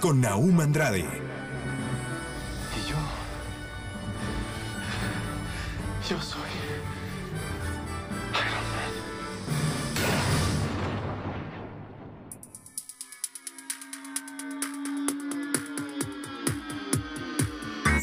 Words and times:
Con 0.00 0.20
Naum 0.20 0.60
Andrade, 0.60 1.00
Y 1.00 1.04
yo. 2.88 2.96
Yo 6.08 6.22
soy. 6.22 6.40
Iron 8.32 8.64
Man. 8.72 8.92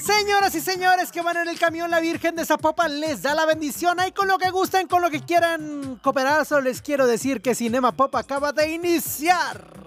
Señoras 0.02 0.56
y 0.56 0.62
señores 0.62 1.12
que 1.12 1.22
van 1.22 1.38
en 1.38 1.48
el 1.48 1.58
camión, 1.58 1.90
la 1.90 2.00
Virgen 2.00 2.36
de 2.36 2.46
Zapopan 2.46 3.00
les 3.00 3.22
da 3.22 3.34
la 3.34 3.46
bendición. 3.46 4.00
Ahí 4.00 4.12
con 4.12 4.28
lo 4.28 4.38
que 4.38 4.50
gusten, 4.50 4.88
con 4.88 5.02
lo 5.02 5.10
que 5.10 5.22
quieran 5.22 6.00
cooperar, 6.04 6.46
solo 6.46 6.62
les 6.62 6.82
quiero 6.82 7.08
decir 7.08 7.42
que 7.42 7.56
Cinema 7.56 7.94
Pop 7.94 8.16
acaba 8.16 8.52
de 8.52 8.72
iniciar. 8.74 9.85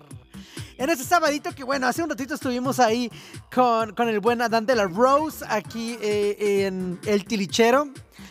En 0.78 0.90
este 0.90 1.04
sabadito 1.04 1.52
que 1.52 1.64
bueno, 1.64 1.88
hace 1.88 2.04
un 2.04 2.08
ratito 2.08 2.34
estuvimos 2.34 2.78
ahí 2.78 3.10
con, 3.52 3.96
con 3.96 4.08
el 4.08 4.20
buen 4.20 4.40
Adán 4.40 4.64
de 4.64 4.76
la 4.76 4.84
Rose 4.84 5.44
aquí 5.48 5.98
eh, 6.00 6.66
en 6.66 7.00
El 7.04 7.24
Tilichero. 7.24 7.88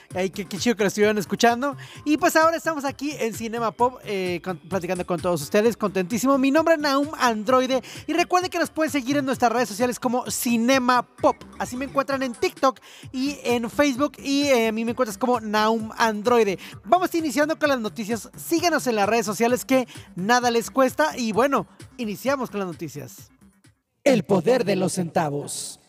Que, 0.10 0.32
que 0.32 0.58
chido 0.58 0.76
que 0.76 0.84
lo 0.84 0.88
estuvieron 0.88 1.18
escuchando. 1.18 1.76
Y 2.06 2.18
pues 2.18 2.36
ahora 2.36 2.58
estamos 2.58 2.86
aquí 2.86 3.12
en 3.20 3.34
Cinema 3.34 3.72
Pop 3.72 4.00
eh, 4.04 4.42
platicando 4.70 5.06
con 5.06 5.20
todos 5.20 5.42
ustedes. 5.42 5.78
Contentísimo. 5.78 6.38
Mi 6.38 6.50
nombre 6.50 6.76
es 6.76 6.80
Naum 6.80 7.10
Androide. 7.20 7.84
Y 8.08 8.14
recuerden 8.14 8.50
que 8.50 8.58
nos 8.58 8.70
pueden 8.70 8.92
seguir 8.92 9.18
en 9.18 9.26
nuestras 9.26 9.52
redes 9.52 9.70
sociales 9.70 10.00
como 10.00 10.30
Cinema 10.32 11.04
Pop. 11.04 11.36
Así 11.60 11.78
me 11.78 11.86
encuentran 11.86 12.24
en 12.24 12.34
TikTok 12.34 12.80
y 13.12 13.38
en 13.44 13.70
Facebook. 13.70 14.14
Y 14.18 14.44
eh, 14.44 14.70
a 14.70 14.72
mí 14.72 14.86
me 14.86 14.92
encuentras 14.92 15.18
como 15.18 15.40
Naum 15.40 15.92
Androide. 15.98 16.58
Vamos 16.86 17.14
iniciando 17.14 17.60
con 17.60 17.70
las 17.70 17.80
noticias. 17.80 18.30
Síganos 18.36 18.88
en 18.88 18.96
las 18.96 19.08
redes 19.08 19.26
sociales 19.26 19.66
que 19.66 19.88
nada 20.16 20.52
les 20.52 20.72
cuesta. 20.72 21.18
Y 21.18 21.32
bueno, 21.32 21.68
iniciamos 21.98 22.50
con 22.50 22.60
las 22.60 22.68
noticias. 22.68 23.30
El 24.04 24.24
poder 24.24 24.64
de 24.64 24.78
los 24.78 24.94
centavos. 24.94 25.80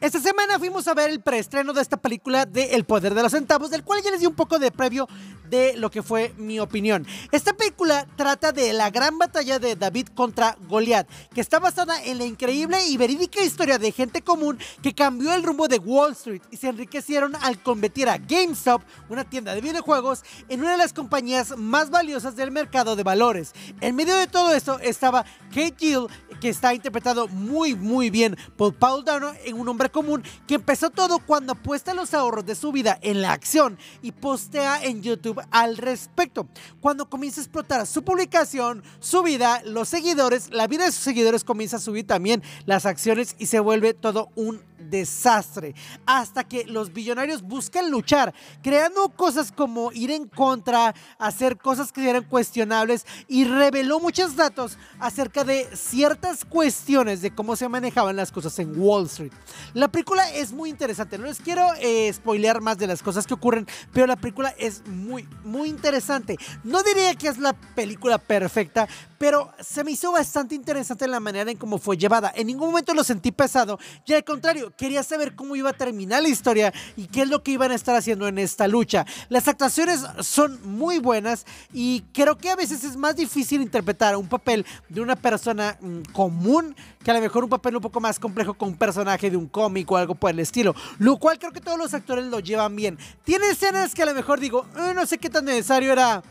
Esta 0.00 0.18
semana 0.18 0.58
fuimos 0.58 0.88
a 0.88 0.94
ver 0.94 1.10
el 1.10 1.20
preestreno 1.20 1.74
de 1.74 1.82
esta 1.82 1.98
película 1.98 2.46
de 2.46 2.74
El 2.74 2.84
Poder 2.84 3.12
de 3.12 3.22
los 3.22 3.32
Centavos, 3.32 3.68
del 3.68 3.84
cual 3.84 4.00
ya 4.02 4.10
les 4.10 4.20
di 4.20 4.26
un 4.26 4.34
poco 4.34 4.58
de 4.58 4.70
previo 4.70 5.06
de 5.50 5.76
lo 5.76 5.90
que 5.90 6.02
fue 6.02 6.32
mi 6.38 6.58
opinión. 6.58 7.06
Esta 7.32 7.52
película 7.52 8.06
trata 8.16 8.50
de 8.50 8.72
la 8.72 8.88
gran 8.88 9.18
batalla 9.18 9.58
de 9.58 9.76
David 9.76 10.08
contra 10.14 10.56
Goliat, 10.68 11.06
que 11.34 11.42
está 11.42 11.58
basada 11.58 12.02
en 12.02 12.16
la 12.16 12.24
increíble 12.24 12.78
y 12.86 12.96
verídica 12.96 13.42
historia 13.42 13.78
de 13.78 13.92
gente 13.92 14.22
común 14.22 14.58
que 14.82 14.94
cambió 14.94 15.34
el 15.34 15.42
rumbo 15.42 15.68
de 15.68 15.76
Wall 15.78 16.12
Street 16.12 16.42
y 16.50 16.56
se 16.56 16.68
enriquecieron 16.68 17.36
al 17.36 17.62
convertir 17.62 18.08
a 18.08 18.16
GameStop, 18.16 18.80
una 19.10 19.24
tienda 19.24 19.54
de 19.54 19.60
videojuegos, 19.60 20.22
en 20.48 20.60
una 20.60 20.72
de 20.72 20.78
las 20.78 20.94
compañías 20.94 21.58
más 21.58 21.90
valiosas 21.90 22.36
del 22.36 22.52
mercado 22.52 22.96
de 22.96 23.02
valores. 23.02 23.52
En 23.82 23.96
medio 23.96 24.16
de 24.16 24.28
todo 24.28 24.54
esto 24.54 24.78
estaba 24.78 25.26
Kate 25.50 25.74
Gill, 25.76 26.06
que 26.40 26.48
está 26.48 26.72
interpretado 26.72 27.28
muy 27.28 27.74
muy 27.74 28.08
bien 28.08 28.38
por 28.56 28.72
Paul 28.74 29.04
Dano 29.04 29.32
en 29.44 29.60
un 29.60 29.68
hombre 29.68 29.89
común 29.90 30.22
que 30.46 30.56
empezó 30.56 30.90
todo 30.90 31.18
cuando 31.18 31.52
apuesta 31.52 31.94
los 31.94 32.14
ahorros 32.14 32.46
de 32.46 32.54
su 32.54 32.72
vida 32.72 32.98
en 33.02 33.22
la 33.22 33.32
acción 33.32 33.78
y 34.02 34.12
postea 34.12 34.82
en 34.84 35.02
YouTube 35.02 35.40
al 35.50 35.76
respecto. 35.76 36.48
Cuando 36.80 37.08
comienza 37.08 37.40
a 37.40 37.44
explotar 37.44 37.86
su 37.86 38.02
publicación, 38.02 38.82
su 39.00 39.22
vida, 39.22 39.62
los 39.64 39.88
seguidores, 39.88 40.50
la 40.50 40.66
vida 40.66 40.84
de 40.84 40.92
sus 40.92 41.02
seguidores 41.02 41.44
comienza 41.44 41.76
a 41.76 41.80
subir 41.80 42.06
también 42.06 42.42
las 42.66 42.86
acciones 42.86 43.36
y 43.38 43.46
se 43.46 43.60
vuelve 43.60 43.94
todo 43.94 44.30
un 44.34 44.69
desastre. 44.80 45.74
Hasta 46.06 46.44
que 46.44 46.64
los 46.64 46.92
billonarios 46.92 47.42
buscan 47.42 47.90
luchar, 47.90 48.34
creando 48.62 49.08
cosas 49.10 49.52
como 49.52 49.92
ir 49.92 50.10
en 50.10 50.28
contra, 50.28 50.94
hacer 51.18 51.58
cosas 51.58 51.92
que 51.92 52.08
eran 52.08 52.24
cuestionables 52.24 53.06
y 53.28 53.44
reveló 53.44 54.00
muchos 54.00 54.36
datos 54.36 54.78
acerca 54.98 55.44
de 55.44 55.68
ciertas 55.76 56.44
cuestiones 56.44 57.22
de 57.22 57.34
cómo 57.34 57.56
se 57.56 57.68
manejaban 57.68 58.16
las 58.16 58.32
cosas 58.32 58.58
en 58.58 58.78
Wall 58.78 59.06
Street. 59.06 59.32
La 59.74 59.88
película 59.88 60.28
es 60.30 60.52
muy 60.52 60.70
interesante, 60.70 61.18
no 61.18 61.26
les 61.26 61.40
quiero 61.40 61.66
eh, 61.80 62.12
spoilear 62.12 62.60
más 62.60 62.78
de 62.78 62.86
las 62.86 63.02
cosas 63.02 63.26
que 63.26 63.34
ocurren, 63.34 63.66
pero 63.92 64.06
la 64.06 64.16
película 64.16 64.54
es 64.58 64.86
muy, 64.86 65.28
muy 65.44 65.68
interesante. 65.68 66.36
No 66.64 66.82
diría 66.82 67.14
que 67.14 67.28
es 67.28 67.38
la 67.38 67.52
película 67.52 68.18
perfecta, 68.18 68.88
pero 69.18 69.52
se 69.60 69.84
me 69.84 69.90
hizo 69.90 70.12
bastante 70.12 70.54
interesante 70.54 71.06
la 71.06 71.20
manera 71.20 71.50
en 71.50 71.56
cómo 71.56 71.78
fue 71.78 71.96
llevada. 71.96 72.32
En 72.34 72.46
ningún 72.46 72.68
momento 72.68 72.94
lo 72.94 73.04
sentí 73.04 73.32
pesado, 73.32 73.78
y 74.06 74.14
al 74.14 74.24
contrario, 74.24 74.69
quería 74.76 75.02
saber 75.02 75.34
cómo 75.34 75.56
iba 75.56 75.70
a 75.70 75.72
terminar 75.74 76.22
la 76.22 76.28
historia 76.28 76.72
y 76.96 77.06
qué 77.06 77.22
es 77.22 77.28
lo 77.28 77.42
que 77.42 77.52
iban 77.52 77.70
a 77.70 77.74
estar 77.74 77.96
haciendo 77.96 78.28
en 78.28 78.38
esta 78.38 78.68
lucha. 78.68 79.06
Las 79.28 79.48
actuaciones 79.48 80.02
son 80.20 80.58
muy 80.64 80.98
buenas 80.98 81.46
y 81.72 82.02
creo 82.12 82.36
que 82.36 82.50
a 82.50 82.56
veces 82.56 82.84
es 82.84 82.96
más 82.96 83.16
difícil 83.16 83.62
interpretar 83.62 84.16
un 84.16 84.28
papel 84.28 84.64
de 84.88 85.00
una 85.00 85.16
persona 85.16 85.76
mm, 85.80 86.12
común 86.12 86.74
que 87.02 87.10
a 87.10 87.14
lo 87.14 87.20
mejor 87.20 87.44
un 87.44 87.50
papel 87.50 87.76
un 87.76 87.82
poco 87.82 88.00
más 88.00 88.18
complejo 88.18 88.54
con 88.54 88.70
un 88.70 88.76
personaje 88.76 89.30
de 89.30 89.36
un 89.36 89.46
cómic 89.46 89.90
o 89.90 89.96
algo 89.96 90.14
por 90.14 90.30
el 90.30 90.38
estilo. 90.40 90.74
Lo 90.98 91.16
cual 91.16 91.38
creo 91.38 91.52
que 91.52 91.60
todos 91.60 91.78
los 91.78 91.94
actores 91.94 92.26
lo 92.26 92.40
llevan 92.40 92.76
bien. 92.76 92.98
Tiene 93.24 93.48
escenas 93.48 93.94
que 93.94 94.02
a 94.02 94.06
lo 94.06 94.14
mejor 94.14 94.40
digo, 94.40 94.66
"Eh, 94.76 94.92
no 94.94 95.06
sé 95.06 95.18
qué 95.18 95.30
tan 95.30 95.44
necesario 95.44 95.92
era 95.92 96.22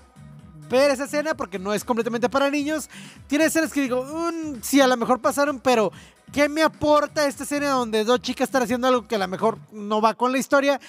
ver 0.70 0.92
esa 0.92 1.06
escena 1.06 1.34
porque 1.34 1.60
no 1.60 1.74
es 1.74 1.84
completamente 1.84 2.30
para 2.30 2.50
niños. 2.50 2.90
Tiene 3.28 3.46
escenas 3.46 3.74
que 3.74 3.82
digo, 3.82 4.04
"Mm, 4.04 4.62
sí, 4.62 4.80
a 4.82 4.88
lo 4.88 4.96
mejor 4.98 5.20
pasaron, 5.20 5.60
pero 5.60 5.92
¿qué 6.32 6.48
me 6.48 6.62
aporta 6.64 7.26
esta 7.28 7.44
escena 7.44 7.72
donde 7.72 8.04
dos 8.04 8.22
chicas 8.22 8.48
están 8.48 8.64
haciendo 8.64 8.88
algo 8.88 9.08
que 9.08 9.16
a 9.16 9.20
lo 9.20 9.28
mejor 9.28 9.58
no 9.72 10.02
va 10.02 10.14
con 10.14 10.32
la 10.32 10.38
historia? 10.38 10.80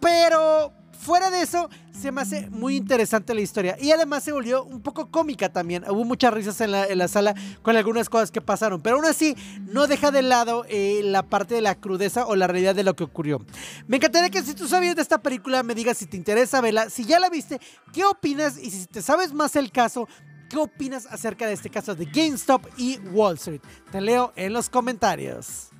Pero 0.00 0.72
fuera 1.02 1.30
de 1.30 1.42
eso, 1.42 1.68
se 1.92 2.12
me 2.12 2.20
hace 2.20 2.48
muy 2.50 2.76
interesante 2.76 3.34
la 3.34 3.40
historia. 3.40 3.76
Y 3.80 3.90
además 3.90 4.22
se 4.22 4.32
volvió 4.32 4.64
un 4.64 4.80
poco 4.80 5.10
cómica 5.10 5.52
también. 5.52 5.84
Hubo 5.88 6.04
muchas 6.04 6.32
risas 6.32 6.60
en 6.60 6.70
la, 6.70 6.86
en 6.86 6.98
la 6.98 7.08
sala 7.08 7.34
con 7.62 7.76
algunas 7.76 8.08
cosas 8.08 8.30
que 8.30 8.40
pasaron. 8.40 8.80
Pero 8.80 8.96
aún 8.96 9.04
así, 9.04 9.36
no 9.60 9.86
deja 9.86 10.10
de 10.10 10.22
lado 10.22 10.64
eh, 10.68 11.00
la 11.04 11.24
parte 11.24 11.54
de 11.54 11.60
la 11.60 11.74
crudeza 11.74 12.26
o 12.26 12.36
la 12.36 12.46
realidad 12.46 12.74
de 12.74 12.84
lo 12.84 12.94
que 12.94 13.04
ocurrió. 13.04 13.44
Me 13.88 13.96
encantaría 13.96 14.30
que 14.30 14.42
si 14.42 14.54
tú 14.54 14.68
sabías 14.68 14.96
de 14.96 15.02
esta 15.02 15.18
película, 15.18 15.62
me 15.62 15.74
digas 15.74 15.98
si 15.98 16.06
te 16.06 16.16
interesa 16.16 16.60
verla. 16.60 16.88
Si 16.88 17.04
ya 17.04 17.18
la 17.18 17.28
viste, 17.28 17.60
¿qué 17.92 18.04
opinas? 18.04 18.56
Y 18.58 18.70
si 18.70 18.86
te 18.86 19.02
sabes 19.02 19.32
más 19.32 19.56
el 19.56 19.72
caso, 19.72 20.08
¿qué 20.48 20.56
opinas 20.56 21.06
acerca 21.06 21.46
de 21.46 21.54
este 21.54 21.68
caso 21.68 21.94
de 21.94 22.04
GameStop 22.04 22.64
y 22.76 22.98
Wall 23.12 23.34
Street? 23.34 23.60
Te 23.90 24.00
leo 24.00 24.32
en 24.36 24.52
los 24.52 24.68
comentarios. 24.68 25.71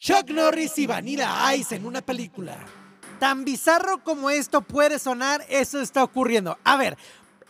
Chuck 0.00 0.30
Norris 0.30 0.78
y 0.78 0.86
Vanilla 0.86 1.54
Ice 1.56 1.74
en 1.74 1.84
una 1.84 2.00
película. 2.02 2.56
Tan 3.18 3.44
bizarro 3.44 4.04
como 4.04 4.30
esto 4.30 4.60
puede 4.60 5.00
sonar, 5.00 5.44
eso 5.48 5.80
está 5.80 6.04
ocurriendo. 6.04 6.56
A 6.62 6.76
ver, 6.76 6.96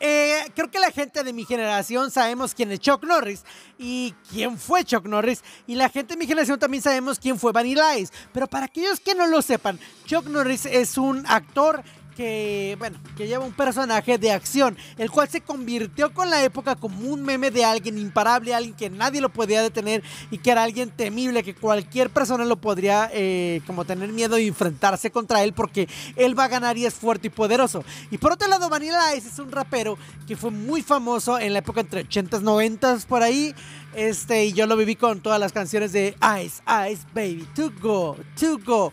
eh, 0.00 0.44
creo 0.54 0.70
que 0.70 0.78
la 0.78 0.90
gente 0.90 1.22
de 1.22 1.34
mi 1.34 1.44
generación 1.44 2.10
sabemos 2.10 2.54
quién 2.54 2.72
es 2.72 2.80
Chuck 2.80 3.04
Norris 3.04 3.44
y 3.78 4.14
quién 4.30 4.56
fue 4.56 4.82
Chuck 4.84 5.04
Norris. 5.06 5.42
Y 5.66 5.74
la 5.74 5.90
gente 5.90 6.14
de 6.14 6.18
mi 6.18 6.26
generación 6.26 6.58
también 6.58 6.82
sabemos 6.82 7.18
quién 7.18 7.38
fue 7.38 7.52
Vanilla 7.52 7.98
Ice. 7.98 8.12
Pero 8.32 8.46
para 8.46 8.64
aquellos 8.64 8.98
que 8.98 9.14
no 9.14 9.26
lo 9.26 9.42
sepan, 9.42 9.78
Chuck 10.06 10.26
Norris 10.26 10.64
es 10.64 10.96
un 10.96 11.26
actor 11.26 11.82
que, 12.18 12.74
bueno, 12.80 12.98
que 13.16 13.28
lleva 13.28 13.44
un 13.44 13.52
personaje 13.52 14.18
de 14.18 14.32
acción, 14.32 14.76
el 14.96 15.08
cual 15.08 15.28
se 15.28 15.40
convirtió 15.40 16.12
con 16.12 16.28
la 16.28 16.42
época 16.42 16.74
como 16.74 17.08
un 17.08 17.22
meme 17.22 17.52
de 17.52 17.64
alguien 17.64 17.96
imparable, 17.96 18.52
alguien 18.52 18.74
que 18.74 18.90
nadie 18.90 19.20
lo 19.20 19.28
podía 19.28 19.62
detener 19.62 20.02
y 20.32 20.38
que 20.38 20.50
era 20.50 20.64
alguien 20.64 20.90
temible, 20.90 21.44
que 21.44 21.54
cualquier 21.54 22.10
persona 22.10 22.44
lo 22.44 22.56
podría 22.56 23.08
eh, 23.12 23.60
como 23.68 23.84
tener 23.84 24.08
miedo 24.08 24.34
de 24.34 24.48
enfrentarse 24.48 25.12
contra 25.12 25.44
él 25.44 25.52
porque 25.52 25.88
él 26.16 26.36
va 26.36 26.44
a 26.44 26.48
ganar 26.48 26.76
y 26.76 26.86
es 26.86 26.94
fuerte 26.94 27.28
y 27.28 27.30
poderoso. 27.30 27.84
Y 28.10 28.18
por 28.18 28.32
otro 28.32 28.48
lado, 28.48 28.68
Vanilla 28.68 29.14
Ice 29.14 29.28
es 29.28 29.38
un 29.38 29.52
rapero 29.52 29.96
que 30.26 30.36
fue 30.36 30.50
muy 30.50 30.82
famoso 30.82 31.38
en 31.38 31.52
la 31.52 31.60
época 31.60 31.82
entre 31.82 32.04
80s, 32.04 32.42
90s, 32.42 33.06
por 33.06 33.22
ahí. 33.22 33.54
Este, 33.94 34.46
y 34.46 34.52
yo 34.54 34.66
lo 34.66 34.76
viví 34.76 34.96
con 34.96 35.20
todas 35.20 35.38
las 35.38 35.52
canciones 35.52 35.92
de 35.92 36.16
Ice, 36.42 36.62
Ice 36.90 37.06
Baby, 37.14 37.46
To 37.54 37.70
Go, 37.80 38.16
To 38.40 38.58
Go. 38.58 38.92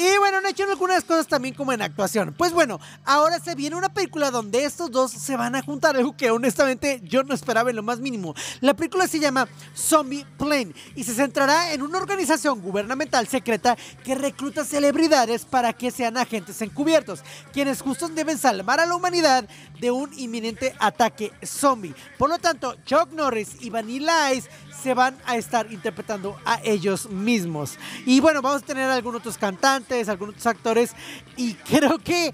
Y 0.00 0.16
bueno, 0.18 0.38
han 0.38 0.46
hecho 0.46 0.62
algunas 0.62 1.02
cosas 1.02 1.26
también 1.26 1.56
como 1.56 1.72
en 1.72 1.82
actuación. 1.82 2.32
Pues 2.38 2.52
bueno, 2.52 2.78
ahora 3.04 3.40
se 3.40 3.56
viene 3.56 3.74
una 3.74 3.88
película 3.88 4.30
donde 4.30 4.64
estos 4.64 4.92
dos 4.92 5.10
se 5.10 5.36
van 5.36 5.56
a 5.56 5.62
juntar, 5.62 5.96
algo 5.96 6.16
que 6.16 6.30
honestamente 6.30 7.00
yo 7.02 7.24
no 7.24 7.34
esperaba 7.34 7.70
en 7.70 7.74
lo 7.74 7.82
más 7.82 7.98
mínimo. 7.98 8.32
La 8.60 8.74
película 8.74 9.08
se 9.08 9.18
llama 9.18 9.48
Zombie 9.76 10.24
Plane 10.38 10.72
y 10.94 11.02
se 11.02 11.14
centrará 11.14 11.72
en 11.72 11.82
una 11.82 11.98
organización 11.98 12.62
gubernamental 12.62 13.26
secreta 13.26 13.76
que 14.04 14.14
recluta 14.14 14.64
celebridades 14.64 15.44
para 15.44 15.72
que 15.72 15.90
sean 15.90 16.16
agentes 16.16 16.62
encubiertos, 16.62 17.24
quienes 17.52 17.82
justos 17.82 18.14
deben 18.14 18.38
salvar 18.38 18.78
a 18.78 18.86
la 18.86 18.94
humanidad 18.94 19.48
de 19.80 19.90
un 19.90 20.16
inminente 20.16 20.76
ataque 20.78 21.32
zombie. 21.44 21.94
Por 22.16 22.30
lo 22.30 22.38
tanto, 22.38 22.76
Chuck 22.84 23.10
Norris 23.10 23.56
y 23.62 23.70
Vanilla 23.70 24.32
Ice 24.32 24.48
se 24.82 24.94
van 24.94 25.16
a 25.26 25.36
estar 25.36 25.70
interpretando 25.72 26.36
a 26.44 26.60
ellos 26.62 27.10
mismos. 27.10 27.76
Y 28.06 28.20
bueno, 28.20 28.42
vamos 28.42 28.62
a 28.62 28.66
tener 28.66 28.88
algunos 28.88 29.20
otros 29.20 29.38
cantantes, 29.38 29.87
algunos 30.08 30.34
otros 30.34 30.46
actores 30.46 30.92
y 31.36 31.54
creo 31.54 31.98
que 31.98 32.32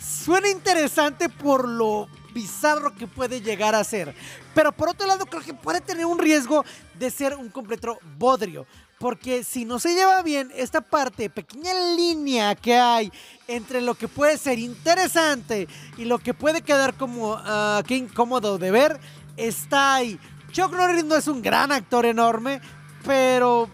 suena 0.00 0.48
interesante 0.48 1.28
por 1.28 1.68
lo 1.68 2.08
bizarro 2.32 2.94
que 2.94 3.06
puede 3.06 3.40
llegar 3.40 3.74
a 3.74 3.84
ser. 3.84 4.14
Pero 4.54 4.72
por 4.72 4.88
otro 4.88 5.06
lado, 5.06 5.26
creo 5.26 5.42
que 5.42 5.54
puede 5.54 5.80
tener 5.80 6.06
un 6.06 6.18
riesgo 6.18 6.64
de 6.98 7.10
ser 7.10 7.36
un 7.36 7.48
completo 7.48 7.98
bodrio. 8.18 8.66
Porque 8.98 9.42
si 9.42 9.64
no 9.64 9.80
se 9.80 9.94
lleva 9.94 10.22
bien 10.22 10.52
esta 10.54 10.80
parte, 10.80 11.28
pequeña 11.28 11.74
línea 11.96 12.54
que 12.54 12.76
hay 12.76 13.12
entre 13.48 13.80
lo 13.80 13.94
que 13.94 14.06
puede 14.06 14.38
ser 14.38 14.60
interesante 14.60 15.66
y 15.96 16.04
lo 16.04 16.18
que 16.18 16.34
puede 16.34 16.62
quedar 16.62 16.94
como 16.94 17.34
uh, 17.34 17.82
que 17.84 17.96
incómodo 17.96 18.58
de 18.58 18.70
ver, 18.70 19.00
está 19.36 19.96
ahí. 19.96 20.20
Chuck 20.52 20.72
Norris 20.72 21.04
no 21.04 21.16
es 21.16 21.26
un 21.26 21.42
gran 21.42 21.72
actor 21.72 22.06
enorme, 22.06 22.60
pero 23.04 23.68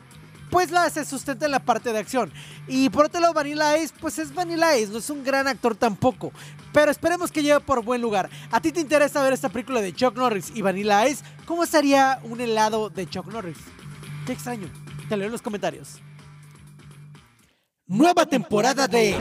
pues 0.51 0.71
la 0.71 0.89
se 0.91 1.05
sustenta 1.05 1.47
en 1.47 1.53
la 1.53 1.61
parte 1.61 1.93
de 1.93 1.99
acción. 1.99 2.33
Y 2.67 2.91
por 2.91 3.07
otro 3.07 3.21
lado, 3.21 3.35
Vanilla 3.35 3.77
Ice, 3.79 3.95
pues 4.01 4.19
es 4.19 4.35
Vanilla 4.35 4.77
Ice, 4.77 4.93
no 4.93 4.99
es 4.99 5.11
un 5.11 5.25
gran 5.25 5.47
actor 5.47 5.75
tampoco. 5.77 6.33
Pero 6.73 6.91
esperemos 6.91 7.33
que 7.33 7.43
lleve 7.43 7.61
por 7.61 7.83
buen 7.83 8.01
lugar. 8.01 8.29
¿A 8.51 8.61
ti 8.61 8.73
te 8.73 8.81
interesa 8.81 9.23
ver 9.23 9.33
esta 9.33 9.49
película 9.49 9.81
de 9.81 9.93
Chuck 9.93 10.17
Norris 10.17 10.53
y 10.55 10.63
Vanilla 10.63 11.07
Ice? 11.09 11.25
¿Cómo 11.47 11.65
estaría 11.65 12.21
un 12.25 12.41
helado 12.41 12.91
de 12.91 13.09
Chuck 13.09 13.27
Norris? 13.27 13.59
Qué 14.27 14.33
extraño. 14.33 14.69
Te 15.09 15.17
leo 15.17 15.27
en 15.27 15.33
los 15.33 15.43
comentarios. 15.43 16.01
Nueva 17.87 18.27
temporada 18.27 18.87
de... 18.87 19.17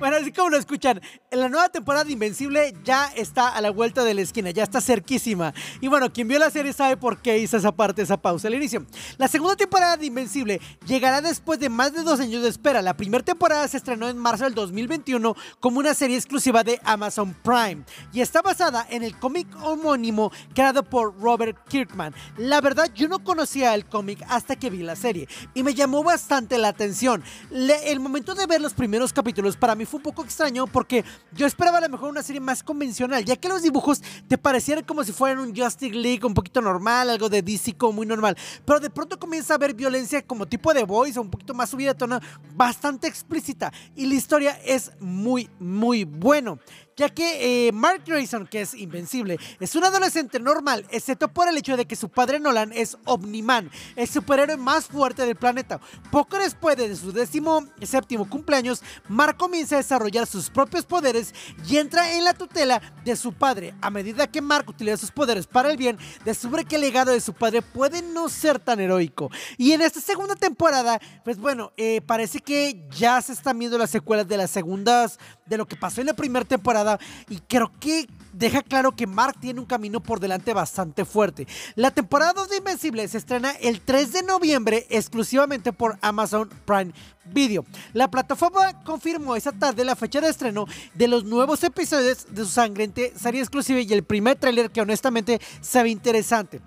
Bueno, 0.00 0.16
así 0.16 0.32
como 0.32 0.48
lo 0.48 0.56
escuchan, 0.56 0.98
la 1.30 1.50
nueva 1.50 1.68
temporada 1.68 2.04
de 2.04 2.12
Invencible 2.14 2.74
ya 2.82 3.12
está 3.14 3.50
a 3.50 3.60
la 3.60 3.68
vuelta 3.68 4.02
de 4.02 4.14
la 4.14 4.22
esquina, 4.22 4.50
ya 4.50 4.62
está 4.62 4.80
cerquísima. 4.80 5.52
Y 5.82 5.88
bueno, 5.88 6.10
quien 6.10 6.26
vio 6.26 6.38
la 6.38 6.48
serie 6.48 6.72
sabe 6.72 6.96
por 6.96 7.20
qué 7.20 7.36
hizo 7.36 7.58
esa 7.58 7.70
parte, 7.70 8.00
esa 8.00 8.16
pausa 8.16 8.48
al 8.48 8.54
inicio. 8.54 8.86
La 9.18 9.28
segunda 9.28 9.56
temporada 9.56 9.98
de 9.98 10.06
Invencible 10.06 10.58
llegará 10.86 11.20
después 11.20 11.60
de 11.60 11.68
más 11.68 11.92
de 11.92 12.02
dos 12.02 12.18
años 12.18 12.42
de 12.42 12.48
espera. 12.48 12.80
La 12.80 12.96
primera 12.96 13.22
temporada 13.22 13.68
se 13.68 13.76
estrenó 13.76 14.08
en 14.08 14.16
marzo 14.16 14.44
del 14.44 14.54
2021 14.54 15.36
como 15.60 15.80
una 15.80 15.92
serie 15.92 16.16
exclusiva 16.16 16.64
de 16.64 16.80
Amazon 16.82 17.36
Prime 17.42 17.84
y 18.10 18.22
está 18.22 18.40
basada 18.40 18.86
en 18.88 19.02
el 19.02 19.18
cómic 19.18 19.48
homónimo 19.62 20.32
creado 20.54 20.82
por 20.82 21.20
Robert 21.20 21.58
Kirkman. 21.68 22.14
La 22.38 22.62
verdad, 22.62 22.90
yo 22.94 23.06
no 23.06 23.22
conocía 23.22 23.74
el 23.74 23.84
cómic 23.84 24.24
hasta 24.30 24.56
que 24.56 24.70
vi 24.70 24.78
la 24.78 24.96
serie 24.96 25.28
y 25.52 25.62
me 25.62 25.74
llamó 25.74 26.02
bastante 26.02 26.56
la 26.56 26.68
atención. 26.68 27.22
Le, 27.50 27.92
el 27.92 28.00
momento 28.00 28.34
de 28.34 28.46
ver 28.46 28.62
los 28.62 28.72
primeros 28.72 29.12
capítulos 29.12 29.58
para 29.58 29.74
mí 29.74 29.84
fue 29.90 29.98
un 29.98 30.04
poco 30.04 30.22
extraño 30.22 30.66
porque 30.66 31.04
yo 31.32 31.46
esperaba 31.46 31.78
a 31.78 31.80
lo 31.80 31.88
mejor 31.88 32.10
una 32.10 32.22
serie 32.22 32.40
más 32.40 32.62
convencional, 32.62 33.24
ya 33.24 33.36
que 33.36 33.48
los 33.48 33.62
dibujos 33.62 34.00
te 34.28 34.38
parecieran 34.38 34.84
como 34.84 35.02
si 35.02 35.12
fueran 35.12 35.40
un 35.40 35.54
Justice 35.54 35.94
League 35.94 36.24
un 36.24 36.32
poquito 36.32 36.60
normal, 36.60 37.10
algo 37.10 37.28
de 37.28 37.42
DC 37.42 37.76
como 37.76 37.94
muy 37.94 38.06
normal, 38.06 38.36
pero 38.64 38.78
de 38.78 38.88
pronto 38.88 39.18
comienza 39.18 39.54
a 39.54 39.56
haber 39.56 39.74
violencia 39.74 40.22
como 40.22 40.46
tipo 40.46 40.72
de 40.72 40.84
voice 40.84 41.18
o 41.18 41.22
un 41.22 41.30
poquito 41.30 41.54
más 41.54 41.70
subida 41.70 41.92
de 41.92 41.98
tono, 41.98 42.20
bastante 42.54 43.08
explícita 43.08 43.72
y 43.96 44.06
la 44.06 44.14
historia 44.14 44.58
es 44.64 44.92
muy, 45.00 45.50
muy 45.58 46.04
bueno 46.04 46.58
ya 46.96 47.08
que 47.08 47.68
eh, 47.68 47.72
Mark 47.72 48.02
Grayson, 48.06 48.46
que 48.46 48.62
es 48.62 48.74
invencible, 48.74 49.38
es 49.58 49.74
un 49.74 49.84
adolescente 49.84 50.38
normal, 50.38 50.86
excepto 50.90 51.28
por 51.28 51.48
el 51.48 51.56
hecho 51.56 51.76
de 51.76 51.86
que 51.86 51.96
su 51.96 52.08
padre 52.08 52.40
Nolan 52.40 52.72
es 52.72 52.96
Omniman, 53.04 53.70
el 53.96 54.08
superhéroe 54.08 54.56
más 54.56 54.86
fuerte 54.86 55.24
del 55.24 55.36
planeta. 55.36 55.80
Poco 56.10 56.38
después 56.38 56.76
de 56.76 56.94
su 56.96 57.12
décimo 57.12 57.66
séptimo 57.82 58.28
cumpleaños, 58.28 58.82
Mark 59.08 59.36
comienza 59.36 59.76
a 59.76 59.78
desarrollar 59.78 60.26
sus 60.26 60.50
propios 60.50 60.84
poderes 60.84 61.34
y 61.68 61.78
entra 61.78 62.12
en 62.12 62.24
la 62.24 62.34
tutela 62.34 62.80
de 63.04 63.16
su 63.16 63.32
padre. 63.32 63.74
A 63.80 63.90
medida 63.90 64.26
que 64.26 64.40
Mark 64.40 64.68
utiliza 64.68 64.96
sus 64.96 65.10
poderes 65.10 65.46
para 65.46 65.70
el 65.70 65.76
bien, 65.76 65.98
descubre 66.24 66.64
que 66.64 66.76
el 66.76 66.82
legado 66.82 67.12
de 67.12 67.20
su 67.20 67.32
padre 67.32 67.62
puede 67.62 68.02
no 68.02 68.28
ser 68.28 68.58
tan 68.58 68.80
heroico. 68.80 69.30
Y 69.56 69.72
en 69.72 69.82
esta 69.82 70.00
segunda 70.00 70.34
temporada, 70.34 71.00
pues 71.24 71.38
bueno, 71.38 71.72
eh, 71.76 72.00
parece 72.06 72.40
que 72.40 72.86
ya 72.90 73.20
se 73.22 73.32
están 73.32 73.58
viendo 73.58 73.78
las 73.78 73.90
secuelas 73.90 74.28
de 74.28 74.36
las 74.36 74.50
segundas, 74.50 75.18
de 75.46 75.56
lo 75.56 75.66
que 75.66 75.76
pasó 75.76 76.00
en 76.00 76.06
la 76.08 76.14
primera 76.14 76.44
temporada 76.44 76.89
y 77.28 77.38
creo 77.38 77.70
que 77.78 78.06
deja 78.32 78.62
claro 78.62 78.92
que 78.92 79.06
Mark 79.06 79.36
tiene 79.40 79.60
un 79.60 79.66
camino 79.66 80.00
por 80.00 80.20
delante 80.20 80.54
bastante 80.54 81.04
fuerte. 81.04 81.46
La 81.74 81.90
temporada 81.90 82.32
2 82.32 82.48
de 82.48 82.56
Invencible 82.58 83.06
se 83.08 83.18
estrena 83.18 83.50
el 83.52 83.80
3 83.80 84.12
de 84.12 84.22
noviembre 84.22 84.86
exclusivamente 84.90 85.72
por 85.72 85.98
Amazon 86.00 86.48
Prime 86.64 86.92
Video. 87.24 87.64
La 87.92 88.10
plataforma 88.10 88.82
confirmó 88.82 89.36
esa 89.36 89.52
tarde 89.52 89.84
la 89.84 89.96
fecha 89.96 90.20
de 90.20 90.28
estreno 90.28 90.66
de 90.94 91.08
los 91.08 91.24
nuevos 91.24 91.62
episodios 91.62 92.26
de 92.30 92.44
su 92.44 92.50
sangriente 92.50 93.12
serie 93.16 93.40
exclusiva 93.40 93.80
y 93.80 93.92
el 93.92 94.04
primer 94.04 94.36
tráiler 94.36 94.70
que 94.70 94.80
honestamente 94.80 95.40
se 95.60 95.82
ve 95.82 95.90
interesante. 95.90 96.60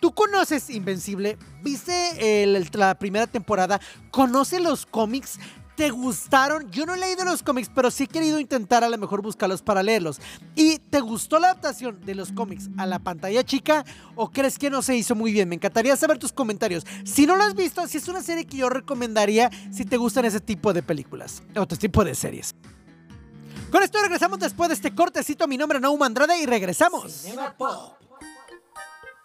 ¿Tú 0.00 0.12
conoces 0.12 0.70
Invencible? 0.70 1.36
¿Viste 1.62 2.42
el, 2.42 2.68
la 2.72 2.94
primera 2.94 3.26
temporada? 3.26 3.80
¿Conoces 4.10 4.60
los 4.60 4.86
cómics? 4.86 5.38
Te 5.80 5.88
gustaron. 5.88 6.70
Yo 6.70 6.84
no 6.84 6.92
he 6.94 6.98
leído 6.98 7.24
los 7.24 7.42
cómics, 7.42 7.70
pero 7.74 7.90
sí 7.90 8.04
he 8.04 8.06
querido 8.06 8.38
intentar 8.38 8.84
a 8.84 8.88
lo 8.90 8.98
mejor 8.98 9.22
buscarlos 9.22 9.62
para 9.62 9.82
leerlos. 9.82 10.20
¿Y 10.54 10.78
te 10.78 11.00
gustó 11.00 11.38
la 11.38 11.46
adaptación 11.46 12.04
de 12.04 12.14
los 12.14 12.32
cómics 12.32 12.68
a 12.76 12.84
la 12.84 12.98
pantalla 12.98 13.42
chica 13.44 13.86
o 14.14 14.30
crees 14.30 14.58
que 14.58 14.68
no 14.68 14.82
se 14.82 14.94
hizo 14.94 15.14
muy 15.14 15.32
bien? 15.32 15.48
Me 15.48 15.54
encantaría 15.54 15.96
saber 15.96 16.18
tus 16.18 16.32
comentarios. 16.32 16.84
Si 17.04 17.24
no 17.24 17.34
lo 17.34 17.44
has 17.44 17.54
visto, 17.54 17.86
si 17.86 17.96
es 17.96 18.08
una 18.08 18.22
serie 18.22 18.44
que 18.44 18.58
yo 18.58 18.68
recomendaría 18.68 19.50
si 19.72 19.86
te 19.86 19.96
gustan 19.96 20.26
ese 20.26 20.40
tipo 20.40 20.74
de 20.74 20.82
películas, 20.82 21.42
otro 21.56 21.78
tipo 21.78 22.04
de 22.04 22.14
series. 22.14 22.54
Con 23.72 23.82
esto 23.82 24.02
regresamos 24.02 24.38
después 24.38 24.68
de 24.68 24.74
este 24.74 24.94
cortecito. 24.94 25.48
Mi 25.48 25.56
nombre 25.56 25.78
es 25.78 25.82
Naum 25.82 26.02
Andrade 26.02 26.42
y 26.42 26.44
regresamos. 26.44 27.24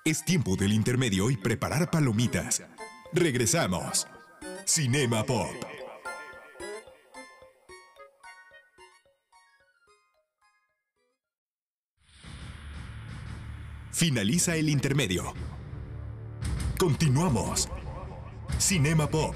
Es 0.06 0.24
tiempo 0.24 0.56
del 0.56 0.72
intermedio 0.72 1.30
y 1.30 1.36
preparar 1.36 1.92
palomitas. 1.92 2.64
Regresamos. 3.12 4.08
Cinema 4.64 5.26
Pop. 5.26 5.75
Finaliza 13.96 14.58
el 14.58 14.68
intermedio. 14.68 15.34
Continuamos. 16.78 17.70
Cinema 18.60 19.08
Pop. 19.08 19.34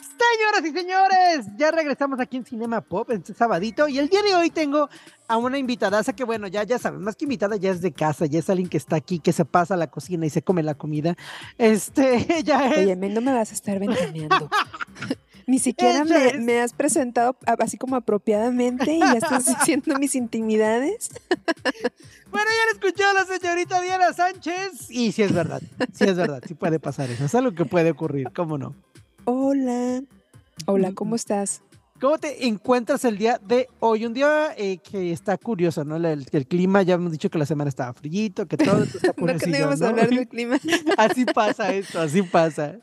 Señoras 0.00 0.64
y 0.64 0.70
señores, 0.70 1.46
ya 1.56 1.72
regresamos 1.72 2.20
aquí 2.20 2.36
en 2.36 2.44
Cinema 2.44 2.80
Pop 2.80 3.10
este 3.10 3.34
sabadito 3.34 3.88
y 3.88 3.98
el 3.98 4.08
día 4.08 4.22
de 4.22 4.36
hoy 4.36 4.50
tengo 4.50 4.88
a 5.26 5.36
una 5.36 5.58
invitada 5.58 6.04
que 6.04 6.22
bueno, 6.22 6.46
ya 6.46 6.62
ya 6.62 6.78
saben, 6.78 7.02
más 7.02 7.16
que 7.16 7.24
invitada 7.24 7.56
ya 7.56 7.72
es 7.72 7.80
de 7.80 7.92
casa, 7.92 8.26
ya 8.26 8.38
es 8.38 8.48
alguien 8.48 8.68
que 8.68 8.76
está 8.76 8.94
aquí, 8.94 9.18
que 9.18 9.32
se 9.32 9.44
pasa 9.44 9.74
a 9.74 9.76
la 9.76 9.88
cocina 9.88 10.26
y 10.26 10.30
se 10.30 10.42
come 10.42 10.62
la 10.62 10.74
comida. 10.74 11.16
Este, 11.58 12.24
ya 12.44 12.68
es 12.68 12.78
Oye, 12.78 12.94
no 12.94 13.20
me 13.20 13.32
vas 13.32 13.50
a 13.50 13.54
estar 13.54 13.80
ventaneando. 13.80 14.48
Ni 15.46 15.58
siquiera 15.58 16.04
me, 16.04 16.38
me 16.38 16.60
has 16.60 16.72
presentado 16.72 17.36
así 17.58 17.76
como 17.76 17.96
apropiadamente 17.96 18.94
y 18.94 19.00
ya 19.00 19.14
estás 19.14 19.46
diciendo 19.58 19.98
mis 19.98 20.14
intimidades. 20.14 21.10
Bueno, 22.30 22.46
ya 22.50 22.66
lo 22.66 22.72
escuchó 22.72 23.04
la 23.12 23.24
señorita 23.24 23.80
Diana 23.80 24.12
Sánchez. 24.12 24.90
Y 24.90 25.12
sí 25.12 25.22
es 25.22 25.32
verdad, 25.32 25.62
sí 25.92 26.04
es 26.04 26.16
verdad, 26.16 26.42
sí 26.46 26.54
puede 26.54 26.80
pasar 26.80 27.10
eso. 27.10 27.24
Es 27.24 27.34
algo 27.34 27.54
que 27.54 27.64
puede 27.64 27.90
ocurrir, 27.90 28.30
¿cómo 28.34 28.58
no? 28.58 28.74
Hola. 29.24 30.02
Hola, 30.66 30.92
¿cómo 30.92 31.16
estás? 31.16 31.62
¿Cómo 32.00 32.18
te 32.18 32.46
encuentras 32.46 33.04
el 33.04 33.18
día 33.18 33.40
de 33.46 33.68
hoy? 33.80 34.04
Un 34.04 34.14
día 34.14 34.52
eh, 34.56 34.78
que 34.78 35.12
está 35.12 35.38
curioso, 35.38 35.84
¿no? 35.84 35.96
El, 35.96 36.26
el 36.30 36.46
clima, 36.46 36.82
ya 36.82 36.94
hemos 36.94 37.12
dicho 37.12 37.30
que 37.30 37.38
la 37.38 37.46
semana 37.46 37.68
estaba 37.68 37.92
frillito, 37.92 38.46
que 38.46 38.56
todo 38.56 38.82
está 38.82 39.14
No 39.16 39.38
que 39.38 39.46
no 39.46 39.56
íbamos 39.56 39.80
a 39.80 39.88
hablar 39.88 40.10
del 40.10 40.28
clima. 40.28 40.58
Así 40.96 41.24
pasa 41.24 41.72
esto, 41.72 42.00
así 42.00 42.22
pasa. 42.22 42.78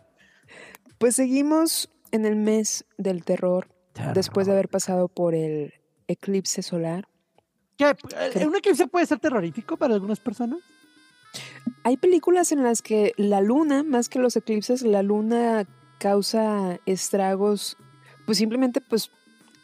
Pues 0.98 1.16
seguimos 1.16 1.90
en 2.12 2.26
el 2.26 2.36
mes 2.36 2.86
del 2.98 3.24
terror, 3.24 3.68
después 4.14 4.48
de 4.48 4.54
haber 4.54 4.70
pasado 4.70 5.08
por 5.08 5.36
el 5.36 5.74
eclipse 6.08 6.62
solar. 6.62 7.08
¿Qué? 7.78 7.96
Eh, 8.36 8.46
¿Un 8.46 8.56
eclipse 8.56 8.88
puede 8.88 9.06
ser 9.06 9.20
terrorífico 9.20 9.78
para 9.78 9.94
algunas 9.94 10.20
personas? 10.20 10.60
Hay 11.84 11.98
películas 11.98 12.52
en 12.52 12.64
las 12.64 12.82
que 12.82 13.14
la 13.18 13.42
luna, 13.42 13.84
más 13.84 14.10
que 14.10 14.20
los 14.20 14.36
eclipses, 14.36 14.82
la 14.84 15.02
luna 15.04 15.66
causa 16.00 16.80
estragos, 16.86 17.78
pues 18.26 18.38
simplemente 18.38 18.82
pues 18.82 19.12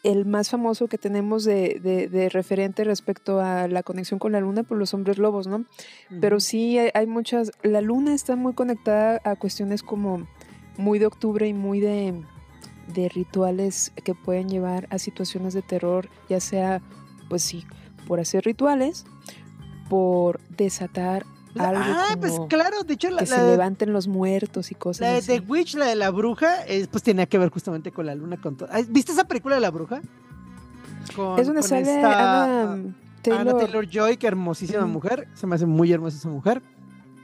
el 0.04 0.24
más 0.26 0.48
famoso 0.48 0.86
que 0.86 0.96
tenemos 0.96 1.44
de, 1.44 1.80
de- 1.82 2.08
de 2.08 2.28
referente 2.28 2.84
respecto 2.84 3.40
a 3.40 3.66
la 3.68 3.82
conexión 3.82 4.18
con 4.20 4.32
la 4.32 4.40
luna 4.40 4.62
por 4.62 4.78
los 4.78 4.94
hombres 4.94 5.18
lobos, 5.18 5.46
¿no? 5.48 5.64
Pero 6.20 6.38
sí 6.40 6.78
hay, 6.78 6.90
hay 6.94 7.06
muchas, 7.06 7.50
la 7.62 7.80
luna 7.80 8.14
está 8.14 8.36
muy 8.36 8.54
conectada 8.54 9.20
a 9.24 9.34
cuestiones 9.36 9.82
como 9.82 10.26
muy 10.76 10.98
de 11.00 11.06
octubre 11.06 11.46
y 11.48 11.52
muy 11.52 11.80
de, 11.80 12.22
de 12.94 13.08
rituales 13.08 13.92
que 14.04 14.14
pueden 14.14 14.48
llevar 14.48 14.86
a 14.90 14.98
situaciones 14.98 15.54
de 15.54 15.62
terror, 15.62 16.08
ya 16.28 16.40
sea, 16.40 16.80
pues 17.28 17.42
sí, 17.42 17.64
por 18.06 18.20
hacer 18.20 18.44
rituales, 18.44 19.04
por 19.88 20.40
desatar 20.50 21.24
algo 21.58 21.80
Ah, 21.84 22.16
pues 22.20 22.34
claro, 22.48 22.82
de 22.84 22.94
hecho 22.94 23.10
la, 23.10 23.18
que 23.18 23.26
la 23.30 23.36
se 23.36 23.42
de- 23.42 23.50
levanten 23.52 23.92
los 23.92 24.06
muertos 24.06 24.70
y 24.70 24.74
cosas 24.74 25.00
la 25.00 25.12
de 25.14 25.22
The. 25.22 25.40
Witch, 25.48 25.74
la 25.74 25.86
de 25.86 25.96
la 25.96 26.10
bruja, 26.10 26.62
es, 26.66 26.86
pues 26.88 27.02
tenía 27.02 27.26
que 27.26 27.38
ver 27.38 27.50
justamente 27.50 27.90
con 27.90 28.06
la 28.06 28.14
luna. 28.14 28.36
Con 28.40 28.56
todo. 28.56 28.68
¿Viste 28.88 29.12
esa 29.12 29.24
película 29.24 29.54
de 29.56 29.60
la 29.60 29.70
bruja? 29.70 30.00
Con, 31.16 31.38
Es 31.38 31.46
donde 31.46 31.62
sale 31.62 31.82
esta, 31.96 32.44
Anna 32.44 32.94
Taylor. 33.22 33.58
Taylor 33.58 33.88
Joy, 33.88 34.16
que 34.18 34.26
hermosísima 34.26 34.86
mujer. 34.86 35.26
Se 35.34 35.46
me 35.46 35.54
hace 35.56 35.66
muy 35.66 35.92
hermosa 35.92 36.16
esa 36.16 36.28
mujer. 36.28 36.62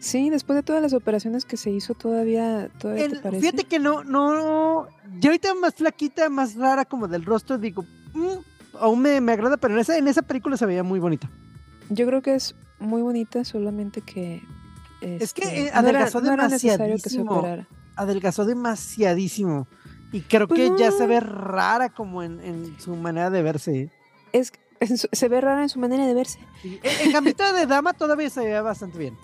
Sí, 0.05 0.29
después 0.29 0.55
de 0.57 0.63
todas 0.63 0.83
las 0.83 0.93
operaciones 0.93 1.47
que 1.47 1.57
se 1.57 1.71
hizo 1.71 1.95
todavía, 1.95 2.69
todavía 2.79 3.09
te 3.09 3.17
En- 3.17 3.23
parece. 3.23 3.41
fíjate 3.41 3.65
que 3.65 3.79
no, 3.79 4.05
no. 4.05 4.87
Yo 5.19 5.31
ahorita 5.31 5.55
más 5.55 5.75
flaquita, 5.75 6.29
más 6.29 6.57
rara 6.57 6.85
como 6.85 7.09
del 7.09 7.25
rostro, 7.25 7.57
digo, 7.57 7.85
"Mm, 8.13 8.77
aún 8.81 9.01
me, 9.01 9.19
me 9.23 9.33
agrada, 9.33 9.57
pero 9.57 9.73
en 9.73 9.81
esa, 9.81 9.97
en 9.97 10.07
esa 10.07 10.21
película 10.21 10.59
se 10.59 10.67
veía 10.67 10.83
muy 10.83 11.01
bonita. 11.01 11.31
Yo 11.89 12.07
creo 12.07 12.21
que 12.21 12.35
es 12.35 12.55
muy 12.79 13.01
bonita, 13.01 13.45
solamente 13.45 14.03
que 14.03 14.43
Es 15.01 15.33
que, 15.33 15.43
este, 15.45 15.61
eh, 15.61 15.63
no 15.63 15.69
era- 15.69 15.79
adelgazó 15.79 16.21
no 16.21 16.33
era 16.35 16.49
necesario 16.49 16.97
que 16.97 17.09
se 17.09 17.17
demasiadísimo. 17.17 17.39
operara. 17.39 17.69
Adelgazó 17.97 18.45
demasiadísimo. 18.45 19.69
Y 20.13 20.21
creo 20.21 20.47
Pues 20.49 20.61
que 20.61 20.79
ya 20.79 20.91
se 20.91 21.05
no. 21.05 21.09
ve 21.09 21.21
rara 21.21 21.89
como 21.89 22.23
en, 22.23 22.41
en 22.41 22.79
su 22.79 22.95
manera 22.95 23.31
de 23.31 23.43
verse. 23.43 23.91
Es, 24.33 24.53
se 25.13 25.29
ve 25.29 25.41
rara 25.41 25.63
en 25.63 25.69
su 25.71 25.79
manera 25.79 26.07
de 26.07 26.13
verse. 26.13 26.39
Sí, 26.61 26.79
En, 26.83 27.17
en 27.17 27.25
de 27.25 27.67
Dama 27.67 27.95
todavía 27.95 28.29
se 28.29 28.41
veía 28.45 28.61
bastante 28.61 28.99
bien. 28.99 29.17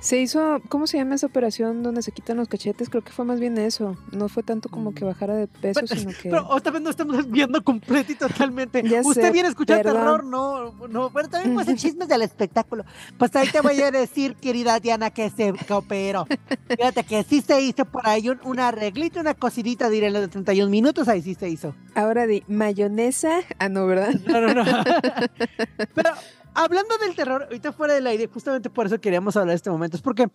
Se 0.00 0.18
hizo, 0.18 0.62
¿cómo 0.70 0.86
se 0.86 0.96
llama 0.96 1.14
esa 1.14 1.26
operación 1.26 1.82
donde 1.82 2.00
se 2.00 2.10
quitan 2.10 2.38
los 2.38 2.48
cachetes? 2.48 2.88
Creo 2.88 3.04
que 3.04 3.12
fue 3.12 3.26
más 3.26 3.38
bien 3.38 3.58
eso. 3.58 3.98
No 4.12 4.30
fue 4.30 4.42
tanto 4.42 4.70
como 4.70 4.94
que 4.94 5.04
bajara 5.04 5.34
de 5.36 5.46
peso, 5.46 5.80
Mm. 5.82 5.86
Pero- 5.88 6.00
sino 6.00 6.12
que... 6.22 6.30
Pero 6.30 6.46
otra 6.48 6.72
vez 6.72 6.80
no 6.80 6.88
estamos 6.90 7.30
viendo 7.30 7.62
completo 7.64 8.10
y 8.12 8.14
totalmente. 8.14 8.82
Ya 8.82 9.02
Usted 9.02 9.22
sé, 9.22 9.30
viene 9.30 9.48
a 9.48 9.50
escuchar 9.50 9.82
perdón. 9.82 10.00
terror, 10.00 10.24
no, 10.24 10.88
no. 10.88 11.10
Pero 11.10 11.28
también 11.28 11.54
pues 11.54 11.68
el 11.68 11.76
chisme 11.76 12.06
del 12.06 12.22
espectáculo. 12.22 12.84
Pues 13.18 13.36
ahí 13.36 13.48
te 13.48 13.60
voy 13.60 13.78
a 13.82 13.90
decir, 13.90 14.36
querida 14.36 14.80
Diana, 14.80 15.10
que 15.10 15.28
se 15.28 15.52
que 15.52 15.72
operó. 15.74 16.26
Fíjate 16.68 17.04
que 17.04 17.22
sí 17.22 17.42
se 17.42 17.60
hizo 17.60 17.84
por 17.84 18.08
ahí 18.08 18.28
un, 18.30 18.40
un 18.44 18.58
arreglito, 18.58 19.20
una 19.20 19.34
cosidita, 19.34 19.90
diré, 19.90 20.10
de 20.10 20.28
31 20.28 20.70
minutos, 20.70 21.08
ahí 21.08 21.20
sí 21.20 21.34
se 21.34 21.50
hizo. 21.50 21.74
Ahora 21.94 22.26
de 22.26 22.42
mayonesa... 22.48 23.40
Ah, 23.58 23.68
no, 23.68 23.86
¿verdad? 23.86 24.14
No, 24.26 24.40
no, 24.40 24.54
no. 24.54 24.64
Pero 25.94 26.10
hablando 26.54 26.96
del 26.98 27.14
terror, 27.14 27.44
ahorita 27.44 27.72
fuera 27.72 27.94
del 27.94 28.06
aire, 28.06 28.26
justamente 28.32 28.70
por 28.70 28.86
eso 28.86 29.00
queríamos 29.00 29.36
hablar 29.36 29.50
de 29.50 29.56
este 29.56 29.70
momento, 29.70 29.96
es 29.96 30.02
porque 30.02 30.26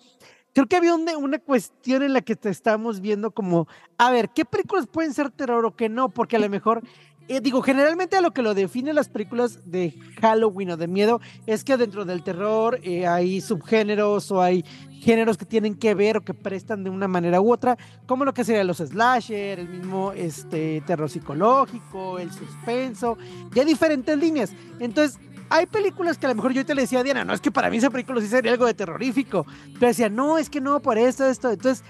creo 0.54 0.68
que 0.68 0.76
había 0.78 0.94
un- 0.96 1.08
una 1.18 1.40
cuestión 1.40 2.04
en 2.04 2.14
la 2.14 2.22
que 2.22 2.36
te 2.36 2.50
estamos 2.50 3.02
viendo 3.02 3.32
como, 3.32 3.68
a 3.98 4.12
ver, 4.12 4.30
¿qué 4.30 4.46
películas 4.46 4.88
pueden 4.88 5.14
ser 5.14 5.30
terror 5.32 5.66
o 5.66 5.76
qué 5.76 5.90
no? 5.90 6.10
Porque 6.10 6.38
a 6.38 6.40
lo 6.40 6.50
mejor, 6.50 6.82
eh, 7.28 7.42
digo, 7.42 7.62
generalmente 7.62 8.16
a 8.16 8.22
lo 8.22 8.32
que 8.32 8.42
lo 8.44 8.54
define 8.54 8.94
las 8.94 9.10
películas 9.10 9.70
de 9.70 9.96
Halloween 10.22 10.70
o 10.72 10.78
de 10.78 10.88
miedo 10.88 11.20
es 11.48 11.64
que 11.64 11.76
dentro 11.76 12.06
del 12.06 12.24
terror 12.24 12.80
eh, 12.84 13.08
hay 13.08 13.42
subgéneros 13.42 14.32
o 14.32 14.42
hay 14.42 14.64
géneros 15.02 15.36
que 15.38 15.46
tienen 15.46 15.76
que 15.76 15.94
ver 15.96 16.18
o 16.18 16.22
que 16.22 16.34
prestan 16.34 16.84
de 16.84 16.90
una 16.90 17.08
manera 17.08 17.42
u 17.42 17.52
otra, 17.52 17.78
como 18.06 18.26
lo 18.26 18.34
que 18.34 18.44
serían 18.44 18.68
los 18.68 18.78
slasher, 18.78 19.60
el 19.60 19.70
mismo 19.70 20.12
este, 20.14 20.82
terror 20.88 21.10
psicológico, 21.10 22.18
el 22.20 22.32
suspenso, 22.32 23.18
y 23.54 23.60
hay 23.60 23.66
diferentes 23.66 24.18
líneas. 24.18 24.54
Entonces, 24.80 25.20
hay 25.50 25.66
películas 25.66 26.18
que 26.18 26.26
a 26.26 26.30
lo 26.30 26.36
mejor 26.36 26.54
yo 26.54 26.66
te 26.66 26.74
decía 26.74 27.00
a 27.00 27.04
Diana, 27.04 27.24
no, 27.26 27.34
es 27.34 27.42
que 27.42 27.52
para 27.52 27.70
mí 27.70 27.78
esa 27.78 27.90
película 27.90 28.22
sí 28.22 28.28
sería 28.28 28.52
algo 28.52 28.66
de 28.66 28.74
terrorífico. 28.74 29.46
Pero 29.74 29.88
decía, 29.88 30.10
no, 30.10 30.38
es 30.38 30.50
que 30.50 30.62
no, 30.62 30.82
por 30.82 30.98
esto, 30.98 31.26
esto. 31.26 31.52
Entonces, 31.52 31.84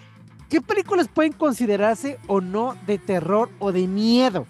¿qué 0.49 0.61
películas 0.61 1.07
pueden 1.07 1.33
considerarse 1.33 2.19
o 2.27 2.41
no 2.41 2.75
de 2.85 2.97
terror 2.97 3.49
o 3.59 3.71
de 3.71 3.87
miedo? 3.87 4.45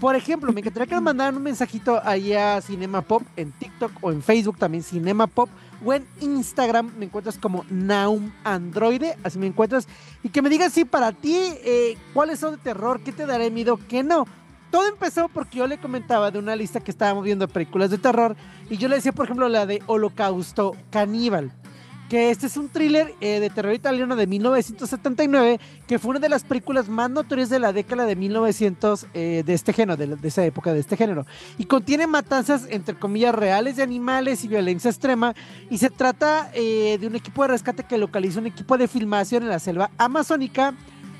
Por 0.00 0.16
ejemplo, 0.16 0.50
me 0.52 0.60
encantaría 0.60 0.86
que 0.86 0.94
nos 0.94 1.04
mandaran 1.04 1.36
un 1.36 1.42
mensajito 1.42 2.00
ahí 2.02 2.32
a 2.32 2.60
Cinema 2.62 3.02
Pop 3.02 3.22
en 3.36 3.52
TikTok 3.52 3.92
o 4.00 4.10
en 4.10 4.22
Facebook 4.22 4.56
también 4.56 4.82
Cinema 4.82 5.26
Pop 5.26 5.50
o 5.84 5.92
en 5.92 6.06
Instagram 6.20 6.90
me 6.98 7.06
encuentras 7.06 7.38
como 7.38 7.64
Naum 7.70 8.32
Androide, 8.44 9.16
así 9.22 9.38
me 9.38 9.46
encuentras 9.46 9.88
y 10.22 10.28
que 10.28 10.42
me 10.42 10.50
digas 10.50 10.72
si 10.72 10.84
para 10.84 11.12
ti 11.12 11.36
eh, 11.36 11.96
cuáles 12.12 12.38
son 12.38 12.52
de 12.52 12.58
terror, 12.58 13.00
qué 13.02 13.12
te 13.12 13.26
dará 13.26 13.48
miedo, 13.50 13.78
qué 13.88 14.02
no. 14.02 14.26
Todo 14.70 14.86
empezó 14.86 15.28
porque 15.28 15.58
yo 15.58 15.66
le 15.66 15.78
comentaba 15.78 16.30
de 16.30 16.38
una 16.38 16.54
lista 16.54 16.80
que 16.80 16.92
estábamos 16.92 17.24
viendo 17.24 17.46
de 17.46 17.52
películas 17.52 17.90
de 17.90 17.98
terror 17.98 18.36
y 18.68 18.76
yo 18.76 18.88
le 18.88 18.96
decía, 18.96 19.12
por 19.12 19.24
ejemplo, 19.24 19.48
la 19.48 19.66
de 19.66 19.82
Holocausto 19.86 20.76
Caníbal, 20.90 21.50
que 22.08 22.30
este 22.30 22.46
es 22.46 22.56
un 22.56 22.68
thriller 22.68 23.14
eh, 23.20 23.40
de 23.40 23.50
terror 23.50 23.72
italiano 23.74 24.14
de 24.14 24.26
1979, 24.28 25.60
que 25.88 25.98
fue 25.98 26.10
una 26.10 26.20
de 26.20 26.28
las 26.28 26.44
películas 26.44 26.88
más 26.88 27.10
notorias 27.10 27.48
de 27.50 27.58
la 27.58 27.72
década 27.72 28.04
de 28.04 28.14
1900 28.14 29.06
eh, 29.14 29.42
de 29.44 29.54
este 29.54 29.72
género, 29.72 29.96
de, 29.96 30.16
de 30.16 30.28
esa 30.28 30.44
época 30.44 30.72
de 30.72 30.80
este 30.80 30.96
género. 30.96 31.26
Y 31.58 31.64
contiene 31.64 32.06
matanzas, 32.06 32.66
entre 32.68 32.96
comillas, 32.96 33.34
reales 33.34 33.76
de 33.76 33.82
animales 33.82 34.44
y 34.44 34.48
violencia 34.48 34.90
extrema. 34.90 35.34
Y 35.68 35.78
se 35.78 35.90
trata 35.90 36.50
eh, 36.52 36.98
de 37.00 37.06
un 37.06 37.16
equipo 37.16 37.42
de 37.42 37.48
rescate 37.48 37.84
que 37.84 37.98
localiza 37.98 38.40
un 38.40 38.46
equipo 38.46 38.76
de 38.76 38.88
filmación 38.88 39.44
en 39.44 39.48
la 39.48 39.58
selva 39.58 39.90
amazónica 39.96 40.74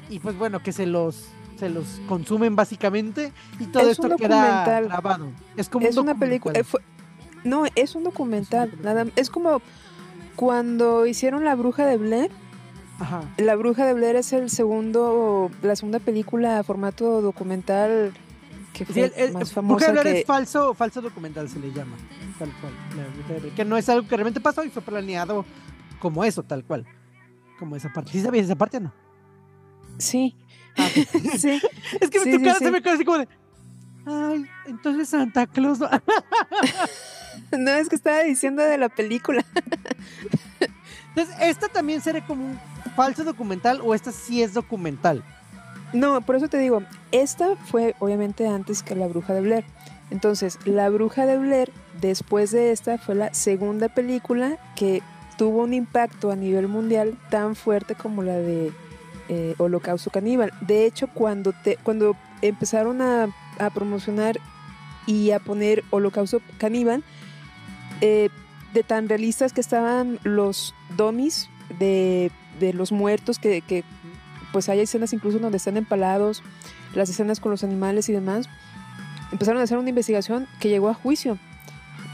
y 0.09 0.19
pues 0.19 0.37
bueno, 0.37 0.61
que 0.61 0.73
se 0.73 0.87
los 0.87 1.29
se 1.61 1.71
los 1.71 2.01
consumen 2.09 2.57
básicamente 2.57 3.33
y 3.61 3.67
todo 3.67 3.85
Es 3.85 3.91
esto 3.99 4.17
queda 4.17 4.81
grabado. 4.81 5.29
Es 5.57 5.69
como 5.69 5.87
es 5.87 5.97
un 5.97 6.05
una 6.09 6.19
película. 6.19 6.59
eh, 6.59 6.65
no, 7.45 7.65
es 7.75 7.95
un 7.95 8.05
documental. 8.05 8.73
Nada, 8.83 9.07
es 9.17 9.31
como 9.31 9.63
cuando 10.37 11.07
hicieron 11.07 11.45
La 11.45 11.55
Bruja 11.55 11.87
de 11.87 11.97
Blair. 11.97 12.31
Ajá. 12.99 13.23
La 13.39 13.55
Bruja 13.57 13.87
de 13.87 13.95
Blair 13.95 14.17
es 14.17 14.33
el 14.33 14.51
segundo, 14.51 15.51
la 15.63 15.75
segunda 15.77 16.01
película 16.01 16.59
a 16.59 16.63
formato 16.63 17.23
documental 17.23 18.13
que 18.75 18.85
Sí, 18.85 18.93
fue 18.93 19.05
el, 19.05 19.13
el- 19.17 19.33
más 19.33 19.43
Bruja 19.43 19.55
famosa 19.55 19.87
de 19.87 19.93
Blair 19.93 20.07
que... 20.15 20.21
es 20.21 20.27
falso, 20.27 20.75
falso 20.75 21.01
documental, 21.01 21.49
se 21.49 21.59
le 21.59 21.73
llama. 21.73 21.97
Tal 22.39 22.51
cual. 22.61 22.73
la 22.97 23.05
Bruja 23.15 23.33
de 23.35 23.39
Blair, 23.41 23.55
que 23.55 23.65
no 23.65 23.77
es 23.77 23.89
algo 23.89 24.07
que 24.09 24.17
realmente 24.17 24.41
pasó 24.41 24.65
y 24.65 24.71
fue 24.71 24.83
planeado 24.83 25.45
como 25.99 26.25
eso, 26.25 26.43
tal 26.43 26.65
cual. 26.65 26.85
Como 27.59 27.77
esa 27.77 27.91
parte. 27.93 28.13
¿Sí 28.13 28.21
sabías 28.23 28.45
esa 28.47 28.57
parte 28.57 28.77
o 28.79 28.81
no? 28.81 28.93
Sí, 29.99 30.35
Ah, 30.81 30.89
sí. 31.39 31.61
es 32.01 32.11
que 32.11 32.21
Sí, 32.21 32.33
tu 32.33 32.43
cara 32.43 32.59
sí. 32.59 32.65
se 32.65 32.71
me 32.71 32.83
quedó 32.83 32.95
así 32.95 33.05
como 33.05 33.19
de. 33.19 33.29
Ay, 34.07 34.47
entonces 34.67 35.09
Santa 35.09 35.47
Claus. 35.47 35.79
no". 35.79 35.89
No, 37.57 37.71
es 37.71 37.89
que 37.89 37.97
estaba 37.97 38.21
diciendo 38.23 38.63
de 38.63 38.77
la 38.79 38.89
película. 38.89 39.45
Entonces, 41.09 41.35
¿esta 41.41 41.69
también 41.69 42.01
sería 42.01 42.25
como 42.25 42.45
un 42.45 42.61
falso 42.95 43.25
documental 43.25 43.81
o 43.83 43.95
esta 43.95 44.13
sí 44.13 44.43
es 44.43 44.55
documental? 44.55 45.25
No, 45.93 46.21
por 46.21 46.37
eso 46.37 46.49
te 46.49 46.59
digo, 46.59 46.83
esta 47.11 47.57
fue 47.57 47.97
obviamente 47.99 48.47
antes 48.47 48.83
que 48.83 48.95
La 48.95 49.09
Bruja 49.09 49.35
de 49.35 49.41
Blair. 49.41 49.65
Entonces, 50.11 50.59
La 50.65 50.89
Bruja 50.89 51.27
de 51.27 51.39
Blair, 51.39 51.73
después 52.01 52.53
de 52.53 52.71
esta, 52.73 52.99
fue 52.99 53.15
la 53.17 53.33
segunda 53.35 53.89
película 53.89 54.59
que 54.77 55.03
tuvo 55.37 55.63
un 55.63 55.75
impacto 55.75 56.31
a 56.31 56.37
nivel 56.37 56.69
mundial 56.69 57.17
tan 57.31 57.57
fuerte 57.57 57.95
como 57.97 58.23
la 58.23 58.35
de 58.37 58.73
eh, 59.31 59.55
Holocausto 59.59 60.11
Caníbal. 60.11 60.53
De 60.61 60.85
hecho, 60.87 61.07
cuando, 61.07 61.53
te, 61.53 61.77
cuando 61.77 62.17
empezaron 62.43 63.01
a, 63.01 63.29
a 63.61 63.71
promocionar 63.71 64.41
y 65.07 65.31
a 65.31 65.39
poner 65.39 65.85
Holocausto 65.91 66.43
Caníbal, 66.59 67.05
eh, 68.01 68.29
de 68.75 68.83
tan 68.83 69.09
realistas 69.09 69.53
que 69.53 69.61
estaban 69.61 70.19
los 70.25 70.75
dummies 70.97 71.49
de, 71.79 72.33
de 72.59 72.73
los 72.73 72.91
muertos 72.91 73.39
que, 73.39 73.61
que 73.63 73.85
pues 74.53 74.69
hay 74.69 74.81
escenas 74.81 75.13
incluso 75.13 75.39
donde 75.39 75.59
están 75.59 75.77
empalados, 75.77 76.43
las 76.93 77.09
escenas 77.09 77.39
con 77.39 77.53
los 77.53 77.63
animales 77.63 78.09
y 78.09 78.13
demás, 78.13 78.49
empezaron 79.31 79.61
a 79.61 79.65
hacer 79.65 79.79
una 79.79 79.91
investigación 79.91 80.49
que 80.59 80.69
llegó 80.69 80.89
a 80.89 80.95
juicio, 80.95 81.39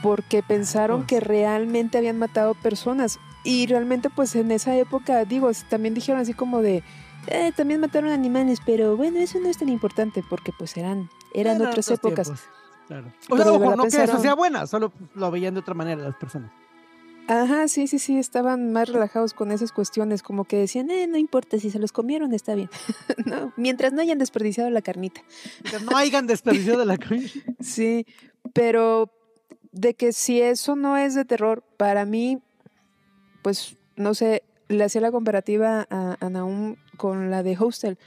porque 0.02 0.42
pensaron 0.42 1.06
que 1.06 1.20
realmente 1.20 1.96
habían 1.96 2.18
matado 2.18 2.52
personas. 2.54 3.18
Y 3.42 3.66
realmente 3.68 4.10
pues 4.10 4.34
en 4.34 4.50
esa 4.50 4.76
época, 4.76 5.24
digo, 5.24 5.50
también 5.70 5.94
dijeron 5.94 6.20
así 6.20 6.34
como 6.34 6.60
de, 6.60 6.82
"Eh, 7.28 7.52
también 7.56 7.80
mataron 7.80 8.10
animales, 8.10 8.60
pero 8.64 8.96
bueno, 8.96 9.18
eso 9.18 9.38
no 9.40 9.48
es 9.48 9.58
tan 9.58 9.68
importante 9.68 10.22
porque 10.28 10.52
pues 10.56 10.76
eran, 10.76 11.08
eran 11.34 11.56
Eran 11.56 11.68
otras 11.68 11.90
épocas. 11.90 12.26
tiempos, 12.28 12.44
Claro. 12.86 13.12
O 13.30 13.36
sea, 13.36 13.52
ojo, 13.52 13.76
no 13.76 13.82
que 13.82 13.88
eso 13.88 13.98
pensaron- 13.98 14.22
sea 14.22 14.34
buena, 14.34 14.66
solo 14.68 14.92
lo 15.14 15.30
veían 15.32 15.54
de 15.54 15.60
otra 15.60 15.74
manera 15.74 16.00
las 16.02 16.14
personas. 16.16 16.52
Ajá, 17.28 17.66
sí, 17.66 17.88
sí, 17.88 17.98
sí, 17.98 18.16
estaban 18.18 18.72
más 18.72 18.88
relajados 18.88 19.34
con 19.34 19.50
esas 19.50 19.72
cuestiones, 19.72 20.22
como 20.22 20.44
que 20.44 20.56
decían, 20.58 20.88
eh, 20.92 21.08
no 21.08 21.16
importa, 21.18 21.58
si 21.58 21.70
se 21.70 21.80
los 21.80 21.90
comieron 21.90 22.32
está 22.32 22.54
bien. 22.54 22.70
no, 23.26 23.52
mientras 23.56 23.92
no 23.92 24.00
hayan 24.00 24.18
desperdiciado 24.18 24.70
la 24.70 24.80
carnita. 24.82 25.22
Que 25.68 25.80
no 25.80 25.96
hayan 25.96 26.28
desperdicio 26.28 26.78
de 26.78 26.86
la 26.86 26.96
comida. 26.96 27.28
Sí, 27.60 28.06
pero 28.52 29.10
de 29.72 29.94
que 29.94 30.12
si 30.12 30.40
eso 30.40 30.76
no 30.76 30.96
es 30.96 31.16
de 31.16 31.24
terror, 31.24 31.64
para 31.76 32.04
mí, 32.04 32.38
pues 33.42 33.76
no 33.96 34.14
sé, 34.14 34.44
le 34.68 34.84
hacía 34.84 35.00
la 35.00 35.10
comparativa 35.12 35.86
a, 35.90 36.16
a 36.20 36.30
Nahum 36.30 36.76
con 36.96 37.30
la 37.30 37.42
de 37.42 37.56
Hostel. 37.58 37.98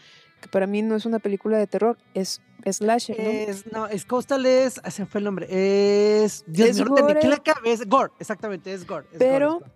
que 0.41 0.47
para 0.49 0.67
mí 0.67 0.81
no 0.81 0.95
es 0.95 1.05
una 1.05 1.19
película 1.19 1.57
de 1.57 1.67
terror, 1.67 1.97
es 2.13 2.41
slasher, 2.69 3.17
¿no? 3.19 3.29
Es, 3.29 3.71
no, 3.71 3.87
es 3.87 4.05
Coastal 4.05 4.45
es, 4.45 4.79
ah, 4.83 4.91
se 4.91 5.05
fue 5.05 5.19
el 5.19 5.25
nombre, 5.25 5.47
es, 5.49 6.43
Dios 6.47 6.69
Es 6.69 6.75
mío, 6.77 6.87
gore. 6.89 7.27
la 7.27 7.37
cabeza, 7.37 7.83
Gore, 7.87 8.13
exactamente, 8.19 8.73
es 8.73 8.85
Gore. 8.87 9.05
es 9.11 9.17
Pero- 9.19 9.55
es 9.57 9.59
gore. 9.61 9.71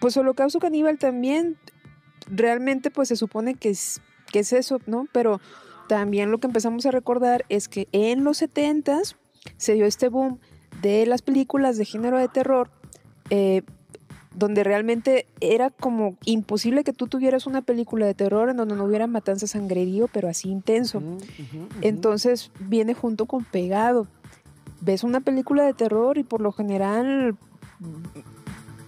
Pues 0.00 0.16
Holocausto 0.16 0.58
Caníbal 0.58 0.98
también, 0.98 1.56
realmente 2.28 2.90
pues 2.90 3.06
se 3.08 3.14
supone 3.16 3.54
que 3.54 3.70
es, 3.70 4.00
que 4.32 4.40
es 4.40 4.52
eso, 4.52 4.80
¿no? 4.86 5.06
Pero 5.12 5.40
también 5.88 6.30
lo 6.32 6.38
que 6.38 6.48
empezamos 6.48 6.86
a 6.86 6.90
recordar 6.90 7.44
es 7.48 7.68
que 7.68 7.86
en 7.92 8.24
los 8.24 8.42
70s 8.42 9.14
se 9.56 9.74
dio 9.74 9.84
este 9.86 10.08
boom 10.08 10.40
de 10.80 11.06
las 11.06 11.22
películas 11.22 11.76
de 11.76 11.84
género 11.84 12.18
de 12.18 12.26
terror, 12.28 12.70
eh, 13.30 13.62
donde 14.34 14.64
realmente 14.64 15.26
era 15.40 15.70
como 15.70 16.16
imposible 16.24 16.84
que 16.84 16.92
tú 16.92 17.06
tuvieras 17.06 17.46
una 17.46 17.62
película 17.62 18.06
de 18.06 18.14
terror 18.14 18.48
en 18.48 18.56
donde 18.56 18.76
no 18.76 18.84
hubiera 18.84 19.06
matanza 19.06 19.46
sangrerío, 19.46 20.08
pero 20.08 20.28
así 20.28 20.48
intenso. 20.48 21.02
Entonces 21.80 22.50
viene 22.60 22.94
junto 22.94 23.26
con 23.26 23.44
pegado. 23.44 24.06
Ves 24.80 25.04
una 25.04 25.20
película 25.20 25.64
de 25.64 25.74
terror 25.74 26.18
y 26.18 26.24
por 26.24 26.40
lo 26.40 26.50
general, 26.52 27.36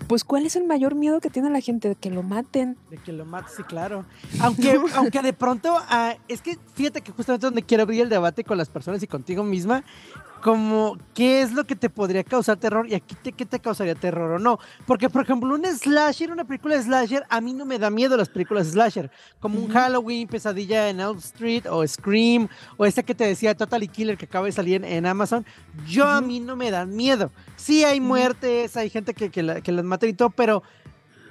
pues 0.08 0.24
¿cuál 0.24 0.46
es 0.46 0.56
el 0.56 0.64
mayor 0.64 0.94
miedo 0.94 1.20
que 1.20 1.30
tiene 1.30 1.50
la 1.50 1.60
gente? 1.60 1.88
De 1.88 1.94
que 1.94 2.10
lo 2.10 2.22
maten. 2.22 2.76
De 2.90 2.96
que 2.98 3.12
lo 3.12 3.24
mates, 3.24 3.54
sí, 3.56 3.62
claro. 3.62 4.04
Aunque, 4.40 4.80
aunque 4.96 5.22
de 5.22 5.32
pronto, 5.32 5.76
ah, 5.88 6.16
es 6.26 6.40
que 6.40 6.58
fíjate 6.74 7.00
que 7.02 7.12
justamente 7.12 7.46
donde 7.46 7.62
quiero 7.62 7.84
abrir 7.84 8.00
el 8.00 8.08
debate 8.08 8.44
con 8.44 8.58
las 8.58 8.68
personas 8.70 9.02
y 9.02 9.06
contigo 9.06 9.44
misma, 9.44 9.84
como 10.44 10.98
qué 11.14 11.40
es 11.40 11.52
lo 11.52 11.64
que 11.64 11.74
te 11.74 11.88
podría 11.88 12.22
causar 12.22 12.58
terror 12.58 12.86
y 12.86 12.92
aquí 12.92 13.14
te, 13.14 13.32
qué 13.32 13.46
te 13.46 13.60
causaría 13.60 13.94
terror 13.94 14.32
o 14.32 14.38
no. 14.38 14.58
Porque, 14.86 15.08
por 15.08 15.22
ejemplo, 15.22 15.54
un 15.54 15.64
slasher, 15.64 16.30
una 16.30 16.44
película 16.44 16.76
de 16.76 16.82
slasher, 16.82 17.24
a 17.30 17.40
mí 17.40 17.54
no 17.54 17.64
me 17.64 17.78
da 17.78 17.88
miedo 17.88 18.14
las 18.14 18.28
películas 18.28 18.66
slasher. 18.66 19.10
Como 19.40 19.56
un 19.58 19.64
Ujú. 19.64 19.72
Halloween, 19.72 20.28
Pesadilla 20.28 20.90
en 20.90 21.00
Elm 21.00 21.16
Street, 21.16 21.64
o 21.70 21.86
Scream, 21.88 22.46
o 22.76 22.84
esta 22.84 23.02
que 23.02 23.14
te 23.14 23.24
decía 23.26 23.54
Totally 23.54 23.88
Killer 23.88 24.18
que 24.18 24.26
acaba 24.26 24.44
de 24.44 24.52
salir 24.52 24.76
en, 24.76 24.84
en 24.84 25.06
Amazon. 25.06 25.46
Yo 25.88 26.04
a 26.06 26.20
mí 26.20 26.40
no 26.40 26.56
me 26.56 26.70
dan 26.70 26.94
miedo. 26.94 27.30
Sí 27.56 27.82
hay 27.82 27.98
muertes, 27.98 28.76
hay 28.76 28.90
gente 28.90 29.14
que, 29.14 29.30
que, 29.30 29.42
la- 29.42 29.62
que 29.62 29.72
las 29.72 29.84
mata 29.86 30.06
y 30.06 30.12
todo, 30.12 30.28
pero 30.28 30.62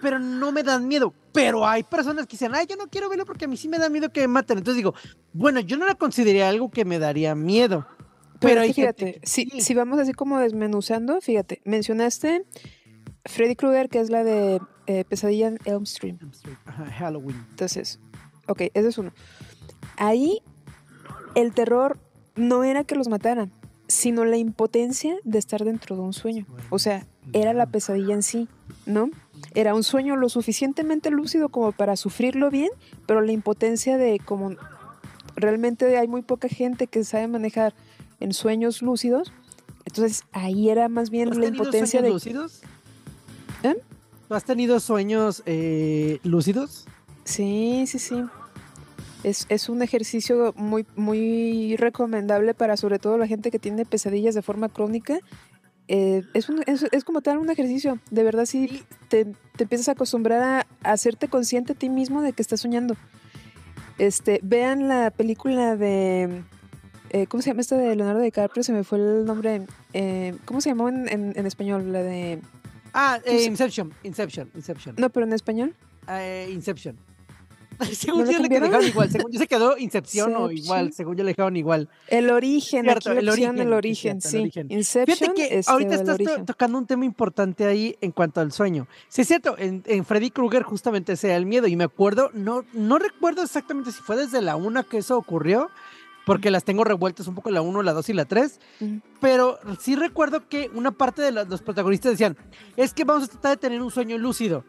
pero 0.01 0.17
no 0.17 0.51
me 0.51 0.63
dan 0.63 0.87
miedo. 0.87 1.13
Pero 1.31 1.67
hay 1.67 1.83
personas 1.83 2.25
que 2.25 2.31
dicen, 2.31 2.51
ay, 2.55 2.65
yo 2.67 2.75
no 2.77 2.87
quiero 2.87 3.09
verlo 3.09 3.25
porque 3.25 3.45
a 3.45 3.47
mí 3.47 3.57
sí 3.57 3.69
me 3.69 3.77
da 3.77 3.89
miedo 3.89 4.11
que 4.11 4.21
me 4.21 4.27
maten. 4.27 4.57
Entonces 4.57 4.77
digo, 4.77 4.95
bueno, 5.33 5.59
yo 5.59 5.77
no 5.77 5.85
la 5.85 5.93
consideraría 5.95 6.49
algo 6.49 6.71
que 6.71 6.83
me 6.83 6.97
daría 6.97 7.35
miedo. 7.35 7.85
Pero, 8.43 8.61
Pero, 8.61 8.73
fíjate, 8.73 9.19
si, 9.23 9.45
sí. 9.45 9.61
si 9.61 9.73
vamos 9.73 9.99
así 9.99 10.13
como 10.13 10.37
desmenuzando, 10.39 11.21
fíjate, 11.21 11.61
mencionaste 11.65 12.45
Freddy 13.25 13.55
Krueger, 13.55 13.89
que 13.89 13.99
es 13.99 14.09
la 14.09 14.23
de 14.23 14.59
eh, 14.87 15.05
Pesadilla 15.05 15.47
en 15.47 15.59
Elm 15.65 15.83
Street. 15.83 16.15
Ajá, 16.65 16.85
Halloween. 16.85 17.37
Entonces, 17.51 17.99
ok, 18.47 18.63
ese 18.73 18.89
es 18.89 18.97
uno. 18.97 19.13
Ahí 19.97 20.41
el 21.35 21.53
terror 21.53 21.97
no 22.35 22.63
era 22.63 22.83
que 22.83 22.95
los 22.95 23.07
mataran, 23.07 23.51
sino 23.87 24.25
la 24.25 24.37
impotencia 24.37 25.15
de 25.23 25.39
estar 25.39 25.63
dentro 25.63 25.95
de 25.95 26.01
un 26.01 26.13
sueño. 26.13 26.45
O 26.69 26.79
sea, 26.79 27.05
era 27.31 27.53
la 27.53 27.65
pesadilla 27.67 28.13
en 28.13 28.23
sí, 28.23 28.47
¿no? 28.85 29.09
Era 29.55 29.73
un 29.73 29.83
sueño 29.83 30.15
lo 30.15 30.29
suficientemente 30.29 31.09
lúcido 31.11 31.49
como 31.49 31.71
para 31.71 31.95
sufrirlo 31.95 32.49
bien, 32.49 32.69
pero 33.05 33.21
la 33.21 33.31
impotencia 33.31 33.97
de 33.97 34.19
como 34.19 34.51
realmente 35.35 35.97
hay 35.97 36.07
muy 36.07 36.21
poca 36.21 36.47
gente 36.47 36.87
que 36.87 37.03
sabe 37.03 37.27
manejar 37.27 37.73
en 38.23 38.33
sueños 38.33 38.81
lúcidos. 38.81 39.31
Entonces 39.85 40.23
ahí 40.31 40.69
era 40.69 40.87
más 40.89 41.09
bien 41.09 41.25
¿Tú 41.29 41.33
has 41.33 41.37
la 41.37 41.43
tenido 41.45 41.63
impotencia 41.63 41.99
sueños 41.99 42.23
de... 42.23 42.31
lúcidos? 42.31 42.61
¿Eh? 43.63 43.75
¿Tú 44.27 44.33
has 44.33 44.45
tenido 44.45 44.79
sueños 44.79 45.43
eh, 45.45 46.19
lúcidos? 46.23 46.85
Sí, 47.25 47.83
sí, 47.87 47.99
sí. 47.99 48.23
Es, 49.23 49.45
es 49.49 49.69
un 49.69 49.81
ejercicio 49.81 50.53
muy, 50.57 50.85
muy 50.95 51.75
recomendable 51.77 52.53
para 52.53 52.75
sobre 52.77 52.99
todo 52.99 53.17
la 53.17 53.27
gente 53.27 53.51
que 53.51 53.59
tiene 53.59 53.85
pesadillas 53.85 54.35
de 54.35 54.41
forma 54.41 54.67
crónica. 54.69 55.19
Eh, 55.87 56.23
es, 56.33 56.49
un- 56.49 56.63
es, 56.65 56.83
es 56.91 57.03
como 57.03 57.21
tal 57.21 57.37
un 57.37 57.49
ejercicio. 57.49 57.99
De 58.11 58.23
verdad, 58.23 58.45
sí, 58.45 58.83
te, 59.09 59.25
te 59.55 59.63
empiezas 59.63 59.89
a 59.89 59.91
acostumbrar 59.93 60.41
a, 60.41 60.59
a 60.83 60.91
hacerte 60.93 61.27
consciente 61.27 61.73
a 61.73 61.75
ti 61.75 61.89
mismo 61.89 62.21
de 62.21 62.33
que 62.33 62.41
estás 62.41 62.61
soñando. 62.61 62.95
Este, 63.97 64.39
vean 64.43 64.87
la 64.87 65.11
película 65.11 65.75
de. 65.75 66.43
Eh, 67.13 67.27
¿Cómo 67.27 67.41
se 67.41 67.49
llama 67.51 67.61
esta 67.61 67.77
de 67.77 67.95
Leonardo 67.95 68.19
DiCaprio? 68.21 68.63
Se 68.63 68.73
me 68.73 68.83
fue 68.83 68.97
el 68.97 69.23
nombre. 69.25 69.65
eh, 69.93 70.35
¿Cómo 70.45 70.59
se 70.59 70.69
llamó 70.69 70.89
en, 70.89 71.07
en- 71.07 71.33
en 71.35 71.45
español? 71.45 71.91
La 71.93 72.01
de. 72.03 72.39
Ah, 72.93 73.19
eh, 73.25 73.43
Inception, 73.45 73.93
Inception, 74.03 74.51
Inception. 74.55 74.95
No, 74.97 75.09
pero 75.09 75.25
en 75.25 75.33
español. 75.33 75.73
Inception. 76.51 76.97
según 77.91 78.25
¿No 78.25 78.31
yo 78.31 78.37
le 78.39 78.49
dejaron 78.49 78.85
igual, 78.85 79.09
según 79.09 79.31
yo 79.31 79.39
se 79.39 79.47
quedó 79.47 79.77
Inception 79.79 80.35
o 80.35 80.51
igual, 80.51 80.93
según 80.93 81.15
yo 81.17 81.23
le 81.23 81.31
dejaron 81.31 81.57
igual. 81.57 81.89
El 82.07 82.29
origen, 82.29 82.83
Cierto, 82.83 83.09
aquí 83.09 83.17
el 83.19 83.29
origen, 83.29 83.57
el 83.59 83.67
sí, 83.67 83.73
origen, 83.73 84.21
cierto, 84.21 84.27
el 84.27 84.31
sí. 84.31 84.37
origen. 84.59 84.67
Inception, 84.71 85.17
Fíjate 85.17 85.33
que 85.49 85.57
este, 85.57 85.71
ahorita 85.71 85.95
estás 85.95 86.13
origen. 86.15 86.45
tocando 86.45 86.77
un 86.77 86.85
tema 86.85 87.03
importante 87.05 87.65
ahí 87.65 87.95
en 87.99 88.11
cuanto 88.11 88.41
al 88.41 88.51
sueño. 88.51 88.87
Sí, 89.07 89.21
es 89.23 89.27
cierto, 89.27 89.55
en, 89.57 89.81
en 89.87 90.05
Freddy 90.05 90.29
Krueger 90.29 90.61
justamente 90.61 91.13
ese 91.13 91.29
era 91.29 91.37
el 91.37 91.47
miedo 91.47 91.65
y 91.65 91.75
me 91.75 91.83
acuerdo, 91.85 92.29
no, 92.35 92.63
no 92.73 92.99
recuerdo 92.99 93.41
exactamente 93.41 93.91
si 93.91 94.01
fue 94.03 94.17
desde 94.17 94.41
la 94.41 94.55
1 94.55 94.87
que 94.87 94.99
eso 94.99 95.17
ocurrió, 95.17 95.69
porque 96.25 96.51
las 96.51 96.63
tengo 96.63 96.83
revueltas 96.83 97.27
un 97.27 97.35
poco 97.35 97.51
la 97.51 97.61
1, 97.61 97.81
la 97.83 97.93
2 97.93 98.09
y 98.09 98.13
la 98.13 98.25
3, 98.25 98.59
Ujú. 98.79 99.01
pero 99.19 99.59
sí 99.79 99.95
recuerdo 99.95 100.47
que 100.47 100.69
una 100.73 100.91
parte 100.91 101.21
de 101.21 101.31
los 101.31 101.61
protagonistas 101.61 102.11
decían, 102.13 102.37
es 102.77 102.93
que 102.93 103.03
vamos 103.03 103.23
a 103.25 103.27
tratar 103.27 103.51
de 103.51 103.57
tener 103.57 103.81
un 103.81 103.91
sueño 103.91 104.17
lúcido 104.17 104.63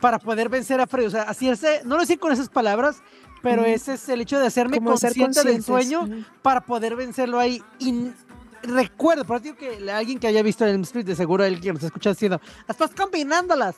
para 0.00 0.18
poder 0.18 0.48
vencer 0.48 0.80
a 0.80 0.86
Freddy. 0.86 1.06
O 1.06 1.10
sea, 1.10 1.22
hacerse, 1.22 1.82
no 1.84 1.94
lo 1.96 2.02
decía 2.02 2.18
con 2.18 2.32
esas 2.32 2.48
palabras, 2.48 3.02
pero 3.42 3.62
Ujú. 3.62 3.70
ese 3.70 3.94
es 3.94 4.08
el 4.08 4.20
hecho 4.20 4.38
de 4.38 4.46
hacerme 4.46 4.78
Como 4.78 4.90
consciente 4.90 5.42
del 5.42 5.62
sueño 5.62 6.02
ujú. 6.02 6.24
para 6.42 6.60
poder 6.60 6.94
vencerlo 6.96 7.38
ahí. 7.38 7.62
Y 7.78 8.10
recuerdo, 8.62 9.24
por 9.24 9.36
eso 9.36 9.44
digo 9.44 9.56
que 9.56 9.90
alguien 9.90 10.18
que 10.18 10.26
haya 10.26 10.42
visto 10.42 10.64
el 10.64 10.80
Street, 10.82 11.06
de 11.06 11.16
seguro 11.16 11.44
el 11.44 11.60
que 11.60 11.72
nos 11.72 11.82
escucha 11.82 12.10
diciendo, 12.10 12.40
estás 12.68 12.90
combinándolas. 12.94 13.76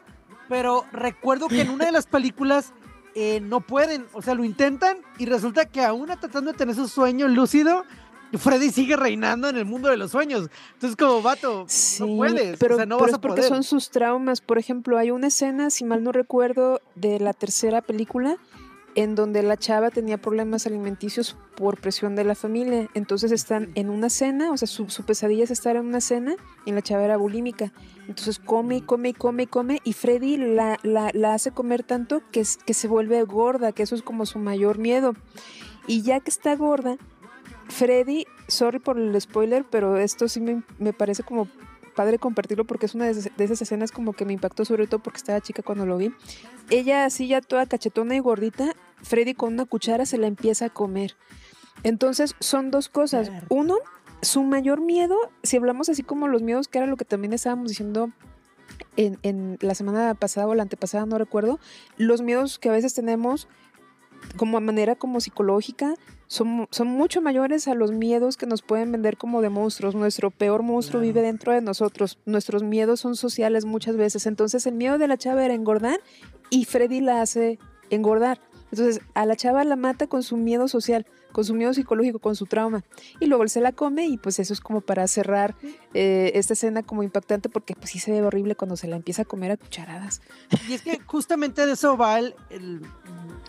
Pero 0.49 0.85
recuerdo 0.93 1.47
que 1.47 1.61
en 1.61 1.71
una 1.71 1.85
de 1.87 1.93
las 1.93 2.07
películas 2.07 2.73
eh, 3.15 3.41
no 3.41 3.61
pueden, 3.61 4.07
o 4.13 4.23
sea, 4.23 4.35
lo 4.35 4.45
intentan 4.45 4.99
y 5.19 5.27
resulta 5.27 5.67
que 5.67 5.83
aún 5.85 6.07
tratando 6.07 6.53
de 6.53 6.59
tener 6.59 6.75
su 6.75 6.89
sueño 6.89 7.29
lúcido, 7.29 7.85
Freddy 8.39 8.71
sigue 8.71 8.97
reinando 8.97 9.49
en 9.49 9.57
el 9.57 9.65
mundo 9.65 9.89
de 9.89 9.97
los 9.97 10.13
sueños. 10.13 10.49
Entonces, 10.75 10.97
como 10.97 11.21
vato, 11.23 11.65
Sí, 11.67 12.03
no 12.03 12.17
puedes, 12.17 12.59
pero, 12.59 12.75
o 12.75 12.79
sea, 12.79 12.87
no 12.87 12.97
pero 12.97 13.07
vas 13.07 13.11
es 13.11 13.15
a 13.17 13.21
porque 13.21 13.37
poder. 13.43 13.49
son 13.49 13.63
sus 13.65 13.91
traumas. 13.91 14.41
Por 14.41 14.59
ejemplo, 14.59 14.99
hay 14.99 15.11
una 15.11 15.27
escena, 15.29 15.71
si 15.71 15.85
mal 15.85 16.05
no 16.05 16.13
recuerdo, 16.13 16.81
de 16.95 17.19
la 17.19 17.33
tercera 17.33 17.83
película 17.83 18.37
en 19.03 19.15
donde 19.15 19.43
la 19.43 19.57
chava 19.57 19.91
tenía 19.91 20.19
problemas 20.19 20.67
alimenticios 20.67 21.37
por 21.57 21.81
presión 21.81 22.17
de 22.17 22.25
la 22.25 22.35
familia. 22.35 22.89
Entonces 22.95 23.33
están 23.33 23.71
en 23.75 23.89
una 23.91 24.11
cena, 24.11 24.51
o 24.51 24.57
sea, 24.57 24.67
su, 24.69 24.87
pesadilla 25.05 25.45
es 25.45 25.51
estar 25.51 25.77
en 25.77 25.87
una 25.87 26.01
cena 26.01 26.35
y 26.65 26.73
la 26.73 26.83
chava 26.83 27.05
era 27.05 27.17
bulímica. 27.17 27.73
Entonces 28.09 28.39
come 28.39 28.77
y 28.77 28.81
come 28.83 29.11
y 29.11 29.15
come 29.15 29.45
y 29.45 29.47
come 29.47 29.81
y 29.85 29.93
Freddy 29.93 30.37
la, 30.37 30.79
la, 30.83 31.11
la 31.15 31.35
hace 31.35 31.51
comer 31.51 31.83
tanto 31.83 32.23
que, 32.31 32.41
es- 32.41 32.57
que 32.59 32.75
se 32.75 32.89
vuelve 32.89 33.23
gorda, 33.25 33.73
que 33.73 33.83
eso 33.83 33.95
es 33.95 34.03
como 34.03 34.27
su 34.27 34.39
mayor 34.39 34.79
miedo. 34.79 35.15
Y 35.87 36.03
ya 36.03 36.21
que 36.21 36.31
está 36.31 36.55
gorda, 36.57 36.97
Freddy, 37.69 38.27
sorry 38.49 38.79
por 38.81 38.99
el 38.99 39.19
spoiler, 39.21 39.65
pero 39.71 39.97
esto 39.97 40.29
sí 40.29 40.41
me, 40.41 40.63
me 40.79 40.93
parece 40.93 41.23
como 41.23 41.49
padre 42.01 42.19
compartirlo 42.19 42.65
porque 42.65 42.87
es 42.87 42.95
una 42.95 43.05
de 43.05 43.11
esas, 43.45 43.61
escenas 43.61 43.93
como 43.93 44.15
que 44.15 44.25
me 44.25 44.33
impactó 44.33 44.65
sobre 44.65 44.87
todo 44.87 45.03
porque 45.03 45.19
estaba 45.19 45.39
chica 45.43 45.63
cuando 45.63 45.85
lo 45.85 45.99
vi. 45.99 46.15
Ella 46.71 47.05
así 47.05 47.29
ya 47.29 47.43
toda 47.43 47.67
cachetona 47.67 48.17
y 48.17 48.21
gordita, 48.21 48.73
Freddy 49.03 49.35
con 49.35 49.53
una 49.53 49.67
cuchara 49.67 50.07
se 50.07 50.17
la 50.17 50.27
empieza 50.27 50.65
a 50.65 50.71
comer. 50.71 51.15
Entonces 51.83 52.37
son 52.41 52.71
dos 52.71 52.89
cosas. 52.89 53.31
Uno, 53.51 53.77
su 54.23 54.43
mayor 54.45 54.81
miedo, 54.81 55.15
si 55.43 55.59
hablamos 55.59 55.91
así 55.91 56.03
como 56.03 56.27
los 56.27 56.41
miedos, 56.41 56.69
que 56.69 56.79
era 56.79 56.87
lo 56.87 56.97
que 56.97 57.05
también 57.05 57.35
estábamos 57.35 57.69
diciendo 57.69 58.11
en, 58.97 59.19
en 59.23 59.59
la 59.61 59.75
semana 59.75 60.15
pasada 60.15 60.47
o 60.47 60.55
la 60.55 60.63
antepasada, 60.63 61.05
no 61.05 61.19
recuerdo, 61.19 61.61
los 61.99 62.23
miedos 62.23 62.59
que 62.59 62.71
a 62.71 62.73
veces 62.73 62.95
tenemos 62.95 63.47
como 64.39 64.57
a 64.57 64.61
manera 64.61 64.97
como 64.97 65.21
psicológica 65.21 65.97
son, 66.31 66.69
son 66.71 66.87
mucho 66.87 67.21
mayores 67.21 67.67
a 67.67 67.75
los 67.75 67.91
miedos 67.91 68.37
que 68.37 68.47
nos 68.47 68.63
pueden 68.63 68.93
vender 68.93 69.17
como 69.17 69.43
de 69.43 69.49
monstruos. 69.49 69.97
Nuestro 69.97 70.31
peor 70.31 70.63
monstruo 70.63 71.03
vive 71.03 71.23
dentro 71.23 71.53
de 71.53 71.61
nosotros. 71.61 72.21
Nuestros 72.25 72.63
miedos 72.63 73.01
son 73.01 73.17
sociales 73.17 73.65
muchas 73.65 73.97
veces. 73.97 74.27
Entonces 74.27 74.65
el 74.65 74.77
miedo 74.77 74.97
de 74.97 75.09
la 75.09 75.19
chava 75.19 75.45
era 75.45 75.55
engordar 75.55 75.99
y 76.49 76.67
Freddy 76.67 77.01
la 77.01 77.21
hace 77.21 77.59
engordar. 77.91 78.41
Entonces 78.71 79.01
a 79.15 79.27
la 79.27 79.35
chava 79.35 79.65
la 79.65 79.75
mata 79.75 80.07
con 80.07 80.23
su 80.23 80.37
miedo 80.37 80.69
social, 80.69 81.05
con 81.33 81.45
su 81.45 81.55
miedo 81.55 81.73
psicológico, 81.75 82.19
con 82.19 82.37
su 82.37 82.47
trauma. 82.47 82.85
Y 83.21 83.27
luego 83.27 83.43
él 83.43 83.51
se 83.51 83.61
la 83.61 83.73
come 83.73 84.07
y 84.07 84.19
pues 84.19 84.39
eso 84.39 84.53
es 84.53 84.61
como 84.61 84.81
para 84.81 85.07
cerrar 85.09 85.55
eh, 85.95 86.33
esta 86.35 86.53
escena 86.55 86.83
como 86.83 87.03
impactante 87.03 87.49
porque 87.49 87.75
pues 87.75 87.91
sí 87.91 87.99
se 87.99 88.13
ve 88.13 88.23
horrible 88.23 88.55
cuando 88.57 88.77
se 88.77 88.89
la 88.89 88.97
empieza 88.97 89.23
a 89.23 89.25
comer 89.25 89.53
a 89.53 89.57
cucharadas. 89.57 90.21
Y 90.69 90.75
es 90.75 90.83
que 90.83 90.99
justamente 91.07 91.67
de 91.67 91.73
eso 91.73 91.97
va 91.97 92.19
el, 92.19 92.35
el- 92.51 92.81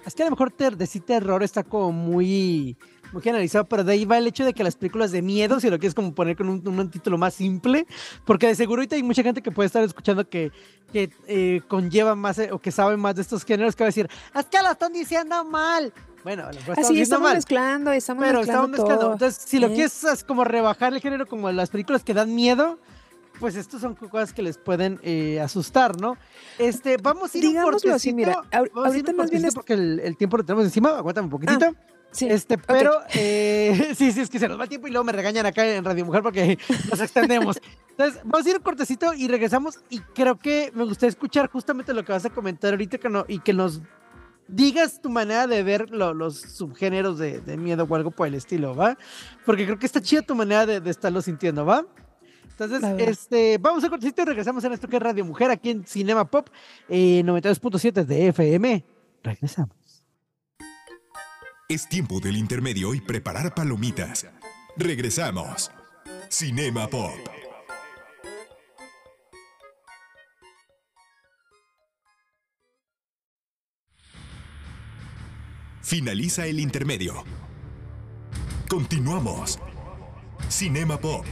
es 0.05 0.15
que 0.15 0.23
a 0.23 0.25
lo 0.25 0.31
mejor 0.31 0.51
ter- 0.51 0.77
decir 0.77 1.01
terror 1.03 1.43
está 1.43 1.63
como 1.63 1.91
muy, 1.91 2.75
muy 3.13 3.21
generalizado, 3.21 3.65
pero 3.65 3.83
de 3.83 3.93
ahí 3.93 4.05
va 4.05 4.17
el 4.17 4.25
hecho 4.27 4.45
de 4.45 4.53
que 4.53 4.63
las 4.63 4.75
películas 4.75 5.11
de 5.11 5.21
miedo, 5.21 5.59
si 5.59 5.69
lo 5.69 5.77
quieres 5.77 5.93
como 5.93 6.15
poner 6.15 6.35
con 6.35 6.49
un, 6.49 6.67
un 6.67 6.89
título 6.89 7.17
más 7.17 7.33
simple, 7.35 7.85
porque 8.25 8.47
de 8.47 8.55
seguro 8.55 8.79
ahorita 8.81 8.95
hay 8.95 9.03
mucha 9.03 9.21
gente 9.21 9.41
que 9.41 9.51
puede 9.51 9.67
estar 9.67 9.83
escuchando 9.83 10.27
que, 10.27 10.51
que 10.91 11.11
eh, 11.27 11.61
conlleva 11.67 12.15
más 12.15 12.39
eh, 12.39 12.49
o 12.51 12.59
que 12.59 12.71
sabe 12.71 12.97
más 12.97 13.15
de 13.15 13.21
estos 13.21 13.43
géneros 13.45 13.75
que 13.75 13.83
va 13.83 13.87
a 13.87 13.89
decir, 13.89 14.09
es 14.33 14.45
que 14.45 14.61
lo 14.61 14.71
están 14.71 14.93
diciendo 14.93 15.43
mal. 15.45 15.93
Bueno, 16.23 16.43
lo 16.43 16.51
estamos 16.59 16.79
Así 16.79 17.01
estamos 17.01 17.23
mal. 17.23 17.35
mezclando, 17.35 17.91
estamos 17.91 18.23
Pero 18.23 18.39
mezclando 18.39 18.63
estamos 18.65 18.69
mezclando. 18.69 19.01
todo. 19.01 19.13
Entonces, 19.13 19.43
si 19.47 19.59
lo 19.59 19.67
¿eh? 19.67 19.73
quieres 19.73 20.03
es 20.03 20.23
como 20.23 20.43
rebajar 20.43 20.93
el 20.93 21.01
género 21.01 21.25
como 21.27 21.51
las 21.51 21.69
películas 21.69 22.03
que 22.03 22.13
dan 22.13 22.35
miedo, 22.35 22.79
pues 23.39 23.55
estos 23.55 23.81
son 23.81 23.95
cosas 23.95 24.33
que 24.33 24.43
les 24.43 24.57
pueden 24.59 24.99
eh, 25.01 25.39
asustar, 25.41 25.99
¿no? 25.99 26.15
Este, 26.59 26.97
vamos 26.97 27.33
a 27.33 27.37
ir 27.39 27.43
a 27.45 27.47
un 27.47 27.53
Digámoslo 27.53 27.93
así, 27.95 28.13
mira, 28.13 28.39
ahorita 28.51 29.13
más 29.13 29.31
bien 29.31 29.45
es- 29.45 29.55
porque 29.55 29.73
el, 29.73 29.99
el 29.99 30.15
tiempo 30.15 30.37
lo 30.37 30.43
tenemos 30.45 30.65
encima, 30.65 30.89
aguántame 30.97 31.25
un 31.25 31.31
poquitito. 31.31 31.73
Sí, 32.11 32.27
Este, 32.27 32.57
pero 32.57 32.91
eh, 33.15 33.93
sí, 33.97 34.11
sí, 34.11 34.19
es 34.19 34.29
que 34.29 34.37
se 34.37 34.47
nos 34.49 34.59
va 34.59 34.63
el 34.63 34.69
tiempo 34.69 34.85
y 34.87 34.91
luego 34.91 35.05
me 35.05 35.13
regañan 35.13 35.45
acá 35.45 35.65
en 35.65 35.83
Radio 35.83 36.05
Mujer 36.05 36.21
porque 36.21 36.59
nos 36.91 36.99
extendemos. 36.99 37.59
Entonces, 37.91 38.21
vamos 38.25 38.45
a 38.45 38.49
ir 38.49 38.57
un 38.57 38.61
cortecito 38.63 39.13
y 39.13 39.27
regresamos. 39.29 39.79
Y 39.89 39.99
creo 40.01 40.37
que 40.37 40.71
me 40.75 40.83
gustaría 40.83 41.09
escuchar 41.09 41.49
justamente 41.49 41.93
lo 41.93 42.03
que 42.03 42.11
vas 42.11 42.25
a 42.25 42.29
comentar 42.29 42.71
ahorita 42.73 42.97
que 42.97 43.07
no, 43.09 43.23
y 43.29 43.39
que 43.39 43.53
nos 43.53 43.81
digas 44.51 45.01
tu 45.01 45.09
manera 45.09 45.47
de 45.47 45.63
ver 45.63 45.89
lo- 45.89 46.13
los 46.13 46.39
subgéneros 46.39 47.17
de, 47.17 47.41
de 47.41 47.57
miedo 47.57 47.85
o 47.89 47.95
algo 47.95 48.11
por 48.11 48.27
el 48.27 48.35
estilo, 48.35 48.75
¿va? 48.75 48.97
Porque 49.45 49.65
creo 49.65 49.79
que 49.79 49.85
está 49.85 50.01
chida 50.01 50.21
tu 50.21 50.35
manera 50.35 50.65
de, 50.65 50.79
de 50.81 50.89
estarlo 50.91 51.21
sintiendo, 51.21 51.65
¿va? 51.65 51.85
Entonces, 52.59 52.83
este, 52.99 53.57
vamos 53.57 53.83
a 53.83 53.89
cortecito 53.89 54.21
y 54.21 54.25
regresamos 54.25 54.63
en 54.63 54.73
esto 54.73 54.87
que 54.87 54.97
es 54.97 55.01
Radio 55.01 55.25
Mujer 55.25 55.49
aquí 55.49 55.71
en 55.71 55.83
Cinema 55.87 56.25
Pop 56.29 56.47
eh, 56.89 57.23
92.7 57.25 58.05
de 58.05 58.27
FM. 58.27 58.85
Regresamos. 59.23 59.75
Es 61.67 61.87
tiempo 61.89 62.19
del 62.19 62.37
intermedio 62.37 62.93
y 62.93 63.01
preparar 63.01 63.55
palomitas. 63.55 64.27
Regresamos. 64.77 65.71
Cinema 66.29 66.87
Pop. 66.87 67.15
Finaliza 75.91 76.45
el 76.45 76.61
intermedio. 76.61 77.25
Continuamos. 78.69 79.59
Cinema 80.47 80.97
Pop. 80.97 81.25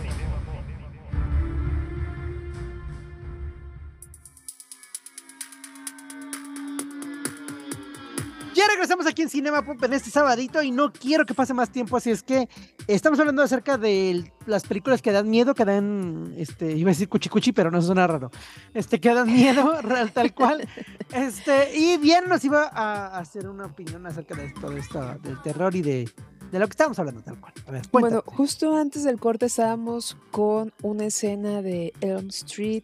Ya 8.60 8.68
regresamos 8.68 9.08
aquí 9.08 9.22
en 9.22 9.30
Cinema 9.30 9.62
Pop 9.62 9.82
en 9.86 9.94
este 9.94 10.10
sabadito 10.10 10.62
y 10.62 10.72
no 10.72 10.92
quiero 10.92 11.26
que 11.26 11.34
pase 11.34 11.54
más 11.54 11.70
tiempo, 11.70 11.96
así 11.96 12.12
es 12.12 12.22
que 12.22 12.50
estamos 12.88 13.18
hablando 13.18 13.42
acerca 13.42 13.78
de 13.78 14.34
las 14.48 14.64
películas 14.64 15.02
que 15.02 15.14
dan 15.14 15.30
miedo, 15.30 15.56
que 15.56 15.64
dan, 15.64 16.34
este, 16.36 16.74
iba 16.74 16.90
a 16.90 16.92
decir 16.92 17.08
cuchi 17.08 17.30
cuchi, 17.30 17.54
pero 17.54 17.72
no 17.72 17.82
suena 17.82 18.06
raro, 18.06 18.32
este, 18.74 19.00
que 19.00 19.14
dan 19.14 19.32
miedo, 19.32 19.82
real, 19.82 20.12
tal 20.12 20.34
cual, 20.34 20.68
este, 21.14 21.74
y 21.74 21.96
bien 22.00 22.28
nos 22.28 22.44
iba 22.44 22.70
a 22.74 23.18
hacer 23.20 23.48
una 23.48 23.68
opinión 23.68 24.06
acerca 24.06 24.36
de 24.36 24.48
esto, 24.48 24.70
de 24.70 24.80
esto, 24.82 25.18
del 25.24 25.42
terror 25.42 25.74
y 25.74 25.82
de, 25.82 26.10
de 26.52 26.60
lo 26.60 26.68
que 26.68 26.72
estábamos 26.72 27.00
hablando 27.00 27.22
tal 27.22 27.40
cual. 27.40 27.54
A 27.66 27.72
ver, 27.72 27.84
Bueno, 27.94 28.24
justo 28.26 28.76
antes 28.76 29.06
del 29.06 29.22
corte 29.22 29.46
estábamos 29.46 30.18
con 30.32 30.74
una 30.82 31.06
escena 31.06 31.62
de 31.62 31.94
Elm 32.02 32.28
Street, 32.28 32.84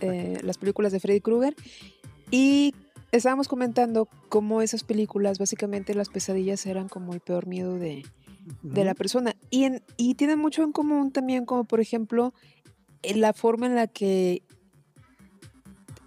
eh, 0.00 0.40
las 0.42 0.58
películas 0.58 0.90
de 0.90 0.98
Freddy 0.98 1.20
Krueger, 1.20 1.54
y 2.32 2.74
estábamos 3.12 3.46
comentando 3.48 4.08
cómo 4.28 4.62
esas 4.62 4.84
películas, 4.84 5.38
básicamente 5.38 5.94
las 5.94 6.08
pesadillas 6.08 6.64
eran 6.66 6.88
como 6.88 7.12
el 7.14 7.20
peor 7.20 7.46
miedo 7.46 7.78
de, 7.78 8.04
de 8.62 8.84
la 8.84 8.94
persona. 8.94 9.34
Y, 9.50 9.64
en, 9.64 9.82
y 9.96 10.14
tiene 10.14 10.36
mucho 10.36 10.62
en 10.62 10.72
común 10.72 11.12
también, 11.12 11.44
como 11.44 11.64
por 11.64 11.80
ejemplo, 11.80 12.32
en 13.02 13.20
la 13.20 13.32
forma 13.32 13.66
en 13.66 13.74
la 13.74 13.86
que 13.86 14.42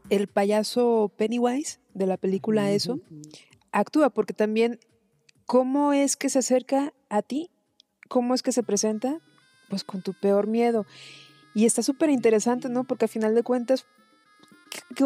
el 0.09 0.27
payaso 0.27 1.11
Pennywise 1.17 1.79
de 1.93 2.05
la 2.07 2.17
película 2.17 2.71
Eso 2.71 2.99
actúa, 3.71 4.09
porque 4.09 4.33
también 4.33 4.79
cómo 5.45 5.93
es 5.93 6.15
que 6.15 6.29
se 6.29 6.39
acerca 6.39 6.93
a 7.09 7.21
ti, 7.21 7.49
cómo 8.09 8.33
es 8.33 8.41
que 8.43 8.51
se 8.51 8.63
presenta, 8.63 9.19
pues 9.69 9.83
con 9.83 10.01
tu 10.01 10.13
peor 10.13 10.47
miedo. 10.47 10.85
Y 11.53 11.65
está 11.65 11.81
súper 11.83 12.09
interesante, 12.09 12.69
¿no? 12.69 12.83
Porque 12.83 13.05
a 13.05 13.07
final 13.09 13.33
de 13.35 13.43
cuentas, 13.43 13.83
¿cu- 13.83 13.89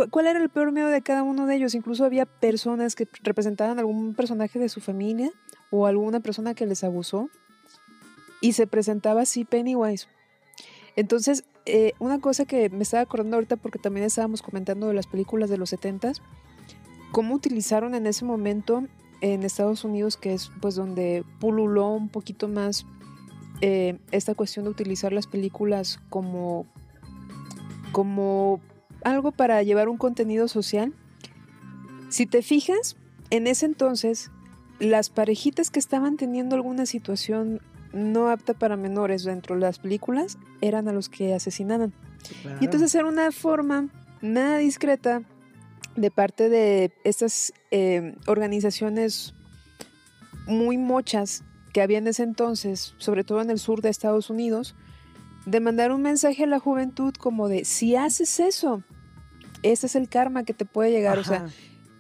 ¿cuál 0.09 0.27
era 0.27 0.39
el 0.39 0.49
peor 0.49 0.71
miedo 0.71 0.87
de 0.87 1.01
cada 1.01 1.23
uno 1.23 1.45
de 1.45 1.55
ellos? 1.55 1.75
Incluso 1.75 2.05
había 2.05 2.25
personas 2.25 2.95
que 2.95 3.07
representaban 3.23 3.79
algún 3.79 4.15
personaje 4.15 4.59
de 4.59 4.69
su 4.69 4.81
familia 4.81 5.31
o 5.71 5.85
alguna 5.85 6.19
persona 6.19 6.53
que 6.53 6.65
les 6.65 6.83
abusó 6.83 7.29
y 8.41 8.53
se 8.53 8.67
presentaba 8.67 9.21
así 9.21 9.45
Pennywise. 9.45 10.07
Entonces, 10.95 11.43
eh, 11.65 11.93
una 11.99 12.19
cosa 12.19 12.45
que 12.45 12.69
me 12.69 12.83
estaba 12.83 13.03
acordando 13.03 13.37
ahorita 13.37 13.57
porque 13.57 13.79
también 13.79 14.05
estábamos 14.05 14.41
comentando 14.41 14.87
de 14.87 14.93
las 14.93 15.07
películas 15.07 15.49
de 15.49 15.57
los 15.57 15.71
70s, 15.71 16.21
cómo 17.11 17.35
utilizaron 17.35 17.95
en 17.95 18.07
ese 18.07 18.25
momento 18.25 18.83
en 19.21 19.43
Estados 19.43 19.83
Unidos, 19.83 20.17
que 20.17 20.33
es 20.33 20.51
pues 20.61 20.75
donde 20.75 21.23
pululó 21.39 21.89
un 21.89 22.09
poquito 22.09 22.47
más 22.47 22.85
eh, 23.61 23.99
esta 24.11 24.35
cuestión 24.35 24.65
de 24.65 24.71
utilizar 24.71 25.11
las 25.11 25.27
películas 25.27 25.99
como, 26.09 26.65
como 27.91 28.61
algo 29.03 29.31
para 29.31 29.61
llevar 29.63 29.89
un 29.89 29.97
contenido 29.97 30.47
social. 30.47 30.93
Si 32.09 32.25
te 32.25 32.41
fijas, 32.41 32.95
en 33.29 33.47
ese 33.47 33.65
entonces, 33.65 34.31
las 34.79 35.09
parejitas 35.09 35.69
que 35.69 35.79
estaban 35.79 36.17
teniendo 36.17 36.55
alguna 36.55 36.85
situación 36.85 37.61
no 37.93 38.29
apta 38.29 38.53
para 38.53 38.77
menores 38.77 39.23
dentro 39.23 39.55
de 39.55 39.61
las 39.61 39.79
películas 39.79 40.37
eran 40.61 40.87
a 40.87 40.93
los 40.93 41.09
que 41.09 41.33
asesinaban. 41.33 41.93
Y 42.61 42.65
entonces 42.65 42.93
era 42.95 43.05
una 43.05 43.31
forma 43.31 43.89
nada 44.21 44.57
discreta 44.57 45.23
de 45.95 46.11
parte 46.11 46.49
de 46.49 46.91
estas 47.03 47.53
eh, 47.71 48.15
organizaciones 48.27 49.33
muy 50.45 50.77
mochas 50.77 51.43
que 51.73 51.81
había 51.81 51.99
en 51.99 52.07
ese 52.07 52.23
entonces, 52.23 52.95
sobre 52.97 53.23
todo 53.23 53.41
en 53.41 53.49
el 53.49 53.59
sur 53.59 53.81
de 53.81 53.89
Estados 53.89 54.29
Unidos, 54.29 54.75
de 55.49 55.59
mandar 55.59 55.91
un 55.91 56.01
mensaje 56.01 56.43
a 56.43 56.47
la 56.47 56.59
juventud 56.59 57.13
como 57.15 57.47
de, 57.47 57.65
si 57.65 57.95
haces 57.95 58.39
eso, 58.39 58.83
ese 59.63 59.87
es 59.87 59.95
el 59.95 60.07
karma 60.09 60.43
que 60.43 60.53
te 60.53 60.65
puede 60.65 60.91
llegar. 60.91 61.17
O 61.19 61.23
sea, 61.23 61.47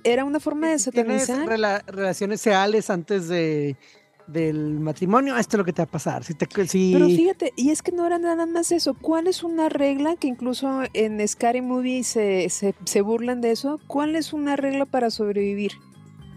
era 0.03 0.23
una 0.23 0.39
forma 0.39 0.67
de 0.69 0.79
satanizar. 0.79 1.47
rela- 1.47 1.83
relaciones 1.87 2.45
reales 2.45 2.89
antes 2.89 3.27
de 3.27 3.75
del 4.27 4.79
matrimonio, 4.79 5.35
esto 5.37 5.57
es 5.57 5.57
lo 5.57 5.65
que 5.65 5.73
te 5.73 5.81
va 5.81 5.85
a 5.85 5.91
pasar. 5.91 6.23
Si 6.23 6.35
te, 6.35 6.45
si... 6.67 6.91
Pero 6.93 7.07
fíjate, 7.07 7.51
y 7.55 7.71
es 7.71 7.81
que 7.81 7.91
no 7.91 8.05
era 8.05 8.19
nada 8.19 8.45
más 8.45 8.71
eso. 8.71 8.93
¿Cuál 8.93 9.25
es 9.25 9.43
una 9.43 9.69
regla 9.69 10.15
que 10.17 10.27
incluso 10.27 10.83
en 10.93 11.27
Scary 11.27 11.61
Movie 11.63 12.03
se, 12.03 12.47
se, 12.49 12.75
se 12.85 13.01
burlan 13.01 13.41
de 13.41 13.49
eso? 13.49 13.79
¿Cuál 13.87 14.15
es 14.15 14.31
una 14.31 14.55
regla 14.55 14.85
para 14.85 15.09
sobrevivir? 15.09 15.71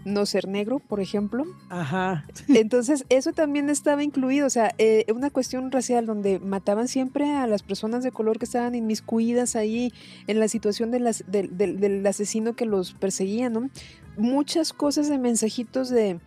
No 0.05 0.25
ser 0.25 0.47
negro, 0.47 0.79
por 0.79 0.99
ejemplo. 0.99 1.45
Ajá. 1.69 2.25
Entonces, 2.49 3.05
eso 3.09 3.31
también 3.31 3.69
estaba 3.69 4.03
incluido. 4.03 4.47
O 4.47 4.49
sea, 4.49 4.73
eh, 4.77 5.05
una 5.13 5.29
cuestión 5.29 5.71
racial 5.71 6.05
donde 6.05 6.39
mataban 6.39 6.87
siempre 6.87 7.33
a 7.33 7.47
las 7.47 7.63
personas 7.63 8.03
de 8.03 8.11
color 8.11 8.37
que 8.37 8.45
estaban 8.45 8.75
inmiscuidas 8.75 9.55
ahí 9.55 9.93
en 10.27 10.39
la 10.39 10.47
situación 10.47 10.91
de 10.91 10.99
las, 10.99 11.23
del 11.27 12.05
asesino 12.05 12.53
que 12.55 12.65
los 12.65 12.93
perseguía, 12.93 13.49
¿no? 13.49 13.69
Muchas 14.17 14.73
cosas 14.73 15.07
de 15.09 15.17
mensajitos 15.17 15.89
de 15.89 16.19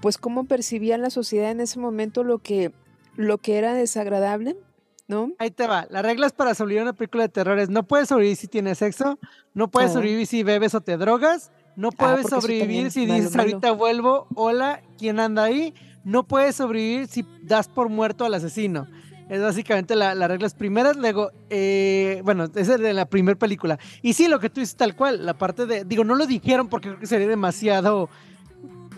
pues 0.00 0.16
cómo 0.16 0.44
percibía 0.44 0.96
la 0.96 1.10
sociedad 1.10 1.50
en 1.50 1.60
ese 1.60 1.78
momento 1.78 2.24
lo 2.24 2.38
que, 2.38 2.72
lo 3.16 3.36
que 3.36 3.58
era 3.58 3.74
desagradable, 3.74 4.56
¿no? 5.08 5.32
Ahí 5.38 5.50
te 5.50 5.66
va. 5.66 5.86
Las 5.90 6.02
reglas 6.02 6.32
para 6.32 6.54
sobrevivir 6.54 6.80
a 6.80 6.84
una 6.84 6.92
película 6.94 7.24
de 7.24 7.28
terror 7.28 7.58
es 7.58 7.68
no 7.68 7.82
puedes 7.86 8.08
sobrevivir 8.08 8.36
si 8.36 8.48
tienes 8.48 8.78
sexo, 8.78 9.18
no 9.52 9.70
puedes 9.70 9.90
Ah. 9.90 9.94
sobrevivir 9.94 10.26
si 10.26 10.42
bebes 10.42 10.74
o 10.74 10.80
te 10.80 10.96
drogas, 10.96 11.52
no 11.76 11.90
puedes 11.92 12.22
porque 12.22 12.26
eso 12.36 12.40
sobrevivir 12.40 12.90
si 12.90 13.06
dices 13.06 13.34
malo. 13.36 13.42
ahorita 13.50 13.72
vuelvo, 13.72 14.26
hola, 14.34 14.82
¿quién 14.98 15.20
anda 15.20 15.44
ahí? 15.44 15.74
No 16.04 16.24
puedes 16.24 16.56
sobrevivir 16.56 17.06
si 17.08 17.24
das 17.42 17.68
por 17.68 17.88
muerto 17.88 18.24
al 18.24 18.34
asesino. 18.34 18.86
Es 19.28 19.40
básicamente 19.40 19.94
la- 19.94 20.14
las 20.16 20.28
reglas 20.28 20.54
primeras. 20.54 20.96
Luego, 20.96 21.30
eh, 21.50 22.20
bueno, 22.24 22.46
es 22.54 22.66
de 22.66 22.92
la 22.92 23.06
primera 23.06 23.38
película. 23.38 23.78
Y 24.02 24.14
sí, 24.14 24.26
lo 24.26 24.40
que 24.40 24.50
tú 24.50 24.60
dices 24.60 24.74
tal 24.76 24.96
cual, 24.96 25.24
la 25.24 25.34
parte 25.34 25.66
de, 25.66 25.84
digo, 25.84 26.02
no 26.02 26.16
lo 26.16 26.26
dijeron 26.26 26.68
porque 26.68 26.88
creo 26.88 26.98
que 27.00 27.06
sería 27.06 27.28
demasiado, 27.28 28.08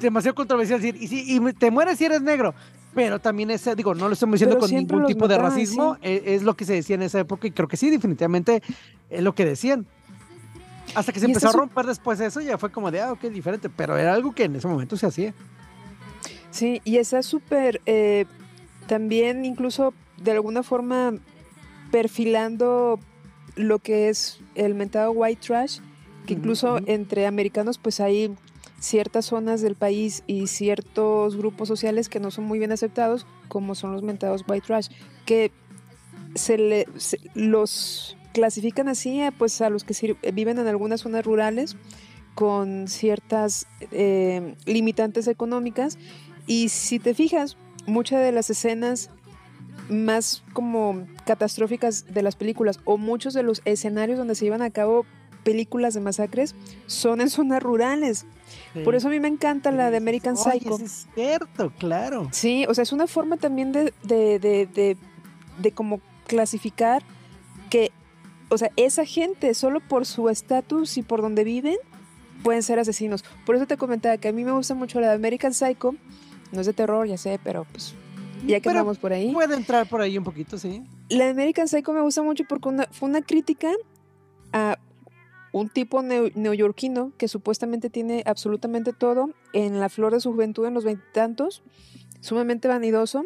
demasiado 0.01 0.35
controversial 0.35 0.81
decir, 0.81 0.97
y, 1.01 1.07
si, 1.09 1.37
y 1.37 1.53
te 1.53 1.71
mueres 1.71 1.99
si 1.99 2.05
eres 2.07 2.23
negro. 2.23 2.55
Pero 2.95 3.19
también 3.19 3.51
ese, 3.51 3.75
digo, 3.75 3.95
no 3.95 4.07
lo 4.09 4.15
estamos 4.15 4.35
diciendo 4.35 4.59
con 4.59 4.71
ningún 4.71 5.07
tipo 5.07 5.27
de 5.29 5.39
racismo, 5.39 5.95
sí. 5.95 6.01
e- 6.03 6.35
es, 6.35 6.43
lo 6.43 6.55
que 6.55 6.65
se 6.67 6.75
decía 6.75 6.95
en 6.95 7.03
esa 7.03 7.21
época 7.21 7.47
y 7.47 7.51
creo 7.51 7.67
que 7.69 7.77
sí, 7.79 7.91
definitivamente 7.91 8.63
es 9.11 9.23
lo 9.23 9.35
que 9.35 9.45
decían. 9.47 9.87
Hasta 10.95 11.13
que 11.13 11.21
se 11.21 11.27
empezó 11.27 11.49
a 11.49 11.53
romper 11.53 11.87
después 11.87 12.21
eso, 12.21 12.41
ya 12.41 12.59
fue 12.59 12.71
como 12.71 12.91
de, 12.91 13.01
ah, 13.01 13.13
ok, 13.13 13.23
diferente, 13.25 13.69
pero 13.69 13.97
era 13.97 14.13
algo 14.15 14.35
que 14.35 14.45
en 14.45 14.57
ese 14.57 14.69
momento 14.69 14.97
se 14.97 15.07
hacía. 15.07 15.35
Sí, 16.51 16.81
y 16.85 16.99
está 16.99 17.23
súper, 17.23 17.81
eh, 17.87 18.27
también 18.87 19.45
incluso 19.45 19.95
de 20.19 20.33
alguna 20.33 20.63
forma 20.63 21.15
perfilando 21.91 22.99
lo 23.57 23.79
que 23.79 24.09
es 24.09 24.41
el 24.55 24.75
mentado 24.75 25.13
white 25.13 25.41
trash, 25.47 25.79
que 26.27 26.35
incluso 26.35 26.79
entre 26.87 27.27
americanos 27.27 27.79
pues 27.79 28.01
hay 28.01 28.35
ciertas 28.81 29.27
zonas 29.27 29.61
del 29.61 29.77
país 29.77 30.25
y 30.27 30.47
ciertos 30.47 31.37
grupos 31.37 31.69
sociales 31.69 32.09
que 32.09 32.19
no 32.21 32.31
son 32.31 32.45
muy 32.45 32.59
bien 32.59 32.73
aceptados, 32.73 33.27
como 33.49 33.75
son 33.75 33.93
los 33.93 34.03
mentados 34.03 34.45
white 34.49 34.67
trash, 34.67 34.89
que 35.27 35.53
se 36.35 36.59
le 36.59 36.87
se- 36.97 37.21
los 37.35 38.17
clasifican 38.33 38.88
así 38.88 39.21
a, 39.21 39.31
pues 39.31 39.61
a 39.61 39.71
los 39.71 39.85
que 39.85 39.95
sir- 39.95 40.16
viven 40.35 40.59
en 40.59 40.66
algunas 40.66 41.01
zonas 41.01 41.25
rurales 41.25 41.77
con 42.35 42.88
ciertas 42.88 43.66
eh, 43.90 44.55
limitantes 44.66 45.29
económicas. 45.29 45.99
Y 46.47 46.71
si 46.71 46.99
te 46.99 47.14
fijas, 47.14 47.57
muchas 47.87 48.21
de 48.23 48.33
las 48.33 48.51
escenas 48.51 49.11
más 49.88 50.42
como 50.53 51.07
catastróficas 51.27 52.07
de 52.12 52.23
las 52.23 52.37
películas 52.37 52.81
o 52.85 52.97
muchos 52.99 53.35
de 53.35 53.42
los 53.42 53.62
escenarios 53.64 54.18
donde 54.18 54.35
se 54.35 54.45
llevan 54.45 54.62
a 54.62 54.71
cabo 54.71 55.05
películas 55.45 55.92
de 55.95 56.01
masacres 56.01 56.55
son 56.87 57.21
en 57.21 57.29
zonas 57.29 57.62
rurales. 57.62 58.25
Por 58.85 58.95
eso 58.95 59.09
a 59.09 59.11
mí 59.11 59.18
me 59.18 59.29
encanta 59.29 59.71
la 59.73 59.90
de 59.90 59.97
American 59.97 60.37
Oye, 60.37 60.61
Psycho. 60.61 60.79
sí 60.79 60.85
es 60.85 61.07
cierto, 61.14 61.73
claro. 61.79 62.29
Sí, 62.33 62.64
o 62.68 62.75
sea, 62.75 62.83
es 62.83 62.92
una 62.92 63.07
forma 63.07 63.37
también 63.38 63.73
de, 63.73 63.92
de, 64.05 64.38
de, 64.38 64.66
de, 64.66 64.97
de 65.59 65.73
como 65.73 66.01
clasificar 66.27 67.03
que, 67.71 67.90
o 68.53 68.59
sea, 68.59 68.71
esa 68.77 69.05
gente 69.05 69.55
solo 69.55 69.81
por 69.81 70.07
su 70.07 70.29
estatus 70.29 70.97
y 70.99 71.03
por 71.03 71.23
donde 71.23 71.43
viven 71.45 71.77
pueden 72.43 72.62
ser 72.62 72.79
asesinos. 72.79 73.25
Por 73.47 73.57
eso 73.57 73.67
te 73.67 73.77
comentaba 73.77 74.17
que 74.19 74.29
a 74.29 74.33
mí 74.33 74.45
me 74.45 74.53
gusta 74.53 74.75
mucho 74.75 75.01
la 75.01 75.09
de 75.09 75.15
American 75.15 75.55
Psycho. 75.55 75.95
No 76.53 76.61
es 76.61 76.67
de 76.67 76.73
terror, 76.73 77.07
ya 77.07 77.17
sé, 77.17 77.41
pero 77.43 77.65
pues 77.71 77.95
ya 78.47 78.61
que 78.61 78.69
Pero 78.69 78.93
por 78.95 79.12
ahí. 79.12 79.33
Puede 79.33 79.55
entrar 79.55 79.88
por 79.88 80.01
ahí 80.03 80.19
un 80.19 80.25
poquito, 80.25 80.59
sí. 80.59 80.83
La 81.09 81.25
de 81.25 81.31
American 81.31 81.67
Psycho 81.69 81.93
me 81.93 82.01
gusta 82.03 82.23
mucho 82.23 82.45
porque 82.49 82.69
una- 82.69 82.88
fue 82.91 83.09
una 83.09 83.23
crítica 83.23 83.71
a 84.53 84.79
un 85.53 85.69
tipo 85.69 86.03
neo- 86.03 86.33
neoyorquino 86.35 87.12
que 87.17 87.29
supuestamente 87.29 87.91
tiene 87.91 88.23
absolutamente 88.27 88.93
todo 88.93 89.31
en 89.53 89.81
la 89.81 89.88
flor 89.88 90.12
de 90.12 90.21
su 90.21 90.33
juventud, 90.33 90.67
en 90.67 90.75
los 90.75 90.85
veintitantos, 90.85 91.62
sumamente 92.21 92.69
vanidoso, 92.69 93.25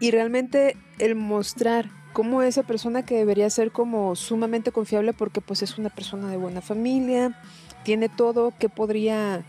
y 0.00 0.10
realmente 0.10 0.76
el 0.98 1.16
mostrar 1.16 1.90
cómo 2.18 2.42
esa 2.42 2.64
persona 2.64 3.04
que 3.04 3.14
debería 3.14 3.48
ser 3.48 3.70
como 3.70 4.16
sumamente 4.16 4.72
confiable 4.72 5.12
porque 5.12 5.40
pues 5.40 5.62
es 5.62 5.78
una 5.78 5.88
persona 5.88 6.28
de 6.28 6.36
buena 6.36 6.60
familia, 6.60 7.40
tiene 7.84 8.08
todo 8.08 8.52
que 8.58 8.68
podría, 8.68 9.44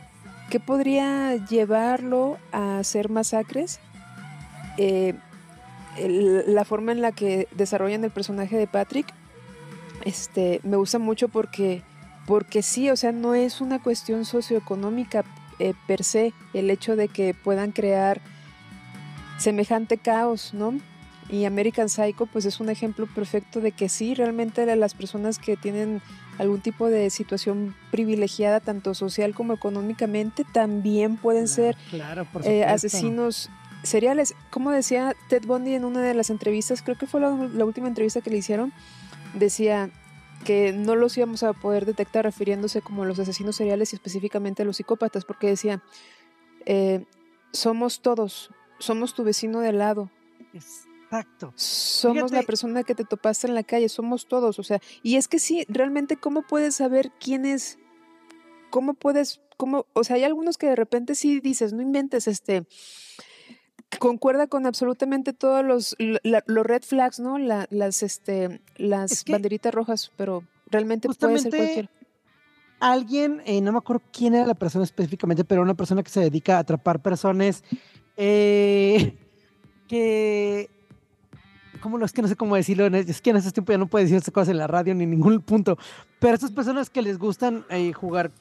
que 0.52 0.60
podría 0.60 1.36
llevarlo 1.48 2.38
a 2.52 2.78
hacer 2.78 3.10
masacres, 3.10 3.80
eh, 4.78 5.16
la 5.98 6.64
forma 6.64 6.92
en 6.92 7.02
la 7.02 7.12
que 7.12 7.48
desarrollan 7.56 8.04
el 8.04 8.12
personaje 8.12 8.56
de 8.56 8.68
Patrick 8.68 9.12
este, 10.06 10.62
me 10.62 10.78
gusta 10.78 11.00
mucho 11.00 11.28
porque, 11.28 11.82
porque 12.28 12.62
sí, 12.62 12.92
o 12.92 12.96
sea, 12.96 13.12
no 13.12 13.34
es 13.34 13.62
una 13.62 13.82
cuestión 13.82 14.26
socioeconómica 14.26 15.24
eh, 15.58 15.74
per 15.88 16.04
se 16.04 16.34
el 16.54 16.70
hecho 16.70 16.96
de 16.96 17.08
que 17.08 17.34
puedan 17.34 17.72
crear 17.72 18.22
semejante 19.40 19.98
caos, 19.98 20.54
¿no? 20.54 20.78
Y 21.30 21.46
American 21.46 21.90
Psycho, 21.90 22.26
pues 22.26 22.46
es 22.46 22.60
un 22.60 22.70
ejemplo 22.70 23.06
perfecto 23.08 23.62
de 23.62 23.72
que 23.72 23.88
sí, 23.88 24.16
realmente 24.16 24.66
la- 24.66 24.76
las 24.76 24.96
personas 24.96 25.38
que 25.38 25.56
tienen 25.58 26.02
algún 26.40 26.60
tipo 26.62 26.88
de 26.88 27.10
situación 27.12 27.76
privilegiada, 27.92 28.60
tanto 28.60 28.94
social 28.96 29.36
como 29.36 29.54
económicamente, 29.54 30.44
también 30.44 31.18
pueden 31.18 31.48
ser 31.48 31.78
Claro, 31.92 32.26
eh, 32.46 32.64
asesinos 32.64 33.50
seriales. 33.84 34.34
Como 34.50 34.72
decía 34.72 35.16
Ted 35.30 35.46
Bundy 35.46 35.76
en 35.76 35.86
una 35.86 36.02
de 36.02 36.14
las 36.16 36.30
entrevistas, 36.32 36.82
creo 36.82 36.98
que 36.98 37.06
fue 37.08 37.22
la, 37.22 37.30
la 37.30 37.66
última 37.66 37.88
entrevista 37.88 38.22
que 38.22 38.30
le 38.32 38.38
hicieron, 38.38 38.74
decía 39.36 39.92
que 40.46 40.72
no 40.74 40.96
los 40.96 41.18
íbamos 41.18 41.44
a 41.44 41.54
poder 41.54 41.86
detectar 41.86 42.24
refiriéndose 42.24 42.82
como 42.82 43.04
a 43.04 43.06
los 43.06 43.20
asesinos 43.20 43.58
seriales 43.58 43.92
y 43.94 43.98
específicamente 43.98 44.64
a 44.64 44.66
los 44.66 44.78
psicópatas, 44.78 45.26
porque 45.26 45.48
decía, 45.48 45.84
eh, 46.66 47.06
somos 47.52 48.00
todos, 48.02 48.50
somos 48.80 49.14
tu 49.14 49.24
vecino 49.24 49.60
de 49.60 49.74
lado, 49.74 50.10
Exacto. 51.12 51.52
somos 51.56 52.32
la 52.32 52.44
persona 52.44 52.84
que 52.84 52.94
te 52.96 53.04
topaste 53.04 53.48
en 53.48 53.56
la 53.56 53.64
calle, 53.64 53.90
somos 53.90 54.28
todos, 54.28 54.60
o 54.60 54.64
sea, 54.64 54.80
y 55.02 55.16
es 55.16 55.28
que 55.28 55.40
sí, 55.40 55.66
realmente, 55.68 56.18
¿cómo 56.18 56.44
puedes 56.44 56.76
saber 56.76 57.12
quién 57.20 57.46
es? 57.46 57.80
¿Cómo 58.70 58.94
puedes, 58.94 59.42
cómo, 59.58 59.88
o 59.94 60.04
sea, 60.04 60.18
hay 60.18 60.24
algunos 60.24 60.58
que 60.60 60.68
de 60.68 60.76
repente 60.76 61.16
sí 61.16 61.40
dices, 61.40 61.74
no 61.74 61.82
inventes, 61.82 62.28
este, 62.28 62.68
concuerda 63.98 64.46
con 64.48 64.66
absolutamente 64.68 65.34
todos 65.34 65.66
los, 65.66 65.96
la- 66.24 66.44
los 66.46 66.66
red 66.66 66.84
flags, 66.84 67.20
¿no? 67.20 67.38
La- 67.40 67.68
las, 67.72 68.04
este, 68.04 68.62
las 68.78 69.12
Es 69.12 69.24
que- 69.24 69.32
banderitas 69.32 69.74
rojas, 69.74 70.12
pero 70.16 70.44
realmente 70.68 71.08
puede 71.10 71.40
ser 71.40 71.52
cualquiera. 71.52 71.90
alguien, 72.80 73.42
eh, 73.46 73.60
no 73.62 73.72
me 73.72 73.80
acuerdo 73.80 74.04
quién 74.14 74.36
era 74.36 74.46
la 74.46 74.54
persona 74.54 74.84
específicamente, 74.84 75.44
pero 75.44 75.64
una 75.64 75.74
persona 75.74 76.04
que 76.04 76.12
se 76.12 76.20
dedica 76.20 76.58
a 76.58 76.60
atrapar 76.60 77.02
personas 77.02 77.64
eh, 78.16 79.18
que... 79.88 80.70
¿Cómo 81.82 82.04
es 82.04 82.12
que 82.12 82.22
no 82.22 82.28
sé 82.28 82.36
cómo 82.36 82.56
decirlo? 82.56 82.86
Es 82.88 83.22
que 83.22 83.30
en 83.30 83.38
ese 83.38 83.52
tiempo 83.52 83.72
ya 83.72 83.78
no 83.78 83.88
puede 83.88 84.06
decir 84.06 84.18
estas 84.18 84.34
cosas 84.34 84.50
en 84.50 84.58
la 84.58 84.68
radio 84.68 84.94
ni 84.96 85.04
en 85.06 85.12
ningún 85.12 85.40
punto. 85.42 85.78
Pero 86.20 86.34
estas 86.34 86.52
personas 86.52 86.90
que 86.90 87.02
les 87.02 87.18
gustan 87.18 87.66
eh, 87.70 87.94
jugar 87.94 88.32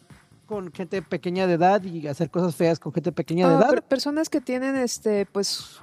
con 0.47 0.73
gente 0.73 1.03
pequeña 1.03 1.47
de 1.47 1.55
edad 1.55 1.83
y 1.83 2.07
hacer 2.09 2.31
cosas 2.31 2.57
feas 2.57 2.79
con 2.79 2.93
gente 2.93 3.13
pequeña 3.13 3.49
de 3.49 3.55
Ah, 3.55 3.59
edad. 3.59 3.71
per- 3.71 3.83
personas 3.83 4.29
que 4.31 4.41
tienen, 4.41 4.77
este, 4.77 5.27
pues, 5.27 5.79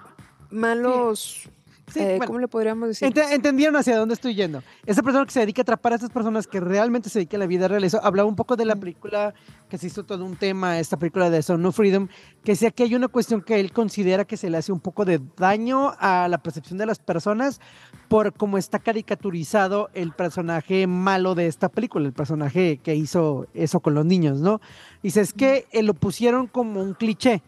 malos, 0.50 1.42
Sí, 1.44 1.50
eh, 1.96 2.16
bueno. 2.18 2.26
¿cómo 2.28 2.40
le 2.40 2.48
podríamos 2.48 2.88
decir? 2.90 3.14
Ent- 3.14 3.32
entendieron 3.32 3.76
hacia 3.76 3.98
dónde 3.98 4.16
estoy 4.16 4.34
yendo. 4.36 4.64
Esa 4.86 5.04
persona 5.04 5.26
que 5.26 5.32
se 5.32 5.40
dedica 5.42 5.62
a 5.62 5.64
atrapar 5.64 5.92
a 5.94 5.96
estas 5.96 6.10
personas 6.10 6.48
que 6.48 6.60
realmente 6.60 7.10
se 7.10 7.20
dedica 7.20 7.38
a 7.38 7.40
la 7.40 7.48
vida 7.48 7.68
real, 7.68 7.84
eso 7.84 8.00
hablaba 8.04 8.28
un 8.28 8.36
poco 8.36 8.56
de 8.56 8.66
la 8.66 8.76
película 8.76 9.34
que 9.70 9.78
se 9.78 9.88
hizo 9.88 10.04
todo 10.04 10.26
un 10.26 10.36
tema, 10.36 10.80
esta 10.80 10.98
película 10.98 11.30
de 11.30 11.42
Son 11.44 11.66
of 11.66 11.76
Freedom, 11.76 12.08
que 12.44 12.54
decía 12.54 12.72
que 12.72 12.84
hay 12.84 12.96
una 12.96 13.08
cuestión 13.08 13.42
que 13.42 13.60
él 13.60 13.72
considera 13.72 14.26
que 14.26 14.38
se 14.38 14.50
le 14.50 14.58
hace 14.58 14.72
un 14.72 14.80
poco 14.80 15.06
de 15.06 15.20
daño 15.38 15.94
a 16.00 16.28
la 16.28 16.38
percepción 16.40 16.78
de 16.78 16.86
las 16.86 17.00
personas 17.00 17.60
por 18.08 18.34
cómo 18.34 18.58
está 18.58 18.80
caricaturizado 18.80 19.90
el 19.94 20.12
personaje 20.12 20.88
malo 20.88 21.36
de 21.36 21.48
esta 21.48 21.70
película, 21.70 22.06
el 22.06 22.14
personaje 22.14 22.80
que 22.84 22.96
hizo 22.96 23.48
eso 23.54 23.80
con 23.80 23.94
los 23.96 24.06
niños, 24.06 24.40
¿no? 24.40 24.62
Dice, 25.02 25.22
es 25.22 25.34
que 25.34 25.66
eh, 25.72 25.82
lo 25.84 25.94
pusieron 25.94 26.48
como 26.48 26.82
un 26.82 26.94
cliché. 26.94 27.42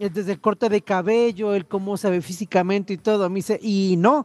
Es 0.00 0.14
desde 0.14 0.32
el 0.32 0.40
corte 0.40 0.70
de 0.70 0.80
cabello, 0.80 1.54
el 1.54 1.66
cómo 1.66 1.98
se 1.98 2.08
ve 2.08 2.22
físicamente 2.22 2.94
y 2.94 2.96
todo. 2.96 3.28
Me 3.28 3.36
dice, 3.36 3.60
y 3.62 3.96
no. 3.98 4.24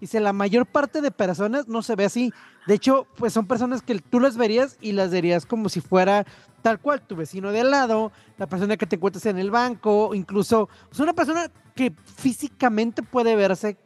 Dice, 0.00 0.20
la 0.20 0.32
mayor 0.32 0.66
parte 0.66 1.00
de 1.00 1.10
personas 1.10 1.66
no 1.66 1.82
se 1.82 1.96
ve 1.96 2.04
así. 2.04 2.32
De 2.68 2.74
hecho, 2.74 3.08
pues 3.16 3.32
son 3.32 3.48
personas 3.48 3.82
que 3.82 3.98
tú 3.98 4.20
las 4.20 4.36
verías 4.36 4.78
y 4.80 4.92
las 4.92 5.10
verías 5.10 5.44
como 5.44 5.68
si 5.68 5.80
fuera 5.80 6.24
tal 6.62 6.78
cual, 6.78 7.02
tu 7.02 7.16
vecino 7.16 7.50
de 7.50 7.62
al 7.62 7.72
lado, 7.72 8.12
la 8.38 8.46
persona 8.46 8.76
que 8.76 8.86
te 8.86 8.96
encuentras 8.96 9.26
en 9.26 9.38
el 9.38 9.50
banco, 9.50 10.14
incluso 10.14 10.68
es 10.92 11.00
una 11.00 11.12
persona 11.12 11.50
que 11.74 11.92
físicamente 12.04 13.02
puede 13.02 13.34
verse 13.34 13.76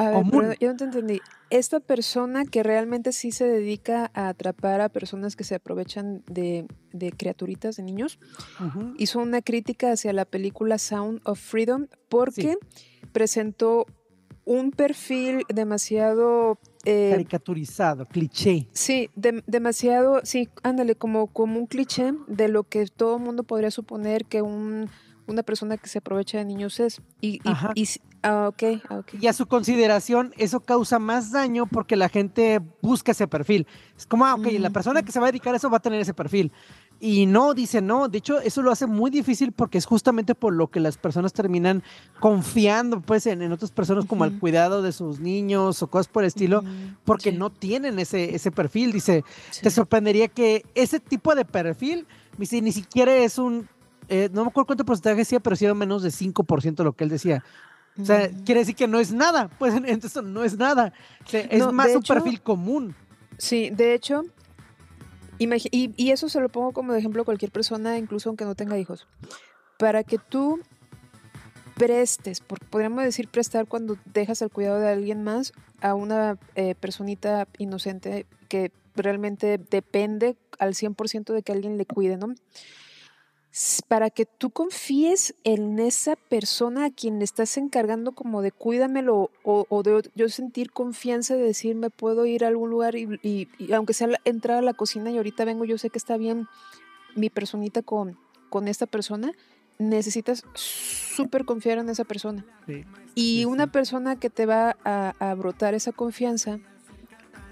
A 0.00 0.10
ver, 0.10 0.56
yo 0.60 0.68
no 0.70 0.76
te 0.76 0.84
entendí. 0.84 1.20
Esta 1.50 1.80
persona 1.80 2.44
que 2.44 2.62
realmente 2.62 3.12
sí 3.12 3.32
se 3.32 3.44
dedica 3.44 4.10
a 4.14 4.28
atrapar 4.28 4.80
a 4.80 4.88
personas 4.88 5.36
que 5.36 5.44
se 5.44 5.54
aprovechan 5.56 6.22
de, 6.26 6.66
de 6.92 7.10
criaturitas, 7.12 7.76
de 7.76 7.82
niños, 7.82 8.18
hizo 8.96 9.18
una 9.18 9.42
crítica 9.42 9.92
hacia 9.92 10.12
la 10.12 10.24
película 10.24 10.78
Sound 10.78 11.20
of 11.24 11.38
Freedom 11.40 11.86
porque 12.08 12.56
presentó 13.12 13.86
un 14.44 14.70
perfil 14.70 15.42
demasiado... 15.52 16.58
eh, 16.84 17.10
caricaturizado, 17.10 18.06
cliché. 18.06 18.68
Sí, 18.72 19.10
dem- 19.16 19.42
demasiado, 19.46 20.20
sí, 20.24 20.48
ándale, 20.62 20.94
como, 20.94 21.26
como 21.26 21.58
un 21.58 21.66
cliché 21.66 22.12
de 22.26 22.48
lo 22.48 22.62
que 22.64 22.86
todo 22.86 23.16
el 23.16 23.22
mundo 23.22 23.42
podría 23.44 23.70
suponer 23.70 24.24
que 24.24 24.40
un, 24.42 24.88
una 25.26 25.42
persona 25.42 25.76
que 25.76 25.88
se 25.88 25.98
aprovecha 25.98 26.38
de 26.38 26.44
niños 26.46 26.80
es. 26.80 27.00
Y, 27.20 27.40
ah, 28.22 28.48
ok, 28.48 28.62
ah, 28.88 28.98
ok. 28.98 29.14
Y 29.20 29.26
a 29.26 29.32
su 29.32 29.46
consideración, 29.46 30.32
eso 30.36 30.60
causa 30.60 30.98
más 30.98 31.32
daño 31.32 31.66
porque 31.66 31.96
la 31.96 32.08
gente 32.08 32.60
busca 32.82 33.12
ese 33.12 33.26
perfil. 33.26 33.66
Es 33.96 34.06
como, 34.06 34.26
ah, 34.26 34.34
ok, 34.34 34.46
la 34.58 34.70
persona 34.70 35.02
que 35.02 35.12
se 35.12 35.20
va 35.20 35.26
a 35.26 35.32
dedicar 35.32 35.54
a 35.54 35.56
eso 35.56 35.70
va 35.70 35.78
a 35.78 35.80
tener 35.80 36.00
ese 36.00 36.14
perfil. 36.14 36.52
Y 37.02 37.24
no, 37.24 37.54
dice 37.54 37.80
no. 37.80 38.08
De 38.08 38.18
hecho, 38.18 38.40
eso 38.40 38.60
lo 38.60 38.70
hace 38.70 38.86
muy 38.86 39.10
difícil 39.10 39.52
porque 39.52 39.78
es 39.78 39.86
justamente 39.86 40.34
por 40.34 40.52
lo 40.52 40.68
que 40.68 40.80
las 40.80 40.98
personas 40.98 41.32
terminan 41.32 41.82
confiando 42.20 43.00
pues 43.00 43.26
en, 43.26 43.40
en 43.40 43.52
otras 43.52 43.70
personas 43.70 44.04
como 44.04 44.24
al 44.24 44.38
cuidado 44.38 44.82
de 44.82 44.92
sus 44.92 45.18
niños 45.18 45.82
o 45.82 45.86
cosas 45.86 46.08
por 46.08 46.24
el 46.24 46.28
estilo, 46.28 46.58
Ujú, 46.58 46.68
porque 47.04 47.30
sí, 47.30 47.38
no 47.38 47.48
tienen 47.48 47.98
ese, 47.98 48.34
ese 48.34 48.50
perfil. 48.50 48.92
Dice, 48.92 49.24
sí. 49.50 49.62
te 49.62 49.70
sorprendería 49.70 50.28
que 50.28 50.66
ese 50.74 51.00
tipo 51.00 51.34
de 51.34 51.46
perfil, 51.46 52.06
dice, 52.36 52.60
ni 52.60 52.70
siquiera 52.70 53.14
es 53.16 53.38
un, 53.38 53.66
eh, 54.10 54.28
no 54.32 54.42
me 54.42 54.48
acuerdo 54.48 54.66
cuánto 54.66 54.84
porcentaje 54.84 55.16
decía, 55.16 55.40
pero 55.40 55.56
sí 55.56 55.64
era 55.64 55.72
menos 55.72 56.02
de 56.02 56.10
5% 56.10 56.74
de 56.74 56.84
lo 56.84 56.92
que 56.92 57.04
él 57.04 57.10
decía. 57.10 57.42
O 57.98 58.04
sea, 58.04 58.28
Ujú. 58.32 58.44
quiere 58.44 58.60
decir 58.60 58.74
que 58.76 58.86
no 58.88 58.98
es 59.00 59.12
nada. 59.12 59.48
Pues 59.58 59.74
entonces 59.74 60.22
no 60.22 60.44
es 60.44 60.56
nada. 60.56 60.92
O 61.24 61.28
sea, 61.28 61.40
es 61.40 61.58
No, 61.58 61.72
más 61.72 61.88
un 61.90 61.98
hecho- 61.98 62.14
perfil 62.14 62.40
común. 62.40 62.94
Sí, 63.38 63.70
de 63.70 63.94
hecho, 63.94 64.22
y, 65.38 65.48
y 65.96 66.10
eso 66.10 66.28
se 66.28 66.40
lo 66.40 66.48
pongo 66.50 66.72
como 66.72 66.92
de 66.92 66.98
ejemplo 66.98 67.22
a 67.22 67.24
cualquier 67.24 67.50
persona, 67.50 67.96
incluso 67.96 68.28
aunque 68.28 68.44
no 68.44 68.54
tenga 68.54 68.78
hijos. 68.78 69.06
Para 69.78 70.04
que 70.04 70.18
tú 70.18 70.60
prestes, 71.76 72.40
porque 72.40 72.66
podríamos 72.66 73.02
decir 73.04 73.28
prestar 73.28 73.66
cuando 73.66 73.96
dejas 74.04 74.42
el 74.42 74.50
cuidado 74.50 74.80
de 74.80 74.90
alguien 74.90 75.24
más 75.24 75.52
a 75.80 75.94
una 75.94 76.36
eh, 76.54 76.74
personita 76.74 77.48
inocente 77.56 78.26
que 78.48 78.70
realmente 78.94 79.56
depende 79.58 80.36
al 80.58 80.74
100% 80.74 81.32
de 81.32 81.42
que 81.42 81.52
alguien 81.52 81.78
le 81.78 81.86
cuide, 81.86 82.18
¿no? 82.18 82.34
Para 83.88 84.10
que 84.10 84.26
tú 84.26 84.50
confíes 84.50 85.34
en 85.42 85.80
esa 85.80 86.14
persona 86.14 86.84
a 86.84 86.90
quien 86.90 87.18
le 87.18 87.24
estás 87.24 87.56
encargando 87.56 88.12
como 88.12 88.42
de 88.42 88.52
cuídamelo 88.52 89.30
o, 89.42 89.66
o 89.68 89.82
de 89.82 90.08
yo 90.14 90.28
sentir 90.28 90.70
confianza 90.70 91.34
de 91.34 91.42
decir 91.42 91.74
me 91.74 91.90
puedo 91.90 92.26
ir 92.26 92.44
a 92.44 92.48
algún 92.48 92.70
lugar 92.70 92.94
y, 92.94 93.08
y- 93.24 93.48
y 93.58 93.72
aunque 93.72 93.92
sea 93.92 94.08
entrar 94.24 94.58
a 94.58 94.62
la 94.62 94.72
cocina 94.74 95.10
y 95.10 95.16
ahorita 95.16 95.44
vengo, 95.44 95.64
yo 95.64 95.78
sé 95.78 95.90
que 95.90 95.98
está 95.98 96.16
bien, 96.16 96.46
mi 97.16 97.28
personita 97.28 97.82
con, 97.82 98.16
con 98.50 98.68
esta 98.68 98.86
persona, 98.86 99.32
necesitas 99.78 100.44
súper 100.54 101.44
confiar 101.44 101.78
en 101.78 101.88
esa 101.88 102.04
persona. 102.04 102.44
Sí. 102.66 102.84
Y 103.16 103.38
Sí, 103.38 103.44
una 103.46 103.64
sí. 103.64 103.70
persona 103.70 104.14
que 104.14 104.30
te 104.30 104.46
va 104.46 104.76
a, 104.84 105.14
a 105.18 105.34
brotar 105.34 105.74
esa 105.74 105.90
confianza, 105.90 106.60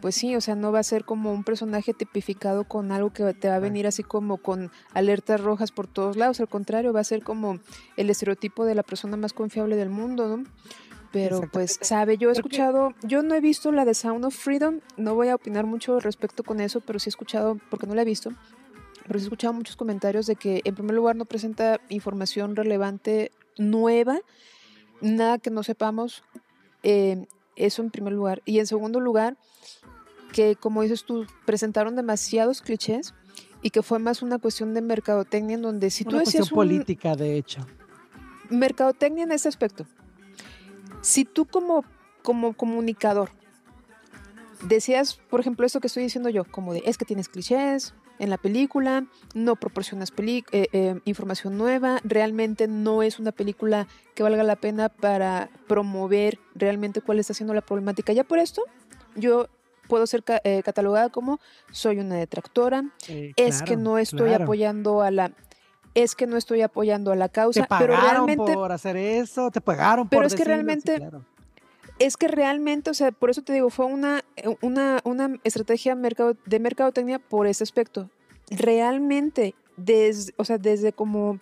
pues 0.01 0.15
sí, 0.15 0.35
o 0.37 0.41
sea, 0.41 0.55
no 0.55 0.73
va 0.73 0.81
a 0.81 0.83
ser 0.83 1.05
como 1.05 1.33
un 1.33 1.45
personaje 1.45 1.95
tipificado 1.95 2.65
con 2.65 2.93
algo 2.93 3.13
que 3.13 3.35
te 3.35 3.49
va 3.49 3.57
a 3.57 3.61
venir 3.61 3.87
así 3.87 4.03
como 4.03 4.39
con 4.39 4.71
alertas 4.95 5.41
rojas 5.41 5.73
por 5.73 5.87
todos 5.87 6.17
lados. 6.17 6.41
Al 6.41 6.49
contrario, 6.49 6.93
va 6.93 7.01
a 7.01 7.05
ser 7.05 7.23
como 7.23 7.59
el 7.97 8.11
estereotipo 8.11 8.65
de 8.65 8.75
la 8.75 8.83
persona 8.83 9.17
más 9.17 9.33
confiable 9.33 9.77
del 9.77 9.91
mundo, 9.91 10.37
¿no? 10.37 10.45
Pero 11.11 11.43
pues, 11.51 11.79
sabe, 11.81 12.19
yo 12.19 12.29
he 12.29 12.33
escuchado, 12.33 12.93
yo 13.03 13.23
no 13.23 13.35
he 13.35 13.41
visto 13.41 13.73
la 13.73 13.85
de 13.85 13.95
Sound 13.95 14.25
of 14.27 14.35
Freedom, 14.35 14.81
no 14.97 15.15
voy 15.15 15.29
a 15.29 15.37
opinar 15.37 15.65
mucho 15.65 16.01
respecto 16.01 16.43
con 16.43 16.61
eso, 16.61 16.81
pero 16.81 16.99
sí 16.99 17.09
he 17.09 17.11
escuchado, 17.11 17.59
porque 17.71 17.87
no 17.87 17.95
la 17.95 18.03
he 18.03 18.05
visto, 18.05 18.31
pero 19.07 19.19
sí 19.19 19.25
he 19.25 19.29
escuchado 19.29 19.55
muchos 19.55 19.77
comentarios 19.77 20.27
de 20.27 20.37
que 20.37 20.61
en 20.65 20.75
primer 20.75 20.95
lugar 20.95 21.17
no 21.17 21.25
presenta 21.25 21.81
información 21.89 22.57
relevante 22.57 23.33
nueva, 23.57 24.21
nada 25.01 25.39
que 25.39 25.51
no 25.51 25.63
sepamos, 25.63 26.25
eh, 26.83 27.27
eso 27.57 27.83
en 27.83 27.91
primer 27.91 28.13
lugar. 28.13 28.43
Y 28.45 28.59
en 28.59 28.67
segundo 28.67 29.01
lugar, 29.01 29.37
que 30.33 30.57
como 30.57 30.83
dices 30.83 31.05
tú, 31.05 31.27
presentaron 31.47 31.97
demasiados 31.97 32.61
clichés 32.62 33.14
y 33.62 33.71
que 33.71 33.83
fue 33.83 33.99
más 33.99 34.23
una 34.23 34.38
cuestión 34.38 34.75
de 34.75 34.81
mercadotecnia 34.83 35.55
en 35.57 35.62
donde 35.62 35.91
si 35.91 36.05
tú 36.05 36.11
Una 36.11 36.19
cuestión 36.23 36.43
decías 36.43 36.53
un, 36.53 36.57
política, 36.57 37.17
de 37.17 37.37
hecho. 37.37 37.67
mercadotecnia 38.51 39.25
en 39.25 39.33
ese 39.33 39.49
aspecto. 39.49 39.85
Si 41.01 41.25
tú 41.25 41.47
como, 41.47 41.85
como 42.23 42.53
comunicador 42.55 43.31
decías, 44.62 45.14
por 45.31 45.41
ejemplo, 45.41 45.64
esto 45.67 45.81
que 45.81 45.87
estoy 45.87 46.03
diciendo 46.03 46.29
yo, 46.29 46.45
como 46.45 46.73
de 46.75 46.83
es 46.85 46.99
que 46.99 47.05
tienes 47.05 47.29
clichés 47.29 47.95
en 48.19 48.31
la 48.31 48.37
película, 48.38 49.07
no 49.35 49.55
proporcionas 49.55 50.11
peli- 50.11 50.45
eh, 50.51 50.67
eh, 50.73 51.01
información 51.05 51.57
nueva, 51.57 52.01
realmente 52.03 52.67
no 52.67 53.05
es 53.05 53.21
una 53.21 53.31
película 53.31 53.87
que 54.17 54.25
valga 54.25 54.43
la 54.43 54.57
pena 54.57 54.88
para 54.88 55.49
promover 55.69 56.41
realmente 56.57 57.01
cuál 57.01 57.21
está 57.21 57.33
siendo 57.35 57.55
la 57.55 57.61
problemática. 57.61 58.12
Ya 58.12 58.25
por 58.25 58.41
esto, 58.41 58.62
yo 59.14 59.49
puedo 59.88 60.07
ser 60.07 60.22
ca- 60.22 60.40
eh, 60.44 60.62
catalogada 60.64 61.09
como 61.09 61.40
soy 61.72 61.98
una 61.98 62.14
detractora, 62.16 62.85
es 63.37 63.62
que 63.62 63.77
no 63.77 63.98
estoy 63.98 64.29
claro. 64.29 64.44
apoyando 64.44 65.03
a 65.03 65.11
la 65.11 65.33
es 65.94 66.14
que 66.14 66.27
no 66.29 66.37
estoy 66.37 66.61
apoyando 66.62 67.11
a 67.11 67.16
la 67.16 67.29
Te 67.29 67.35
causa, 67.35 67.64
pagaron 67.66 67.96
pero 67.96 68.01
realmente 68.37 68.55
por 68.55 68.70
hacer 68.70 68.96
eso, 68.96 69.51
te 69.51 69.61
pagaron 69.61 70.09
Pero 70.09 70.20
por 70.20 70.27
es 70.27 70.35
que 70.37 70.44
realmente- 70.44 70.96
claro. 70.96 71.24
es 71.98 72.16
que 72.16 72.29
realmente, 72.29 72.90
o 72.90 72.94
sea, 72.94 73.11
por 73.11 73.31
eso 73.31 73.42
te 73.42 73.53
digo, 73.53 73.68
fue 73.70 73.87
una, 73.87 74.22
eh, 74.37 74.55
una, 74.61 75.01
una 75.03 75.35
estrategia 75.42 75.96
mercado, 75.96 76.37
de 76.46 76.61
mercadotecnia 76.61 77.18
por 77.18 77.48
ese 77.48 77.64
aspecto. 77.64 78.11
Realmente, 78.51 79.55
desde, 79.77 80.33
o 80.37 80.44
sea, 80.44 80.59
desde 80.59 80.92
como 80.92 81.40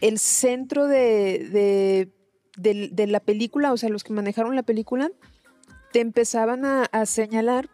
el 0.00 0.18
centro 0.18 0.86
de, 0.86 2.08
de, 2.56 2.88
de 2.90 3.06
la 3.06 3.20
película, 3.20 3.72
o 3.72 3.76
sea, 3.76 3.88
los 3.90 4.02
que 4.04 4.12
manejaron 4.14 4.56
la 4.56 4.62
película, 4.62 5.10
te 5.92 6.00
empezaban 6.00 6.64
a, 6.64 6.84
a 6.84 7.06
señalar 7.06 7.70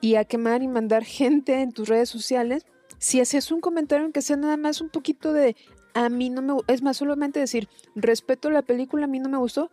y 0.00 0.16
a 0.16 0.24
quemar 0.24 0.62
y 0.62 0.68
mandar 0.68 1.04
gente 1.04 1.60
en 1.60 1.72
tus 1.72 1.88
redes 1.88 2.08
sociales. 2.08 2.66
Si 2.98 3.20
hacías 3.20 3.50
un 3.50 3.60
comentario 3.60 4.06
en 4.06 4.12
que 4.12 4.22
sea 4.22 4.36
nada 4.36 4.56
más 4.56 4.80
un 4.80 4.88
poquito 4.88 5.32
de 5.32 5.56
a 5.94 6.08
mí 6.08 6.30
no 6.30 6.42
me 6.42 6.52
gu-", 6.52 6.64
es 6.68 6.82
más 6.82 6.98
solamente 6.98 7.40
decir 7.40 7.68
respeto 7.94 8.50
la 8.50 8.62
película, 8.62 9.04
a 9.04 9.08
mí 9.08 9.18
no 9.18 9.28
me 9.28 9.38
gustó, 9.38 9.70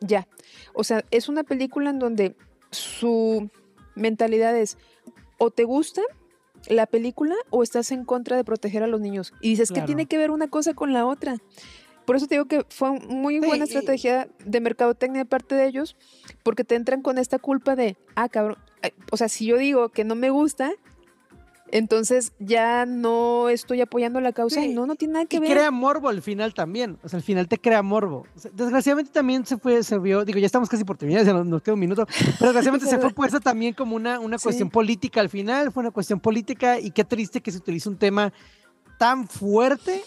ya. 0.00 0.26
O 0.74 0.84
sea, 0.84 1.04
es 1.10 1.28
una 1.28 1.44
película 1.44 1.90
en 1.90 1.98
donde 1.98 2.36
su 2.70 3.50
mentalidad 3.94 4.56
es 4.56 4.78
o 5.38 5.50
te 5.50 5.64
gusta 5.64 6.02
la 6.68 6.86
película 6.86 7.34
o 7.50 7.62
estás 7.62 7.92
en 7.92 8.04
contra 8.04 8.36
de 8.36 8.44
proteger 8.44 8.82
a 8.82 8.86
los 8.86 9.00
niños. 9.00 9.32
Y 9.40 9.50
dices 9.50 9.70
que 9.70 9.82
tiene 9.82 10.06
que 10.06 10.18
ver 10.18 10.30
una 10.30 10.48
cosa 10.48 10.74
con 10.74 10.92
la 10.92 11.06
otra. 11.06 11.36
Por 12.06 12.16
eso 12.16 12.26
te 12.26 12.36
digo 12.36 12.46
que 12.46 12.64
fue 12.70 12.92
muy 13.00 13.40
Sí, 13.40 13.46
buena 13.46 13.64
y- 13.64 13.68
estrategia 13.68 14.28
de 14.44 14.60
mercadotecnia 14.60 15.22
de 15.22 15.26
parte 15.26 15.54
de 15.54 15.66
ellos, 15.66 15.96
porque 16.42 16.64
te 16.64 16.74
entran 16.76 17.02
con 17.02 17.18
esta 17.18 17.38
culpa 17.38 17.76
de, 17.76 17.96
ah, 18.14 18.28
cabrón, 18.28 18.56
o 19.10 19.16
sea, 19.16 19.28
si 19.28 19.46
yo 19.46 19.58
digo 19.58 19.88
que 19.90 20.04
no 20.04 20.14
me 20.14 20.30
gusta, 20.30 20.70
entonces 21.72 22.32
ya 22.38 22.86
no 22.86 23.48
estoy 23.48 23.80
apoyando 23.80 24.20
la 24.20 24.32
causa 24.32 24.60
Sí, 24.60 24.66
y 24.70 24.74
no, 24.74 24.86
no 24.86 24.94
tiene 24.94 25.14
nada 25.14 25.26
que 25.26 25.38
y 25.38 25.40
ver. 25.40 25.50
crea 25.50 25.70
morbo 25.72 26.08
al 26.08 26.22
final 26.22 26.54
también. 26.54 26.96
O 27.02 27.08
sea, 27.08 27.16
al 27.16 27.24
final 27.24 27.48
te 27.48 27.58
crea 27.58 27.82
morbo. 27.82 28.24
O 28.36 28.38
sea, 28.38 28.52
desgraciadamente 28.54 29.10
también 29.10 29.44
se 29.44 29.58
fue, 29.58 29.82
se 29.82 29.98
vio, 29.98 30.24
digo, 30.24 30.38
ya 30.38 30.46
estamos 30.46 30.68
casi 30.68 30.84
por 30.84 30.96
terminar, 30.96 31.24
ya 31.24 31.32
nos, 31.32 31.62
queda 31.62 31.74
un 31.74 31.80
minuto, 31.80 32.06
pero 32.06 32.52
desgraciadamente 32.52 32.86
se 32.86 32.98
fue 32.98 33.10
puesta 33.14 33.40
también 33.40 33.74
como 33.74 33.96
una, 33.96 34.20
una 34.20 34.38
Sí. 34.38 34.44
cuestión 34.44 34.70
política 34.70 35.20
al 35.20 35.28
final, 35.28 35.72
fue 35.72 35.80
una 35.80 35.90
cuestión 35.90 36.20
política 36.20 36.78
y 36.78 36.92
qué 36.92 37.02
triste 37.04 37.40
que 37.40 37.50
se 37.50 37.58
utilice 37.58 37.88
un 37.88 37.96
tema 37.96 38.32
tan 38.96 39.26
fuerte 39.26 40.02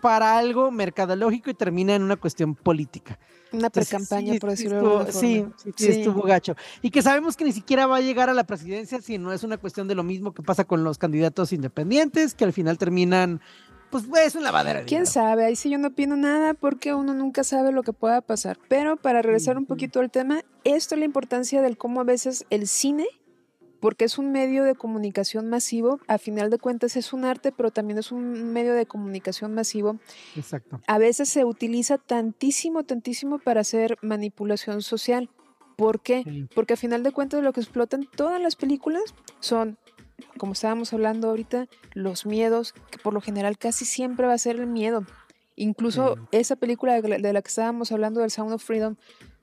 para 0.00 0.38
algo 0.38 0.70
mercadológico 0.70 1.50
y 1.50 1.54
termina 1.54 1.94
en 1.94 2.02
una 2.02 2.16
cuestión 2.16 2.54
política. 2.54 3.18
Una 3.52 3.70
precampaña, 3.70 4.34
sí, 4.34 4.38
por 4.38 4.50
sí 4.50 4.64
decirlo 4.64 5.04
de 5.04 5.12
Sí, 5.12 5.44
sí, 5.56 5.70
sí 5.76 5.88
estuvo 5.88 6.22
gacho. 6.22 6.54
Y 6.82 6.90
que 6.90 7.02
sabemos 7.02 7.36
que 7.36 7.44
ni 7.44 7.52
siquiera 7.52 7.86
va 7.86 7.96
a 7.96 8.00
llegar 8.00 8.28
a 8.28 8.34
la 8.34 8.44
presidencia 8.44 9.00
si 9.00 9.18
no 9.18 9.32
es 9.32 9.42
una 9.42 9.56
cuestión 9.56 9.88
de 9.88 9.94
lo 9.94 10.02
mismo 10.02 10.34
que 10.34 10.42
pasa 10.42 10.64
con 10.64 10.84
los 10.84 10.98
candidatos 10.98 11.52
independientes, 11.52 12.34
que 12.34 12.44
al 12.44 12.52
final 12.52 12.76
terminan, 12.76 13.40
pues 13.90 14.04
es 14.24 14.34
un 14.34 14.42
lavadero. 14.42 14.80
de 14.80 14.84
¿Quién 14.84 15.06
sabe? 15.06 15.46
Ahí 15.46 15.56
sí 15.56 15.70
yo 15.70 15.78
no 15.78 15.88
opino 15.88 16.16
nada 16.16 16.54
porque 16.54 16.94
uno 16.94 17.14
nunca 17.14 17.42
sabe 17.42 17.72
lo 17.72 17.82
que 17.82 17.92
pueda 17.92 18.20
pasar. 18.20 18.58
Pero 18.68 18.96
para 18.96 19.22
regresar 19.22 19.56
un 19.56 19.64
poquito 19.64 20.00
al 20.00 20.10
tema, 20.10 20.42
esto 20.64 20.94
es 20.94 20.98
la 20.98 21.06
importancia 21.06 21.62
del 21.62 21.78
cómo 21.78 22.00
a 22.00 22.04
veces 22.04 22.44
el 22.50 22.68
cine, 22.68 23.06
porque 23.80 24.04
es 24.04 24.18
un 24.18 24.32
medio 24.32 24.64
de 24.64 24.74
comunicación 24.74 25.48
masivo, 25.48 26.00
a 26.08 26.18
final 26.18 26.50
de 26.50 26.58
cuentas 26.58 26.96
es 26.96 27.12
un 27.12 27.24
arte, 27.24 27.52
pero 27.52 27.70
también 27.70 27.98
es 27.98 28.10
un 28.12 28.52
medio 28.52 28.74
de 28.74 28.86
comunicación 28.86 29.54
masivo, 29.54 29.98
Exacto. 30.36 30.80
a 30.86 30.98
veces 30.98 31.28
se 31.28 31.44
utiliza 31.44 31.98
tantísimo, 31.98 32.84
tantísimo 32.84 33.38
para 33.38 33.60
hacer 33.60 33.96
manipulación 34.02 34.82
social. 34.82 35.28
¿Por 35.76 36.00
qué? 36.00 36.22
Sí. 36.24 36.48
Porque 36.54 36.74
a 36.74 36.76
final 36.76 37.02
de 37.04 37.12
cuentas 37.12 37.42
lo 37.42 37.52
que 37.52 37.60
explotan 37.60 38.08
todas 38.16 38.40
las 38.40 38.56
películas 38.56 39.02
son, 39.38 39.78
como 40.36 40.54
estábamos 40.54 40.92
hablando 40.92 41.28
ahorita, 41.30 41.68
los 41.94 42.26
miedos, 42.26 42.72
que 42.90 42.98
por 42.98 43.14
lo 43.14 43.20
general 43.20 43.56
casi 43.58 43.84
siempre 43.84 44.26
va 44.26 44.32
a 44.32 44.38
ser 44.38 44.56
el 44.56 44.66
miedo. 44.66 45.04
Incluso 45.54 46.14
Sí. 46.16 46.20
esa 46.32 46.56
película 46.56 47.00
de 47.00 47.08
la, 47.08 47.18
de 47.18 47.32
la 47.32 47.42
que 47.42 47.48
estábamos 47.48 47.92
hablando, 47.92 48.20
del 48.20 48.30
Sound 48.32 48.52
of 48.52 48.62
Freedom, 48.64 48.96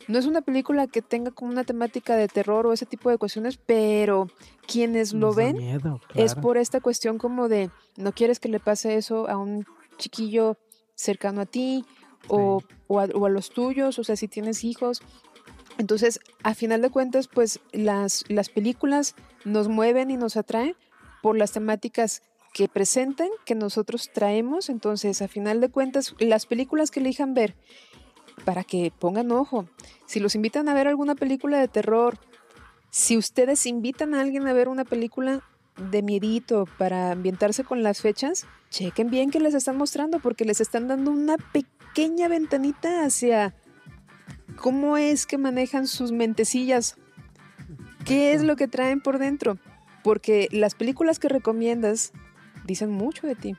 no 0.08 0.20
es 0.20 0.26
una 0.26 0.42
película 0.42 0.88
que 0.88 1.02
tenga 1.02 1.32
como 1.32 1.52
una 1.52 1.64
temática 1.64 2.16
de 2.16 2.28
terror 2.28 2.68
o 2.68 2.74
ese 2.74 2.86
tipo 2.86 3.10
de 3.10 3.18
cuestiones, 3.18 3.58
pero 3.58 4.28
quienes 4.68 5.14
lo 5.14 5.28
Nos 5.28 5.36
ven 5.36 5.58
miedo, 5.58 6.00
es 6.14 6.36
por 6.36 6.58
esta 6.58 6.80
cuestión 6.80 7.18
como 7.18 7.50
de 7.50 7.72
no 7.98 8.12
quieres 8.12 8.40
que 8.40 8.50
le 8.50 8.60
pase 8.60 8.96
eso 8.98 9.28
a 9.30 9.38
un 9.38 9.66
chiquillo 9.98 10.58
cercano 10.96 11.42
a 11.42 11.46
ti 11.46 11.86
o, 12.28 12.62
o 12.88 13.00
a, 13.00 13.06
o 13.06 13.26
a 13.26 13.30
los 13.30 13.50
tuyos, 13.50 14.00
o 14.00 14.04
sea, 14.04 14.16
si 14.16 14.28
tienes 14.28 14.64
hijos. 14.64 15.02
Entonces, 15.78 16.20
a 16.44 16.54
final 16.54 16.82
de 16.82 16.90
cuentas, 16.90 17.28
pues 17.28 17.60
las, 17.72 18.24
las 18.30 18.50
películas 18.50 19.16
nos 19.44 19.68
mueven 19.68 20.10
y 20.12 20.18
nos 20.18 20.38
atraen 20.38 20.76
por 21.22 21.38
las 21.38 21.52
temáticas 21.52 22.22
que 22.54 22.70
presentan, 22.70 23.28
que 23.46 23.56
nosotros 23.56 24.10
traemos. 24.14 24.70
Entonces, 24.70 25.22
a 25.22 25.28
final 25.28 25.60
de 25.60 25.70
cuentas, 25.70 26.16
las 26.20 26.46
películas 26.46 26.92
que 26.92 27.02
elijan 27.02 27.34
ver, 27.34 27.56
para 28.44 28.64
que 28.64 28.92
pongan 28.98 29.32
ojo, 29.32 29.68
si 30.06 30.20
los 30.20 30.36
invitan 30.36 30.68
a 30.70 30.74
ver 30.74 30.88
alguna 30.88 31.16
película 31.16 31.60
de 31.60 31.68
terror, 31.68 32.18
si 32.90 33.18
ustedes 33.18 33.66
invitan 33.66 34.14
a 34.14 34.22
alguien 34.22 34.48
a 34.48 34.54
ver 34.54 34.70
una 34.70 34.86
película 34.86 35.42
de 35.78 36.02
miedito 36.02 36.66
para 36.78 37.12
ambientarse 37.12 37.64
con 37.64 37.84
las 37.84 38.02
fechas, 38.02 38.46
chequen 38.70 39.10
bien 39.10 39.32
que 39.32 39.40
les 39.40 39.54
están 39.54 39.78
mostrando 39.78 40.20
porque 40.20 40.46
les 40.46 40.62
están 40.62 40.88
dando 40.88 41.12
una 41.12 41.36
pequeña 41.38 42.28
ventanita 42.28 43.06
hacia 43.06 43.56
cómo 44.56 44.98
es 44.98 45.26
que 45.26 45.38
manejan 45.38 45.88
sus 45.88 46.12
mentecillas, 46.12 46.96
qué 48.06 48.34
es 48.34 48.44
lo 48.44 48.56
que 48.56 48.68
traen 48.68 49.02
por 49.02 49.20
dentro, 49.20 49.58
porque 50.04 50.48
las 50.52 50.76
películas 50.76 51.20
que 51.20 51.30
recomiendas 51.30 52.14
dicen 52.66 52.92
mucho 52.92 53.28
de 53.28 53.36
ti. 53.36 53.56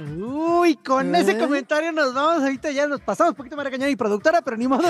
Uy, 0.00 0.76
con 0.76 1.14
ese 1.14 1.36
comentario 1.36 1.92
nos 1.92 2.14
vamos. 2.14 2.42
Ahorita 2.42 2.70
ya 2.70 2.86
nos 2.86 3.00
pasamos 3.00 3.32
un 3.32 3.36
poquito 3.36 3.56
más 3.56 3.64
regañar 3.64 3.88
mi 3.88 3.96
productora, 3.96 4.40
pero 4.42 4.56
ni 4.56 4.66
modo. 4.66 4.88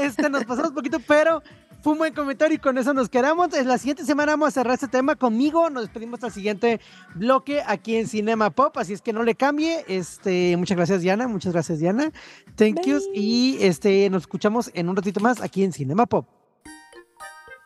Este, 0.00 0.28
nos 0.30 0.44
pasamos 0.44 0.70
un 0.70 0.74
poquito, 0.74 1.00
pero 1.00 1.42
fue 1.82 1.94
un 1.94 1.98
buen 1.98 2.14
comentario 2.14 2.56
y 2.56 2.58
con 2.58 2.78
eso 2.78 2.94
nos 2.94 3.08
quedamos. 3.08 3.52
En 3.54 3.66
la 3.66 3.76
siguiente 3.78 4.04
semana 4.04 4.32
vamos 4.32 4.48
a 4.48 4.50
cerrar 4.52 4.74
este 4.74 4.88
tema 4.88 5.16
conmigo. 5.16 5.68
Nos 5.68 5.84
despedimos 5.84 6.22
al 6.22 6.32
siguiente 6.32 6.80
bloque 7.14 7.62
aquí 7.66 7.96
en 7.96 8.06
Cinema 8.06 8.50
Pop, 8.50 8.76
así 8.78 8.92
es 8.92 9.02
que 9.02 9.12
no 9.12 9.24
le 9.24 9.34
cambie. 9.34 9.84
Este, 9.88 10.56
muchas 10.56 10.76
gracias, 10.76 11.02
Diana. 11.02 11.26
Muchas 11.26 11.52
gracias, 11.52 11.80
Diana. 11.80 12.12
Thank 12.56 12.86
you. 12.86 13.00
Y 13.14 13.58
este, 13.60 14.08
nos 14.10 14.22
escuchamos 14.22 14.70
en 14.74 14.88
un 14.88 14.96
ratito 14.96 15.20
más 15.20 15.40
aquí 15.40 15.64
en 15.64 15.72
Cinema 15.72 16.06
Pop. 16.06 16.28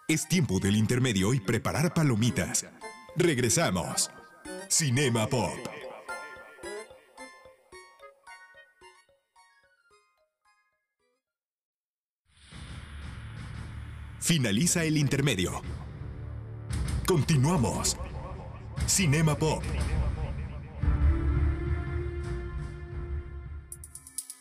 Es 0.09 0.27
tiempo 0.29 0.61
del 0.61 0.77
intermedio 0.77 1.35
y 1.35 1.41
preparar 1.41 1.93
palomitas. 1.93 2.65
Regresamos. 3.17 4.11
Cinema 4.69 5.27
Pop. 5.27 5.86
Finaliza 14.27 14.83
el 14.83 14.97
intermedio. 14.97 15.63
Continuamos. 17.07 17.97
Cinema 18.85 19.39
Pop. 19.39 19.63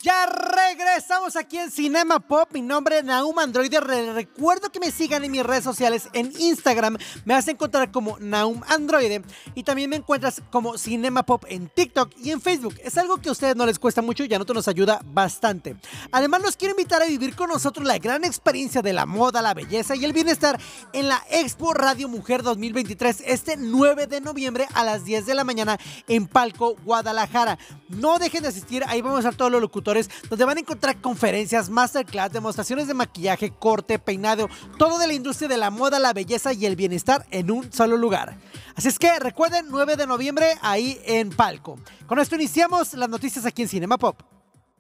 Ya 0.02 0.26
re 0.26 0.65
regresamos 0.78 1.36
aquí 1.36 1.58
en 1.58 1.72
Cinema 1.72 2.20
Pop. 2.20 2.50
Mi 2.52 2.62
nombre 2.62 3.00
es 3.00 3.04
Naum 3.06 3.38
Androide. 3.40 3.80
Re- 3.80 4.14
recuerdo 4.14 4.72
que 4.72 4.80
me 4.80 4.92
sigan 4.92 5.24
en 5.24 5.32
mis 5.32 5.44
redes 5.44 5.64
sociales. 5.64 6.10
En 6.14 6.32
Instagram 6.38 6.98
me 7.24 7.34
vas 7.34 7.48
a 7.48 7.52
encontrar 7.52 7.92
como 7.92 8.18
Naum 8.20 8.62
Androide. 8.68 9.24
Y 9.54 9.64
también 9.64 9.90
me 9.90 9.96
encuentras 9.96 10.42
como 10.52 10.78
Cinema 10.78 11.24
Pop 11.24 11.46
en 11.48 11.70
TikTok 11.70 12.12
y 12.18 12.32
en 12.32 12.42
Facebook. 12.42 12.76
Es 12.84 12.98
algo 12.98 13.18
que 13.18 13.30
a 13.30 13.32
ustedes 13.32 13.56
no 13.56 13.66
les 13.66 13.80
cuesta 13.80 14.02
mucho 14.02 14.26
y 14.26 14.34
a 14.34 14.38
nosotros 14.38 14.56
nos 14.58 14.68
ayuda 14.68 15.02
bastante. 15.06 15.78
Además, 16.12 16.42
los 16.42 16.58
quiero 16.58 16.74
invitar 16.74 17.02
a 17.02 17.06
vivir 17.06 17.36
con 17.36 17.50
nosotros 17.50 17.86
la 17.88 17.98
gran 17.98 18.24
experiencia 18.26 18.82
de 18.82 18.94
la 18.94 19.06
moda, 19.06 19.42
la 19.42 19.54
belleza 19.54 19.96
y 19.96 20.04
el 20.04 20.14
bienestar 20.14 20.60
en 20.94 21.08
la 21.08 21.24
Expo 21.30 21.74
Radio 21.74 22.08
Mujer 22.10 22.44
2023 22.44 23.24
este 23.26 23.56
9 23.58 24.08
de 24.08 24.20
noviembre 24.22 24.68
a 24.74 24.84
las 24.84 25.06
10 25.06 25.26
de 25.26 25.36
la 25.36 25.44
mañana 25.44 25.80
en 26.08 26.28
Palco, 26.28 26.76
Guadalajara. 26.84 27.58
No 27.90 28.20
dejen 28.20 28.44
de 28.44 28.50
asistir, 28.50 28.84
ahí 28.88 29.02
vamos 29.02 29.18
a 29.18 29.20
estar 29.20 29.36
todos 29.36 29.52
los 29.52 29.62
locutores, 29.62 30.10
donde 30.30 30.46
van 30.46 30.58
a 30.58 30.62
encontrar 30.66 31.00
conferencias, 31.00 31.70
masterclass, 31.70 32.34
demostraciones 32.34 32.88
de 32.88 32.96
maquillaje, 32.96 33.52
corte, 33.52 34.00
peinado, 34.00 34.50
todo 34.80 34.98
de 34.98 35.06
la 35.06 35.14
industria 35.14 35.48
de 35.48 35.58
la 35.58 35.70
moda, 35.70 36.00
la 36.00 36.12
belleza 36.12 36.54
y 36.54 36.66
el 36.66 36.76
bienestar 36.76 37.26
en 37.30 37.52
un 37.52 37.72
solo 37.72 37.98
lugar. 37.98 38.38
Así 38.76 38.88
es 38.88 38.98
que 38.98 39.20
recuerden, 39.20 39.68
9 39.70 39.96
de 39.96 40.08
noviembre 40.08 40.48
ahí 40.62 41.00
en 41.06 41.30
Palco. 41.30 41.80
Con 42.08 42.18
esto 42.18 42.36
iniciamos 42.36 42.96
las 42.96 43.10
noticias 43.10 43.46
aquí 43.46 43.62
en 43.62 43.70
Cinema 43.70 43.98
Pop. 43.98 44.22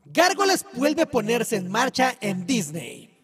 Gárgolas 0.06 0.66
vuelve 0.74 1.04
a 1.04 1.10
ponerse 1.10 1.56
en 1.56 1.72
marcha 1.72 2.16
en 2.20 2.46
Disney. 2.48 3.15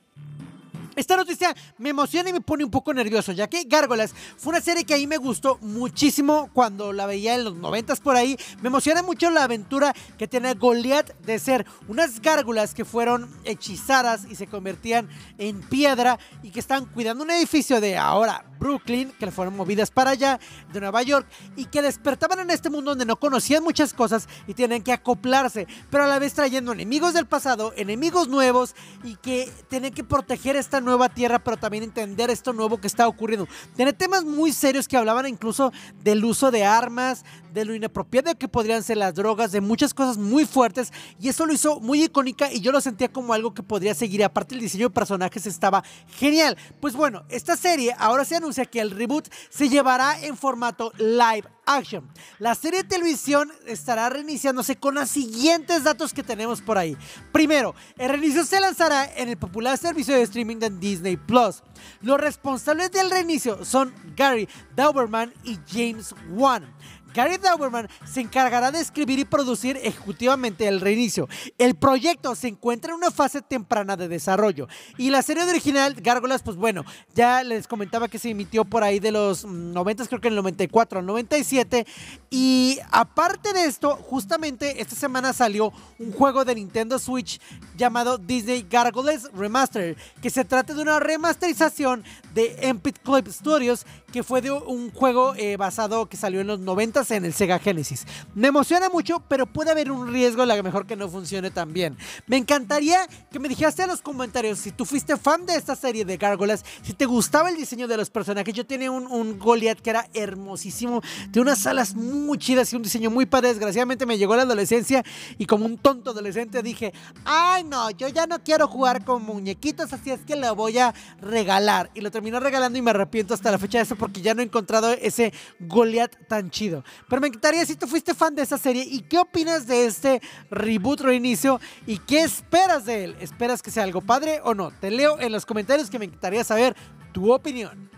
Esta 0.95 1.15
noticia 1.15 1.55
me 1.77 1.89
emociona 1.89 2.29
y 2.29 2.33
me 2.33 2.41
pone 2.41 2.65
un 2.65 2.71
poco 2.71 2.93
nervioso, 2.93 3.31
ya 3.31 3.47
que 3.47 3.63
Gárgolas 3.63 4.13
fue 4.37 4.51
una 4.51 4.61
serie 4.61 4.83
que 4.83 4.93
a 4.93 4.97
mí 4.97 5.07
me 5.07 5.17
gustó 5.17 5.57
muchísimo 5.61 6.49
cuando 6.53 6.91
la 6.91 7.05
veía 7.05 7.35
en 7.35 7.45
los 7.45 7.55
noventas 7.55 8.01
por 8.01 8.17
ahí. 8.17 8.37
Me 8.61 8.67
emociona 8.67 9.01
mucho 9.01 9.29
la 9.29 9.45
aventura 9.45 9.93
que 10.17 10.27
tiene 10.27 10.53
Goliath 10.53 11.17
de 11.21 11.39
ser 11.39 11.65
unas 11.87 12.21
gárgolas 12.21 12.73
que 12.73 12.83
fueron 12.83 13.33
hechizadas 13.45 14.25
y 14.29 14.35
se 14.35 14.47
convertían 14.47 15.09
en 15.37 15.61
piedra 15.61 16.19
y 16.43 16.51
que 16.51 16.59
están 16.59 16.85
cuidando 16.85 17.23
un 17.23 17.31
edificio 17.31 17.79
de 17.79 17.97
ahora 17.97 18.50
Brooklyn, 18.61 19.11
que 19.19 19.31
fueron 19.31 19.57
movidas 19.57 19.89
para 19.89 20.11
allá, 20.11 20.39
de 20.71 20.79
Nueva 20.79 21.01
York, 21.01 21.27
y 21.55 21.65
que 21.65 21.81
despertaban 21.81 22.39
en 22.39 22.51
este 22.51 22.69
mundo 22.69 22.91
donde 22.91 23.05
no 23.05 23.15
conocían 23.15 23.63
muchas 23.63 23.91
cosas 23.91 24.29
y 24.45 24.53
tienen 24.53 24.83
que 24.83 24.93
acoplarse, 24.93 25.67
pero 25.89 26.03
a 26.03 26.07
la 26.07 26.19
vez 26.19 26.33
trayendo 26.35 26.71
enemigos 26.71 27.15
del 27.15 27.25
pasado, 27.25 27.73
enemigos 27.75 28.27
nuevos 28.27 28.75
y 29.03 29.15
que 29.15 29.51
tienen 29.67 29.93
que 29.93 30.03
proteger 30.03 30.55
esta 30.55 30.79
nueva 30.79 31.09
tierra, 31.09 31.39
pero 31.39 31.57
también 31.57 31.83
entender 31.83 32.29
esto 32.29 32.53
nuevo 32.53 32.79
que 32.79 32.85
está 32.85 33.07
ocurriendo. 33.07 33.47
Tiene 33.75 33.93
temas 33.93 34.23
muy 34.23 34.53
serios 34.53 34.87
que 34.87 34.95
hablaban 34.95 35.27
incluso 35.27 35.73
del 36.03 36.23
uso 36.23 36.51
de 36.51 36.63
armas, 36.63 37.25
de 37.51 37.65
lo 37.65 37.73
inapropiado 37.73 38.11
que 38.37 38.47
podrían 38.47 38.83
ser 38.83 38.97
las 38.97 39.15
drogas, 39.15 39.51
de 39.51 39.61
muchas 39.61 39.93
cosas 39.93 40.17
muy 40.17 40.45
fuertes, 40.45 40.91
y 41.19 41.29
eso 41.29 41.45
lo 41.45 41.53
hizo 41.53 41.79
muy 41.79 42.03
icónica 42.03 42.51
y 42.51 42.61
yo 42.61 42.71
lo 42.71 42.79
sentía 42.79 43.07
como 43.11 43.33
algo 43.33 43.53
que 43.53 43.63
podría 43.63 43.95
seguir. 43.95 44.23
Aparte, 44.23 44.53
el 44.53 44.61
diseño 44.61 44.89
de 44.89 44.93
personajes 44.93 45.45
estaba 45.47 45.83
genial. 46.19 46.57
Pues 46.79 46.93
bueno, 46.93 47.23
esta 47.29 47.57
serie 47.57 47.95
ahora 47.97 48.23
se 48.25 48.35
que 48.65 48.81
el 48.81 48.91
reboot 48.91 49.27
se 49.49 49.69
llevará 49.69 50.19
en 50.21 50.37
formato 50.37 50.91
live 50.97 51.47
action. 51.65 52.07
La 52.39 52.55
serie 52.55 52.83
de 52.83 52.89
televisión 52.89 53.51
estará 53.65 54.09
reiniciándose 54.09 54.75
con 54.75 54.95
los 54.95 55.09
siguientes 55.09 55.83
datos 55.83 56.13
que 56.13 56.23
tenemos 56.23 56.61
por 56.61 56.77
ahí. 56.77 56.97
Primero, 57.31 57.75
el 57.97 58.09
reinicio 58.09 58.43
se 58.43 58.59
lanzará 58.59 59.05
en 59.15 59.29
el 59.29 59.37
popular 59.37 59.77
servicio 59.77 60.15
de 60.15 60.23
streaming 60.23 60.57
de 60.57 60.69
Disney 60.69 61.17
Plus. 61.17 61.63
Los 62.01 62.19
responsables 62.19 62.91
del 62.91 63.09
reinicio 63.09 63.63
son 63.63 63.93
Gary 64.15 64.47
Dauberman 64.75 65.33
y 65.43 65.57
James 65.67 66.13
Wan. 66.29 66.73
Gary 67.13 67.37
Dauberman 67.37 67.89
se 68.05 68.21
encargará 68.21 68.71
de 68.71 68.79
escribir 68.79 69.19
y 69.19 69.25
producir 69.25 69.77
ejecutivamente 69.77 70.67
el 70.67 70.79
reinicio. 70.79 71.27
El 71.57 71.75
proyecto 71.75 72.35
se 72.35 72.47
encuentra 72.47 72.91
en 72.91 72.97
una 72.97 73.11
fase 73.11 73.41
temprana 73.41 73.97
de 73.97 74.07
desarrollo. 74.07 74.67
Y 74.97 75.09
la 75.09 75.21
serie 75.21 75.43
original, 75.43 75.95
Gárgolas, 75.95 76.43
pues 76.43 76.57
bueno, 76.57 76.85
ya 77.13 77.43
les 77.43 77.67
comentaba 77.67 78.07
que 78.07 78.19
se 78.19 78.29
emitió 78.29 78.65
por 78.65 78.83
ahí 78.83 78.99
de 78.99 79.11
los 79.11 79.45
90, 79.45 80.07
creo 80.07 80.21
que 80.21 80.27
en 80.27 80.33
el 80.33 80.37
94 80.37 80.99
al 80.99 81.05
97. 81.05 81.85
Y 82.29 82.79
aparte 82.91 83.53
de 83.53 83.65
esto, 83.65 83.95
justamente 83.95 84.81
esta 84.81 84.95
semana 84.95 85.33
salió 85.33 85.73
un 85.99 86.11
juego 86.11 86.45
de 86.45 86.55
Nintendo 86.55 86.99
Switch 86.99 87.39
llamado 87.75 88.17
Disney 88.17 88.65
Gargoyles 88.69 89.31
Remastered, 89.33 89.97
que 90.21 90.29
se 90.29 90.45
trata 90.45 90.73
de 90.73 90.81
una 90.81 90.99
remasterización 90.99 92.03
de 92.33 92.55
Empit 92.61 92.99
Club 92.99 93.27
Studios, 93.29 93.85
que 94.11 94.23
fue 94.23 94.41
de 94.41 94.51
un 94.51 94.91
juego 94.91 95.33
eh, 95.35 95.57
basado 95.57 96.07
que 96.07 96.17
salió 96.17 96.41
en 96.41 96.47
los 96.47 96.59
90 96.59 97.00
en 97.09 97.25
el 97.25 97.33
Sega 97.33 97.57
Genesis. 97.57 98.05
Me 98.35 98.49
emociona 98.49 98.89
mucho, 98.89 99.23
pero 99.27 99.47
puede 99.47 99.71
haber 99.71 99.91
un 99.91 100.11
riesgo 100.11 100.43
a 100.43 100.45
lo 100.45 100.61
mejor 100.61 100.85
que 100.85 100.95
no 100.95 101.09
funcione 101.09 101.49
tan 101.49 101.73
bien. 101.73 101.97
Me 102.27 102.37
encantaría 102.37 103.07
que 103.31 103.39
me 103.39 103.49
dijeras 103.49 103.79
en 103.79 103.87
los 103.87 104.01
comentarios 104.01 104.59
si 104.59 104.71
tú 104.71 104.85
fuiste 104.85 105.17
fan 105.17 105.45
de 105.45 105.55
esta 105.55 105.75
serie 105.75 106.05
de 106.05 106.17
Gárgolas, 106.17 106.63
si 106.83 106.93
te 106.93 107.05
gustaba 107.05 107.49
el 107.49 107.55
diseño 107.55 107.87
de 107.87 107.97
los 107.97 108.09
personajes. 108.09 108.53
Yo 108.53 108.65
tenía 108.65 108.91
un, 108.91 109.07
un 109.07 109.39
Goliath 109.39 109.79
que 109.81 109.89
era 109.89 110.07
hermosísimo, 110.13 111.01
de 111.29 111.39
unas 111.39 111.65
alas 111.65 111.95
muy 111.95 112.37
chidas 112.37 112.71
y 112.71 112.75
un 112.75 112.83
diseño 112.83 113.09
muy 113.09 113.25
padre. 113.25 113.49
Desgraciadamente 113.49 114.05
me 114.05 114.17
llegó 114.17 114.35
la 114.35 114.43
adolescencia 114.43 115.03
y 115.37 115.45
como 115.45 115.65
un 115.65 115.77
tonto 115.77 116.11
adolescente 116.11 116.61
dije, 116.61 116.93
ay 117.25 117.63
no, 117.63 117.89
yo 117.91 118.07
ya 118.09 118.27
no 118.27 118.43
quiero 118.43 118.67
jugar 118.67 119.05
con 119.05 119.23
muñequitos, 119.23 119.93
así 119.93 120.11
es 120.11 120.19
que 120.21 120.35
lo 120.35 120.53
voy 120.55 120.77
a 120.77 120.93
regalar. 121.21 121.89
Y 121.93 122.01
lo 122.01 122.11
terminé 122.11 122.39
regalando 122.39 122.77
y 122.77 122.81
me 122.81 122.91
arrepiento 122.91 123.33
hasta 123.33 123.51
la 123.51 123.57
fecha 123.57 123.77
de 123.77 123.85
eso 123.85 123.95
porque 123.95 124.21
ya 124.21 124.33
no 124.33 124.41
he 124.41 124.45
encontrado 124.45 124.91
ese 124.91 125.33
Goliath 125.59 126.15
tan 126.27 126.49
chido. 126.49 126.83
Pero 127.07 127.21
me 127.21 127.27
encantaría 127.27 127.65
si 127.65 127.75
tú 127.75 127.87
fuiste 127.87 128.13
fan 128.13 128.35
de 128.35 128.43
esa 128.43 128.57
serie 128.57 128.83
y 128.87 129.01
qué 129.01 129.17
opinas 129.17 129.67
de 129.67 129.85
este 129.85 130.21
reboot 130.49 131.01
reinicio 131.01 131.59
y 131.85 131.97
qué 131.97 132.21
esperas 132.21 132.85
de 132.85 133.03
él. 133.03 133.15
¿Esperas 133.19 133.61
que 133.61 133.71
sea 133.71 133.83
algo 133.83 134.01
padre 134.01 134.41
o 134.43 134.53
no? 134.53 134.71
Te 134.71 134.91
leo 134.91 135.19
en 135.19 135.31
los 135.31 135.45
comentarios 135.45 135.89
que 135.89 135.99
me 135.99 136.05
encantaría 136.05 136.43
saber 136.43 136.75
tu 137.11 137.31
opinión. 137.33 137.89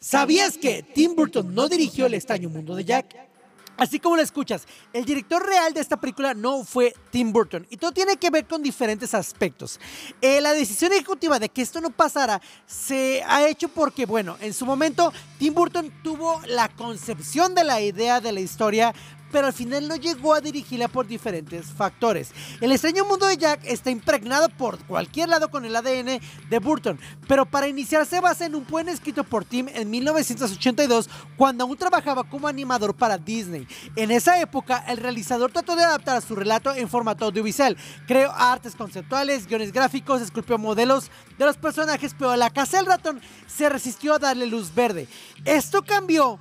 ¿Sabías 0.00 0.56
que 0.56 0.82
Tim 0.82 1.14
Burton 1.14 1.54
no 1.54 1.68
dirigió 1.68 2.06
El 2.06 2.14
extraño 2.14 2.48
mundo 2.48 2.74
de 2.74 2.84
Jack? 2.84 3.27
Así 3.78 4.00
como 4.00 4.16
lo 4.16 4.22
escuchas, 4.22 4.66
el 4.92 5.04
director 5.04 5.44
real 5.46 5.72
de 5.72 5.80
esta 5.80 5.96
película 5.96 6.34
no 6.34 6.64
fue 6.64 6.92
Tim 7.12 7.32
Burton 7.32 7.64
y 7.70 7.76
todo 7.76 7.92
tiene 7.92 8.16
que 8.16 8.28
ver 8.28 8.44
con 8.44 8.60
diferentes 8.60 9.14
aspectos. 9.14 9.78
Eh, 10.20 10.40
la 10.40 10.52
decisión 10.52 10.92
ejecutiva 10.92 11.38
de 11.38 11.48
que 11.48 11.62
esto 11.62 11.80
no 11.80 11.90
pasara 11.90 12.42
se 12.66 13.22
ha 13.28 13.46
hecho 13.46 13.68
porque, 13.68 14.04
bueno, 14.04 14.36
en 14.40 14.52
su 14.52 14.66
momento 14.66 15.12
Tim 15.38 15.54
Burton 15.54 15.92
tuvo 16.02 16.42
la 16.46 16.68
concepción 16.70 17.54
de 17.54 17.62
la 17.62 17.80
idea 17.80 18.20
de 18.20 18.32
la 18.32 18.40
historia, 18.40 18.92
pero 19.30 19.46
al 19.46 19.52
final 19.52 19.88
no 19.88 19.96
llegó 19.96 20.34
a 20.34 20.40
dirigirla 20.40 20.88
por 20.88 21.06
diferentes 21.06 21.66
factores. 21.66 22.32
El 22.60 22.72
extraño 22.72 23.04
mundo 23.04 23.26
de 23.26 23.36
Jack 23.36 23.60
está 23.64 23.90
impregnado 23.90 24.48
por 24.48 24.78
cualquier 24.84 25.28
lado 25.28 25.50
con 25.50 25.64
el 25.64 25.76
ADN 25.76 26.20
de 26.48 26.58
Burton, 26.58 26.98
pero 27.26 27.46
para 27.46 27.68
iniciar 27.68 28.06
se 28.06 28.20
basa 28.20 28.46
en 28.46 28.54
un 28.54 28.64
poema 28.64 28.90
escrito 28.90 29.24
por 29.24 29.44
Tim 29.44 29.68
en 29.68 29.90
1982 29.90 31.08
cuando 31.36 31.64
aún 31.64 31.76
trabajaba 31.76 32.24
como 32.24 32.48
animador 32.48 32.94
para 32.94 33.18
Disney. 33.18 33.66
En 33.96 34.10
esa 34.10 34.40
época, 34.40 34.84
el 34.88 34.98
realizador 34.98 35.52
trató 35.52 35.76
de 35.76 35.84
adaptar 35.84 36.22
su 36.22 36.34
relato 36.34 36.74
en 36.74 36.88
formato 36.88 37.26
audiovisual, 37.26 37.76
creó 38.06 38.32
artes 38.32 38.74
conceptuales, 38.74 39.46
guiones 39.46 39.72
gráficos, 39.72 40.22
esculpió 40.22 40.58
modelos 40.58 41.10
de 41.38 41.44
los 41.44 41.56
personajes, 41.56 42.14
pero 42.18 42.34
la 42.36 42.50
casa 42.50 42.78
del 42.78 42.86
ratón 42.86 43.20
se 43.46 43.68
resistió 43.68 44.14
a 44.14 44.18
darle 44.18 44.46
luz 44.46 44.74
verde. 44.74 45.08
Esto 45.44 45.82
cambió 45.82 46.38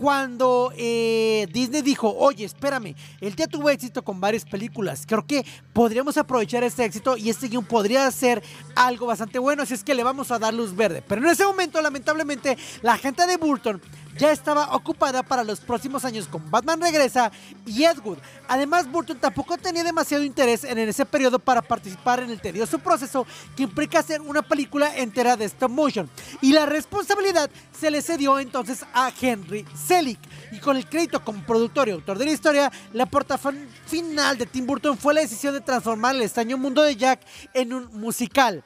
cuando 0.00 0.72
eh, 0.78 1.46
Disney 1.52 1.82
dijo, 1.82 2.10
oye, 2.16 2.46
espérame, 2.46 2.94
él 3.20 3.36
ya 3.36 3.46
tuvo 3.46 3.68
éxito 3.68 4.02
con 4.02 4.18
varias 4.18 4.46
películas, 4.46 5.04
creo 5.06 5.26
que 5.26 5.44
podríamos 5.74 6.16
aprovechar 6.16 6.64
este 6.64 6.86
éxito 6.86 7.18
y 7.18 7.28
este 7.28 7.48
guion 7.48 7.66
podría 7.66 8.10
ser 8.10 8.42
algo 8.74 9.04
bastante 9.04 9.38
bueno, 9.38 9.62
así 9.62 9.74
es 9.74 9.84
que 9.84 9.94
le 9.94 10.02
vamos 10.02 10.30
a 10.30 10.38
dar 10.38 10.54
luz 10.54 10.74
verde. 10.74 11.04
Pero 11.06 11.20
en 11.20 11.28
ese 11.28 11.44
momento, 11.44 11.82
lamentablemente, 11.82 12.56
la 12.80 12.96
gente 12.96 13.26
de 13.26 13.36
Burton 13.36 13.82
ya 14.18 14.32
estaba 14.32 14.74
ocupada 14.74 15.22
para 15.22 15.44
los 15.44 15.60
próximos 15.60 16.04
años 16.04 16.26
con 16.26 16.50
Batman 16.50 16.80
Regresa 16.80 17.30
y 17.66 17.84
Ed 17.84 17.98
Wood. 18.04 18.18
Además, 18.48 18.90
Burton 18.90 19.18
tampoco 19.18 19.56
tenía 19.56 19.84
demasiado 19.84 20.24
interés 20.24 20.64
en 20.64 20.78
ese 20.78 21.06
periodo 21.06 21.38
para 21.38 21.62
participar 21.62 22.20
en 22.20 22.30
el 22.30 22.40
tedioso 22.40 22.78
proceso 22.78 23.26
que 23.56 23.64
implica 23.64 24.00
hacer 24.00 24.20
una 24.20 24.42
película 24.42 24.96
entera 24.96 25.36
de 25.36 25.44
stop 25.46 25.70
motion. 25.70 26.10
Y 26.40 26.52
la 26.52 26.66
responsabilidad 26.66 27.50
se 27.78 27.90
le 27.90 28.02
cedió 28.02 28.38
entonces 28.38 28.84
a 28.92 29.12
Henry 29.20 29.64
Selick. 29.74 30.20
Y 30.52 30.58
con 30.58 30.76
el 30.76 30.88
crédito 30.88 31.24
como 31.24 31.44
productor 31.44 31.88
y 31.88 31.92
autor 31.92 32.18
de 32.18 32.24
la 32.24 32.32
historia, 32.32 32.72
la 32.92 33.06
portafolio 33.06 33.60
final 33.86 34.36
de 34.38 34.46
Tim 34.46 34.66
Burton 34.66 34.96
fue 34.96 35.14
la 35.14 35.20
decisión 35.20 35.54
de 35.54 35.60
transformar 35.60 36.14
el 36.14 36.22
extraño 36.22 36.58
mundo 36.58 36.82
de 36.82 36.96
Jack 36.96 37.20
en 37.54 37.72
un 37.72 37.86
musical. 37.98 38.64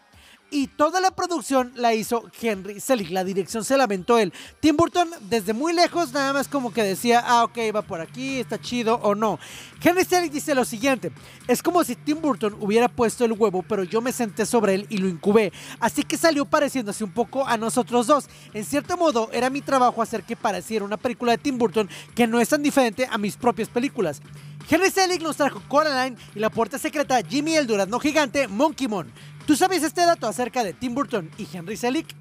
Y 0.54 0.68
toda 0.68 1.00
la 1.00 1.10
producción 1.10 1.72
la 1.74 1.94
hizo 1.94 2.30
Henry 2.40 2.78
Selick. 2.78 3.10
La 3.10 3.24
dirección 3.24 3.64
se 3.64 3.76
la 3.76 3.84
aventó 3.84 4.20
él. 4.20 4.32
Tim 4.60 4.76
Burton 4.76 5.10
desde 5.22 5.52
muy 5.52 5.72
lejos 5.72 6.12
nada 6.12 6.32
más 6.32 6.46
como 6.46 6.72
que 6.72 6.84
decía, 6.84 7.24
ah, 7.26 7.42
ok, 7.42 7.58
va 7.74 7.82
por 7.82 8.00
aquí, 8.00 8.38
está 8.38 8.60
chido 8.60 8.94
o 9.02 9.16
no. 9.16 9.40
Henry 9.82 10.04
Selick 10.04 10.30
dice 10.30 10.54
lo 10.54 10.64
siguiente, 10.64 11.10
es 11.48 11.60
como 11.60 11.82
si 11.82 11.96
Tim 11.96 12.20
Burton 12.22 12.56
hubiera 12.60 12.88
puesto 12.88 13.24
el 13.24 13.32
huevo, 13.32 13.64
pero 13.64 13.82
yo 13.82 14.00
me 14.00 14.12
senté 14.12 14.46
sobre 14.46 14.74
él 14.74 14.86
y 14.90 14.98
lo 14.98 15.08
incubé. 15.08 15.52
Así 15.80 16.04
que 16.04 16.16
salió 16.16 16.44
pareciéndose 16.44 17.02
un 17.02 17.10
poco 17.10 17.44
a 17.44 17.56
nosotros 17.56 18.06
dos. 18.06 18.28
En 18.52 18.64
cierto 18.64 18.96
modo, 18.96 19.30
era 19.32 19.50
mi 19.50 19.60
trabajo 19.60 20.02
hacer 20.02 20.22
que 20.22 20.36
pareciera 20.36 20.84
una 20.84 20.98
película 20.98 21.32
de 21.32 21.38
Tim 21.38 21.58
Burton 21.58 21.90
que 22.14 22.28
no 22.28 22.40
es 22.40 22.48
tan 22.48 22.62
diferente 22.62 23.08
a 23.10 23.18
mis 23.18 23.36
propias 23.36 23.68
películas. 23.68 24.22
Henry 24.70 24.90
Selick 24.90 25.20
nos 25.20 25.36
trajo 25.36 25.60
Coraline 25.68 26.16
y 26.34 26.38
la 26.38 26.48
puerta 26.48 26.78
secreta 26.78 27.20
Jimmy 27.28 27.56
el 27.56 27.66
Durazno 27.66 27.98
Gigante 27.98 28.48
Monkey 28.48 28.88
Mon. 28.88 29.12
¿Tú 29.46 29.56
sabes 29.56 29.82
este 29.82 30.00
dato 30.00 30.26
acerca 30.26 30.64
de 30.64 30.72
Tim 30.72 30.94
Burton 30.94 31.30
y 31.36 31.46
Henry 31.52 31.76
Selick? 31.76 32.14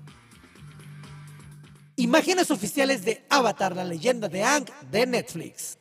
Imágenes 1.95 2.51
oficiales 2.51 3.05
de 3.05 3.25
Avatar, 3.29 3.75
la 3.75 3.85
leyenda 3.85 4.27
de 4.27 4.43
Aang 4.43 4.65
de 4.91 5.05
Netflix. 5.05 5.77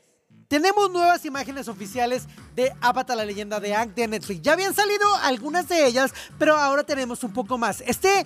Tenemos 0.46 0.90
nuevas 0.90 1.24
imágenes 1.24 1.66
oficiales 1.66 2.28
de 2.54 2.72
Avatar, 2.80 3.16
la 3.16 3.24
leyenda 3.24 3.58
de 3.58 3.74
Aang 3.74 3.92
de 3.94 4.06
Netflix. 4.06 4.42
Ya 4.42 4.52
habían 4.52 4.74
salido 4.74 5.16
algunas 5.22 5.68
de 5.68 5.86
ellas, 5.86 6.12
pero 6.38 6.56
ahora 6.56 6.84
tenemos 6.84 7.24
un 7.24 7.32
poco 7.32 7.58
más. 7.58 7.82
Este 7.86 8.24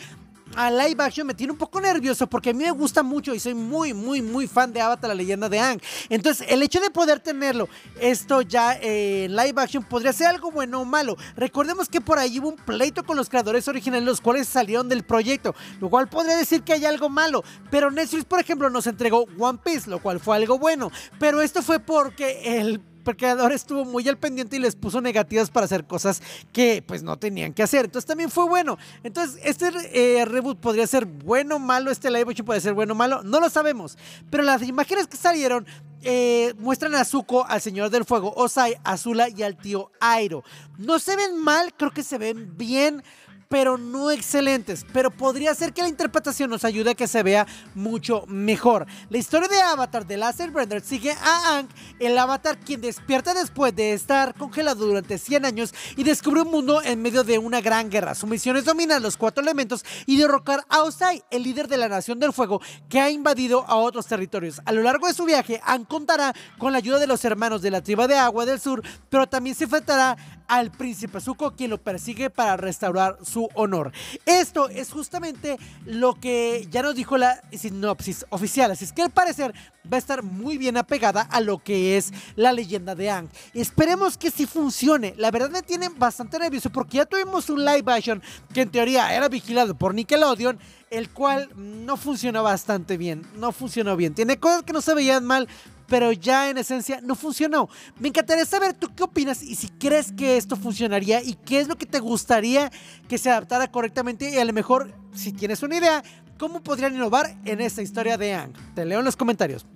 a 0.54 0.70
live 0.70 1.02
action 1.02 1.26
me 1.26 1.34
tiene 1.34 1.52
un 1.52 1.58
poco 1.58 1.80
nervioso 1.80 2.26
porque 2.26 2.50
a 2.50 2.52
mí 2.52 2.64
me 2.64 2.70
gusta 2.70 3.02
mucho 3.02 3.34
y 3.34 3.40
soy 3.40 3.54
muy, 3.54 3.92
muy, 3.92 4.22
muy 4.22 4.46
fan 4.46 4.72
de 4.72 4.80
Avatar, 4.80 5.08
la 5.08 5.14
leyenda 5.14 5.48
de 5.48 5.58
Aang. 5.58 5.80
Entonces, 6.08 6.46
el 6.48 6.62
hecho 6.62 6.80
de 6.80 6.90
poder 6.90 7.20
tenerlo, 7.20 7.68
esto 8.00 8.42
ya 8.42 8.74
en 8.80 9.34
live 9.34 9.54
action, 9.56 9.82
podría 9.82 10.12
ser 10.12 10.28
algo 10.28 10.50
bueno 10.50 10.80
o 10.80 10.84
malo. 10.84 11.16
Recordemos 11.36 11.88
que 11.88 12.00
por 12.00 12.18
ahí 12.18 12.38
hubo 12.38 12.48
un 12.48 12.56
pleito 12.56 13.04
con 13.04 13.16
los 13.16 13.28
creadores 13.28 13.66
originales, 13.68 14.06
los 14.06 14.20
cuales 14.20 14.48
salieron 14.48 14.88
del 14.88 15.04
proyecto, 15.04 15.54
lo 15.80 15.90
cual 15.90 16.08
podría 16.08 16.36
decir 16.36 16.62
que 16.62 16.72
hay 16.72 16.84
algo 16.84 17.08
malo. 17.08 17.42
Pero 17.70 17.90
Netflix, 17.90 18.24
por 18.24 18.40
ejemplo, 18.40 18.70
nos 18.70 18.86
entregó 18.86 19.26
One 19.38 19.58
Piece, 19.62 19.90
lo 19.90 20.00
cual 20.00 20.20
fue 20.20 20.36
algo 20.36 20.58
bueno. 20.58 20.90
Pero 21.18 21.42
esto 21.42 21.62
fue 21.62 21.80
porque 21.80 22.60
el 22.60 22.80
creador 23.14 23.52
estuvo 23.52 23.84
muy 23.84 24.08
al 24.08 24.16
pendiente 24.16 24.56
y 24.56 24.58
les 24.58 24.74
puso 24.74 25.02
negativas 25.02 25.50
para 25.50 25.66
hacer 25.66 25.84
cosas 25.86 26.22
que 26.50 26.82
pues 26.84 27.02
no 27.02 27.18
tenían 27.18 27.52
que 27.52 27.62
hacer. 27.62 27.84
Entonces 27.84 28.06
también 28.06 28.30
fue 28.30 28.48
bueno. 28.48 28.78
Entonces 29.04 29.38
este 29.44 29.70
eh, 29.92 30.24
reboot 30.24 30.58
podría 30.58 30.86
ser 30.86 31.04
bueno 31.04 31.56
o 31.56 31.58
malo, 31.58 31.90
este 31.90 32.10
live 32.10 32.30
action 32.30 32.46
puede 32.46 32.60
ser 32.62 32.72
bueno 32.72 32.94
o 32.94 32.96
malo, 32.96 33.22
no 33.22 33.38
lo 33.38 33.50
sabemos. 33.50 33.98
Pero 34.30 34.42
las 34.42 34.62
imágenes 34.62 35.06
que 35.06 35.18
salieron 35.18 35.66
eh, 36.02 36.54
muestran 36.58 36.94
a 36.94 37.04
Zuko, 37.04 37.44
al 37.46 37.60
Señor 37.60 37.90
del 37.90 38.04
Fuego, 38.04 38.32
Osai, 38.36 38.76
Azula 38.84 39.28
y 39.28 39.42
al 39.42 39.56
tío 39.56 39.90
Airo. 40.00 40.44
No 40.78 40.98
se 40.98 41.16
ven 41.16 41.36
mal, 41.36 41.74
creo 41.76 41.90
que 41.90 42.02
se 42.02 42.16
ven 42.16 42.56
bien 42.56 43.02
pero 43.48 43.78
no 43.78 44.10
excelentes. 44.10 44.84
Pero 44.92 45.10
podría 45.10 45.54
ser 45.54 45.72
que 45.72 45.82
la 45.82 45.88
interpretación 45.88 46.50
nos 46.50 46.64
ayude 46.64 46.90
a 46.90 46.94
que 46.94 47.06
se 47.06 47.22
vea 47.22 47.46
mucho 47.74 48.24
mejor. 48.26 48.86
La 49.10 49.18
historia 49.18 49.48
de 49.48 49.60
Avatar 49.60 50.06
de 50.06 50.16
Last 50.16 50.40
Airbender 50.40 50.80
sigue 50.80 51.12
a 51.12 51.56
Aang, 51.56 51.68
el 51.98 52.16
Avatar 52.18 52.58
quien 52.58 52.80
despierta 52.80 53.34
después 53.34 53.74
de 53.74 53.92
estar 53.92 54.34
congelado 54.34 54.86
durante 54.86 55.18
100 55.18 55.44
años 55.44 55.74
y 55.96 56.04
descubre 56.04 56.42
un 56.42 56.50
mundo 56.50 56.82
en 56.82 57.02
medio 57.02 57.24
de 57.24 57.38
una 57.38 57.60
gran 57.60 57.90
guerra. 57.90 58.14
Su 58.14 58.26
misión 58.26 58.56
es 58.56 58.64
dominar 58.64 59.00
los 59.00 59.16
cuatro 59.16 59.42
elementos 59.42 59.84
y 60.06 60.16
derrocar 60.16 60.64
a 60.68 60.82
Osai, 60.82 61.22
el 61.30 61.42
líder 61.42 61.68
de 61.68 61.76
la 61.76 61.88
Nación 61.88 62.18
del 62.18 62.32
Fuego 62.32 62.60
que 62.88 63.00
ha 63.00 63.10
invadido 63.10 63.64
a 63.66 63.76
otros 63.76 64.06
territorios. 64.06 64.60
A 64.64 64.72
lo 64.72 64.82
largo 64.82 65.06
de 65.06 65.14
su 65.14 65.24
viaje, 65.24 65.60
Aang 65.64 65.84
contará 65.84 66.34
con 66.58 66.72
la 66.72 66.78
ayuda 66.78 66.98
de 66.98 67.06
los 67.06 67.24
hermanos 67.24 67.62
de 67.62 67.70
la 67.70 67.82
tribu 67.82 68.06
de 68.06 68.16
agua 68.16 68.44
del 68.44 68.60
sur, 68.60 68.82
pero 69.08 69.26
también 69.26 69.56
se 69.56 69.64
enfrentará 69.64 70.16
al 70.48 70.70
príncipe 70.70 71.20
Zuko, 71.20 71.52
quien 71.52 71.70
lo 71.70 71.78
persigue 71.78 72.30
para 72.30 72.56
restaurar 72.56 73.18
su 73.22 73.48
honor. 73.54 73.92
Esto 74.24 74.68
es 74.68 74.92
justamente 74.92 75.58
lo 75.84 76.14
que 76.14 76.66
ya 76.70 76.82
nos 76.82 76.94
dijo 76.94 77.16
la 77.16 77.40
sinopsis 77.52 78.26
oficial, 78.30 78.70
así 78.70 78.84
es 78.84 78.92
que 78.92 79.02
al 79.02 79.10
parecer 79.10 79.54
va 79.90 79.96
a 79.96 79.98
estar 79.98 80.22
muy 80.22 80.58
bien 80.58 80.76
apegada 80.76 81.22
a 81.22 81.40
lo 81.40 81.58
que 81.58 81.96
es 81.96 82.12
la 82.34 82.52
leyenda 82.52 82.94
de 82.94 83.10
Aang. 83.10 83.28
Esperemos 83.54 84.16
que 84.16 84.30
sí 84.30 84.46
funcione. 84.46 85.14
La 85.16 85.30
verdad 85.30 85.50
me 85.50 85.62
tiene 85.62 85.88
bastante 85.88 86.38
nervioso 86.38 86.70
porque 86.70 86.98
ya 86.98 87.06
tuvimos 87.06 87.48
un 87.50 87.64
live 87.64 87.92
action 87.92 88.22
que 88.52 88.62
en 88.62 88.70
teoría 88.70 89.14
era 89.14 89.28
vigilado 89.28 89.76
por 89.76 89.94
Nickelodeon 89.94 90.58
el 90.90 91.10
cual 91.10 91.48
no 91.56 91.96
funcionó 91.96 92.42
bastante 92.42 92.96
bien, 92.96 93.26
no 93.36 93.52
funcionó 93.52 93.96
bien. 93.96 94.14
Tiene 94.14 94.38
cosas 94.38 94.62
que 94.62 94.72
no 94.72 94.80
se 94.80 94.94
veían 94.94 95.24
mal, 95.24 95.48
pero 95.86 96.12
ya 96.12 96.50
en 96.50 96.58
esencia 96.58 97.00
no 97.02 97.14
funcionó. 97.14 97.68
Me 97.98 98.08
encantaría 98.08 98.44
saber 98.44 98.74
tú 98.74 98.94
qué 98.94 99.02
opinas 99.04 99.42
y 99.42 99.54
si 99.54 99.68
crees 99.68 100.12
que 100.12 100.36
esto 100.36 100.56
funcionaría 100.56 101.22
y 101.22 101.34
qué 101.34 101.60
es 101.60 101.68
lo 101.68 101.76
que 101.76 101.86
te 101.86 102.00
gustaría 102.00 102.70
que 103.08 103.18
se 103.18 103.30
adaptara 103.30 103.70
correctamente 103.70 104.30
y 104.30 104.38
a 104.38 104.44
lo 104.44 104.52
mejor, 104.52 104.92
si 105.14 105.32
tienes 105.32 105.62
una 105.62 105.76
idea, 105.76 106.02
cómo 106.38 106.62
podrían 106.62 106.94
innovar 106.94 107.36
en 107.44 107.60
esta 107.60 107.82
historia 107.82 108.16
de 108.16 108.34
Ang. 108.34 108.52
Te 108.74 108.84
leo 108.84 108.98
en 108.98 109.04
los 109.04 109.16
comentarios. 109.16 109.66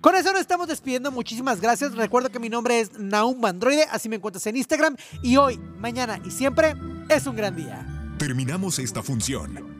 Con 0.00 0.14
eso 0.14 0.32
nos 0.32 0.40
estamos 0.40 0.66
despidiendo. 0.66 1.10
Muchísimas 1.10 1.60
gracias. 1.60 1.94
Recuerdo 1.94 2.30
que 2.30 2.38
mi 2.38 2.48
nombre 2.48 2.80
es 2.80 2.98
Naum 2.98 3.44
Androide, 3.44 3.84
así 3.90 4.08
me 4.08 4.16
encuentras 4.16 4.46
en 4.46 4.56
Instagram. 4.56 4.96
Y 5.22 5.36
hoy, 5.36 5.58
mañana 5.78 6.20
y 6.24 6.30
siempre 6.30 6.74
es 7.08 7.26
un 7.26 7.36
gran 7.36 7.54
día. 7.54 7.86
Terminamos 8.18 8.78
esta 8.78 9.02
función. 9.02 9.79